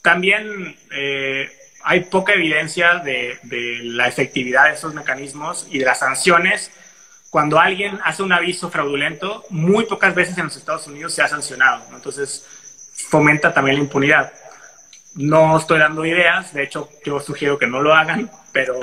también 0.00 0.76
eh, 0.90 1.50
hay 1.82 2.00
poca 2.00 2.32
evidencia 2.32 2.96
de, 2.96 3.38
la 3.82 4.08
efectividad 4.08 4.64
de 4.64 4.74
esos 4.74 4.94
mecanismos 4.94 5.66
y 5.70 5.78
de 5.78 5.84
las 5.84 5.98
sanciones. 5.98 6.70
Cuando 7.28 7.58
alguien 7.58 7.98
hace 8.04 8.22
un 8.22 8.32
aviso 8.32 8.70
fraudulento, 8.70 9.44
muy 9.50 9.84
pocas 9.84 10.14
veces 10.14 10.38
en 10.38 10.44
los 10.44 10.56
Estados 10.56 10.86
Unidos 10.86 11.12
se 11.14 11.20
ha 11.20 11.28
sancionado. 11.28 11.84
Entonces, 11.94 12.46
fomenta 13.10 13.52
también 13.52 13.76
la 13.76 13.82
impunidad. 13.82 14.32
No 15.14 15.56
estoy 15.56 15.78
dando 15.78 16.04
ideas, 16.04 16.52
de 16.52 16.64
hecho, 16.64 16.88
yo 17.04 17.20
sugiero 17.20 17.58
que 17.58 17.66
no 17.66 17.80
lo 17.80 17.94
hagan, 17.94 18.30
pero, 18.52 18.78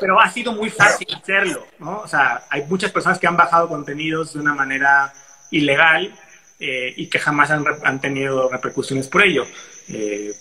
pero, 0.00 0.20
ha 0.20 0.30
sido 0.30 0.52
muy 0.52 0.70
fácil 0.70 1.06
hacerlo. 1.14 1.66
¿no? 1.78 2.00
O 2.00 2.08
sea, 2.08 2.42
hay 2.50 2.64
muchas 2.64 2.90
personas 2.90 3.18
que 3.18 3.26
han 3.26 3.36
bajado 3.36 3.68
contenidos 3.68 4.34
de 4.34 4.40
una 4.40 4.54
manera 4.54 5.12
ilegal 5.50 6.14
eh, 6.60 6.92
y 6.96 7.08
que 7.08 7.18
jamás 7.18 7.50
han, 7.50 7.64
han, 7.84 8.00
tenido 8.00 8.48
repercusiones 8.48 9.08
por 9.08 9.22
ello. 9.22 9.44
Eh, 9.88 10.32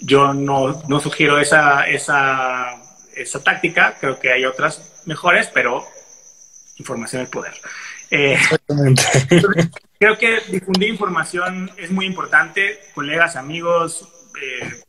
yo 0.00 0.32
no, 0.34 0.82
no 0.88 1.00
sugiero 1.00 1.38
esa, 1.38 1.86
esa, 1.86 2.74
esa, 3.14 3.42
táctica, 3.42 3.96
creo 4.00 4.18
que 4.18 4.32
hay 4.32 4.44
otras 4.44 5.02
mejores, 5.06 5.50
pero 5.52 5.84
información 6.76 7.22
es 7.22 7.28
poder. 7.28 7.54
Eh, 8.10 8.38
creo 9.98 10.18
que 10.18 10.40
difundir 10.50 10.88
información 10.88 11.70
es 11.76 11.90
muy 11.90 12.06
importante, 12.06 12.78
colegas, 12.94 13.36
amigos. 13.36 14.08
Eh, 14.42 14.82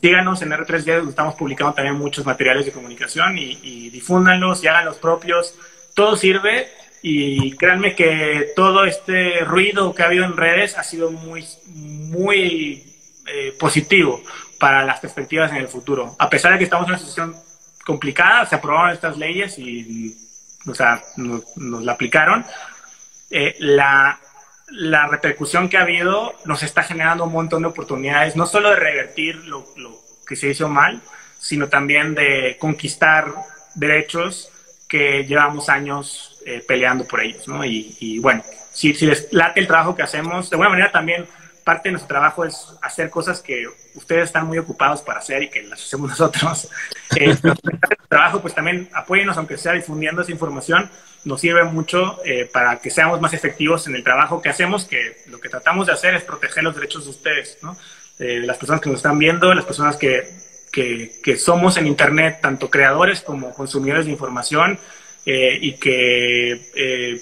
síganos 0.00 0.42
en 0.42 0.50
R3D, 0.50 1.08
estamos 1.08 1.34
publicando 1.34 1.74
también 1.74 1.96
muchos 1.96 2.24
materiales 2.24 2.66
de 2.66 2.72
comunicación 2.72 3.36
y, 3.38 3.58
y 3.62 3.90
difúndanlos 3.90 4.62
y 4.64 4.68
hagan 4.68 4.86
los 4.86 4.96
propios. 4.96 5.54
Todo 5.94 6.16
sirve 6.16 6.68
y 7.02 7.52
créanme 7.52 7.94
que 7.94 8.52
todo 8.54 8.84
este 8.84 9.40
ruido 9.40 9.94
que 9.94 10.02
ha 10.02 10.06
habido 10.06 10.24
en 10.24 10.36
redes 10.36 10.76
ha 10.76 10.82
sido 10.82 11.10
muy, 11.10 11.44
muy 11.66 12.84
eh, 13.26 13.56
positivo 13.58 14.22
para 14.58 14.84
las 14.84 15.00
perspectivas 15.00 15.50
en 15.52 15.58
el 15.58 15.68
futuro. 15.68 16.14
A 16.18 16.28
pesar 16.28 16.52
de 16.52 16.58
que 16.58 16.64
estamos 16.64 16.86
en 16.86 16.90
una 16.90 16.98
situación 16.98 17.34
complicada, 17.84 18.44
se 18.44 18.56
aprobaron 18.56 18.90
estas 18.90 19.16
leyes 19.16 19.58
y 19.58 20.14
o 20.66 20.74
sea, 20.74 21.02
nos, 21.16 21.44
la 21.56 21.92
aplicaron. 21.92 22.44
Eh, 23.30 23.56
la, 23.60 24.18
la, 24.68 25.06
repercusión 25.06 25.68
que 25.68 25.78
ha 25.78 25.82
habido 25.82 26.34
nos 26.44 26.62
está 26.62 26.82
generando 26.82 27.24
un 27.24 27.32
montón 27.32 27.62
de 27.62 27.68
oportunidades, 27.68 28.36
no 28.36 28.46
solo 28.46 28.70
de 28.70 28.76
revertir 28.76 29.36
lo, 29.46 29.64
que 30.26 30.36
se 30.36 30.48
hizo 30.48 30.68
mal, 30.68 31.00
sino 31.38 31.68
también 31.68 32.14
de 32.14 32.56
conquistar 32.60 33.26
derechos 33.74 34.50
que 34.88 35.24
llevamos 35.24 35.68
años 35.68 36.40
eh, 36.44 36.64
peleando 36.66 37.06
por 37.06 37.20
ellos. 37.20 37.46
¿no? 37.48 37.64
Y, 37.64 37.96
y 38.00 38.18
bueno, 38.18 38.42
si, 38.72 38.94
si 38.94 39.06
les 39.06 39.32
late 39.32 39.60
el 39.60 39.66
trabajo 39.66 39.94
que 39.94 40.02
hacemos, 40.02 40.50
de 40.50 40.54
alguna 40.54 40.70
manera 40.70 40.92
también 40.92 41.26
parte 41.64 41.88
de 41.88 41.92
nuestro 41.92 42.08
trabajo 42.08 42.44
es 42.44 42.74
hacer 42.82 43.10
cosas 43.10 43.40
que 43.40 43.66
ustedes 43.94 44.24
están 44.24 44.46
muy 44.46 44.58
ocupados 44.58 45.02
para 45.02 45.18
hacer 45.18 45.42
y 45.42 45.50
que 45.50 45.62
las 45.62 45.82
hacemos 45.82 46.10
nosotros. 46.10 46.68
Eh, 47.16 47.36
trabajo, 48.08 48.40
pues 48.40 48.54
también 48.54 48.88
apóyenos, 48.94 49.36
aunque 49.36 49.56
sea 49.56 49.72
difundiendo 49.72 50.22
esa 50.22 50.30
información, 50.30 50.88
nos 51.24 51.40
sirve 51.40 51.64
mucho 51.64 52.18
eh, 52.24 52.48
para 52.50 52.78
que 52.80 52.90
seamos 52.90 53.20
más 53.20 53.32
efectivos 53.34 53.86
en 53.88 53.96
el 53.96 54.04
trabajo 54.04 54.40
que 54.40 54.48
hacemos, 54.48 54.84
que 54.84 55.16
lo 55.26 55.40
que 55.40 55.48
tratamos 55.48 55.88
de 55.88 55.92
hacer 55.92 56.14
es 56.14 56.22
proteger 56.22 56.62
los 56.62 56.74
derechos 56.74 57.04
de 57.04 57.10
ustedes, 57.10 57.58
¿no? 57.62 57.76
Eh, 58.18 58.42
las 58.44 58.58
personas 58.58 58.80
que 58.80 58.90
nos 58.90 58.98
están 58.98 59.18
viendo, 59.18 59.52
las 59.54 59.64
personas 59.64 59.96
que, 59.96 60.28
que, 60.70 61.12
que, 61.22 61.36
somos 61.36 61.76
en 61.78 61.86
Internet, 61.86 62.38
tanto 62.40 62.70
creadores 62.70 63.22
como 63.22 63.52
consumidores 63.52 64.06
de 64.06 64.12
información, 64.12 64.78
eh, 65.26 65.58
y 65.60 65.72
que 65.74 67.20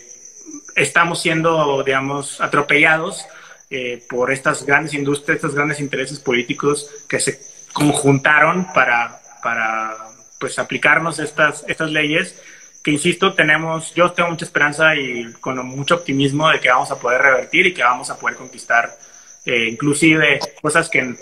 estamos 0.76 1.20
siendo, 1.20 1.82
digamos, 1.82 2.40
atropellados 2.40 3.26
eh, 3.70 4.02
por 4.08 4.32
estas 4.32 4.64
grandes 4.64 4.94
industrias, 4.94 5.36
estos 5.36 5.54
grandes 5.54 5.80
intereses 5.80 6.18
políticos 6.18 6.88
que 7.08 7.20
se 7.20 7.40
conjuntaron 7.72 8.66
para, 8.72 9.20
para 9.42 9.96
pues, 10.38 10.58
aplicarnos 10.58 11.18
estas, 11.18 11.64
estas 11.68 11.90
leyes 11.90 12.40
que, 12.82 12.92
insisto, 12.92 13.34
tenemos, 13.34 13.94
yo 13.94 14.12
tengo 14.12 14.30
mucha 14.30 14.44
esperanza 14.44 14.94
y 14.94 15.32
con 15.40 15.64
mucho 15.66 15.96
optimismo 15.96 16.48
de 16.48 16.60
que 16.60 16.70
vamos 16.70 16.90
a 16.90 16.98
poder 16.98 17.20
revertir 17.20 17.66
y 17.66 17.74
que 17.74 17.82
vamos 17.82 18.08
a 18.10 18.18
poder 18.18 18.36
conquistar 18.36 18.96
eh, 19.44 19.68
inclusive 19.70 20.40
cosas 20.62 20.88
que 20.88 21.16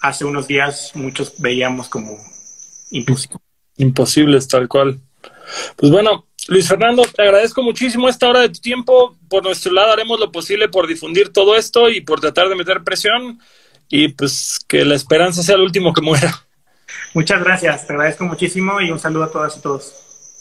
hace 0.00 0.24
unos 0.24 0.46
días 0.46 0.92
muchos 0.94 1.34
veíamos 1.38 1.88
como 1.88 2.18
imposibles. 2.90 3.40
Imposibles, 3.76 4.48
tal 4.48 4.68
cual. 4.68 5.00
Pues 5.76 5.92
bueno, 5.92 6.25
Luis 6.48 6.68
Fernando, 6.68 7.02
te 7.04 7.22
agradezco 7.22 7.62
muchísimo 7.62 8.08
esta 8.08 8.28
hora 8.28 8.40
de 8.40 8.50
tu 8.50 8.60
tiempo. 8.60 9.16
Por 9.28 9.42
nuestro 9.42 9.72
lado 9.72 9.92
haremos 9.92 10.20
lo 10.20 10.30
posible 10.30 10.68
por 10.68 10.86
difundir 10.86 11.32
todo 11.32 11.56
esto 11.56 11.90
y 11.90 12.00
por 12.00 12.20
tratar 12.20 12.48
de 12.48 12.54
meter 12.54 12.84
presión 12.84 13.40
y 13.88 14.08
pues 14.08 14.60
que 14.68 14.84
la 14.84 14.94
esperanza 14.94 15.42
sea 15.42 15.56
el 15.56 15.62
último 15.62 15.92
que 15.92 16.00
muera. 16.00 16.46
Muchas 17.14 17.42
gracias, 17.42 17.86
te 17.86 17.92
agradezco 17.92 18.24
muchísimo 18.24 18.80
y 18.80 18.90
un 18.90 18.98
saludo 18.98 19.24
a 19.24 19.30
todas 19.30 19.56
y 19.56 19.60
todos. 19.60 19.92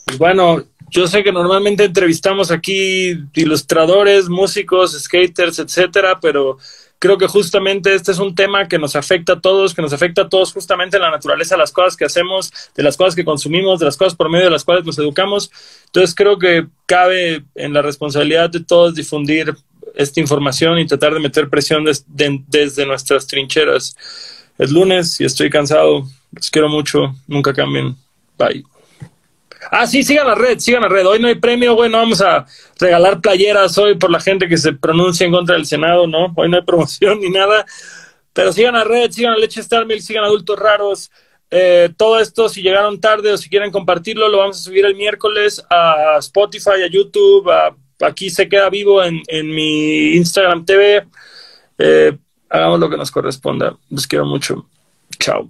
Pues 0.05 0.17
bueno, 0.19 0.63
yo 0.89 1.07
sé 1.07 1.23
que 1.23 1.31
normalmente 1.31 1.85
entrevistamos 1.85 2.51
aquí 2.51 3.17
ilustradores, 3.33 4.29
músicos, 4.29 4.93
skaters, 5.01 5.57
etcétera, 5.57 6.19
pero 6.19 6.57
creo 6.99 7.17
que 7.17 7.27
justamente 7.27 7.93
este 7.93 8.11
es 8.11 8.19
un 8.19 8.35
tema 8.35 8.67
que 8.67 8.79
nos 8.79 8.95
afecta 8.95 9.33
a 9.33 9.41
todos, 9.41 9.73
que 9.73 9.81
nos 9.81 9.93
afecta 9.93 10.23
a 10.23 10.29
todos 10.29 10.53
justamente 10.53 10.97
en 10.97 11.03
la 11.03 11.11
naturaleza, 11.11 11.55
de 11.55 11.59
las 11.59 11.71
cosas 11.71 11.95
que 11.95 12.05
hacemos, 12.05 12.51
de 12.75 12.83
las 12.83 12.97
cosas 12.97 13.15
que 13.15 13.25
consumimos, 13.25 13.79
de 13.79 13.85
las 13.85 13.97
cosas 13.97 14.15
por 14.15 14.29
medio 14.29 14.45
de 14.45 14.51
las 14.51 14.63
cuales 14.63 14.85
nos 14.85 14.97
educamos. 14.97 15.51
Entonces 15.85 16.15
creo 16.15 16.39
que 16.39 16.67
cabe 16.85 17.43
en 17.55 17.73
la 17.73 17.81
responsabilidad 17.81 18.49
de 18.49 18.61
todos 18.61 18.95
difundir 18.95 19.55
esta 19.95 20.19
información 20.19 20.79
y 20.79 20.87
tratar 20.87 21.13
de 21.13 21.19
meter 21.19 21.49
presión 21.49 21.85
desde 21.85 22.85
nuestras 22.85 23.27
trincheras. 23.27 23.95
Es 24.57 24.71
lunes 24.71 25.19
y 25.19 25.25
estoy 25.25 25.49
cansado. 25.49 26.07
Los 26.31 26.49
quiero 26.49 26.69
mucho. 26.69 27.15
Nunca 27.27 27.53
cambien. 27.53 27.95
Bye. 28.37 28.74
Ah, 29.71 29.87
sí, 29.87 30.03
sigan 30.03 30.27
la 30.27 30.35
red, 30.35 30.59
sigan 30.59 30.81
la 30.81 30.89
red. 30.89 31.05
Hoy 31.05 31.19
no 31.19 31.27
hay 31.27 31.35
premio, 31.35 31.75
güey, 31.75 31.89
no 31.89 31.97
vamos 31.97 32.21
a 32.21 32.45
regalar 32.79 33.21
playeras 33.21 33.77
hoy 33.77 33.95
por 33.95 34.11
la 34.11 34.19
gente 34.19 34.47
que 34.47 34.57
se 34.57 34.73
pronuncia 34.73 35.25
en 35.25 35.31
contra 35.31 35.55
del 35.55 35.65
Senado, 35.65 36.07
¿no? 36.07 36.33
Hoy 36.35 36.49
no 36.49 36.57
hay 36.57 36.63
promoción 36.65 37.19
ni 37.19 37.29
nada. 37.29 37.65
Pero 38.33 38.51
sigan 38.51 38.73
la 38.73 38.83
red, 38.83 39.11
sigan 39.11 39.33
a 39.33 39.37
Leche 39.37 39.61
Star 39.61 39.85
sigan 39.99 40.23
Adultos 40.23 40.59
Raros. 40.59 41.11
Eh, 41.51 41.89
todo 41.95 42.19
esto, 42.19 42.49
si 42.49 42.61
llegaron 42.61 42.99
tarde 42.99 43.31
o 43.31 43.37
si 43.37 43.49
quieren 43.49 43.71
compartirlo, 43.71 44.27
lo 44.27 44.39
vamos 44.39 44.59
a 44.59 44.63
subir 44.63 44.85
el 44.85 44.95
miércoles 44.95 45.63
a 45.69 46.17
Spotify, 46.19 46.83
a 46.83 46.87
YouTube. 46.87 47.49
aquí 48.01 48.29
se 48.29 48.49
queda 48.49 48.69
vivo 48.69 49.01
en, 49.03 49.21
en 49.27 49.47
mi 49.49 50.15
Instagram 50.15 50.65
TV. 50.65 51.07
Eh, 51.77 52.17
hagamos 52.49 52.79
lo 52.79 52.89
que 52.89 52.97
nos 52.97 53.11
corresponda. 53.11 53.77
Los 53.89 54.05
quiero 54.05 54.25
mucho. 54.25 54.67
Chao. 55.19 55.49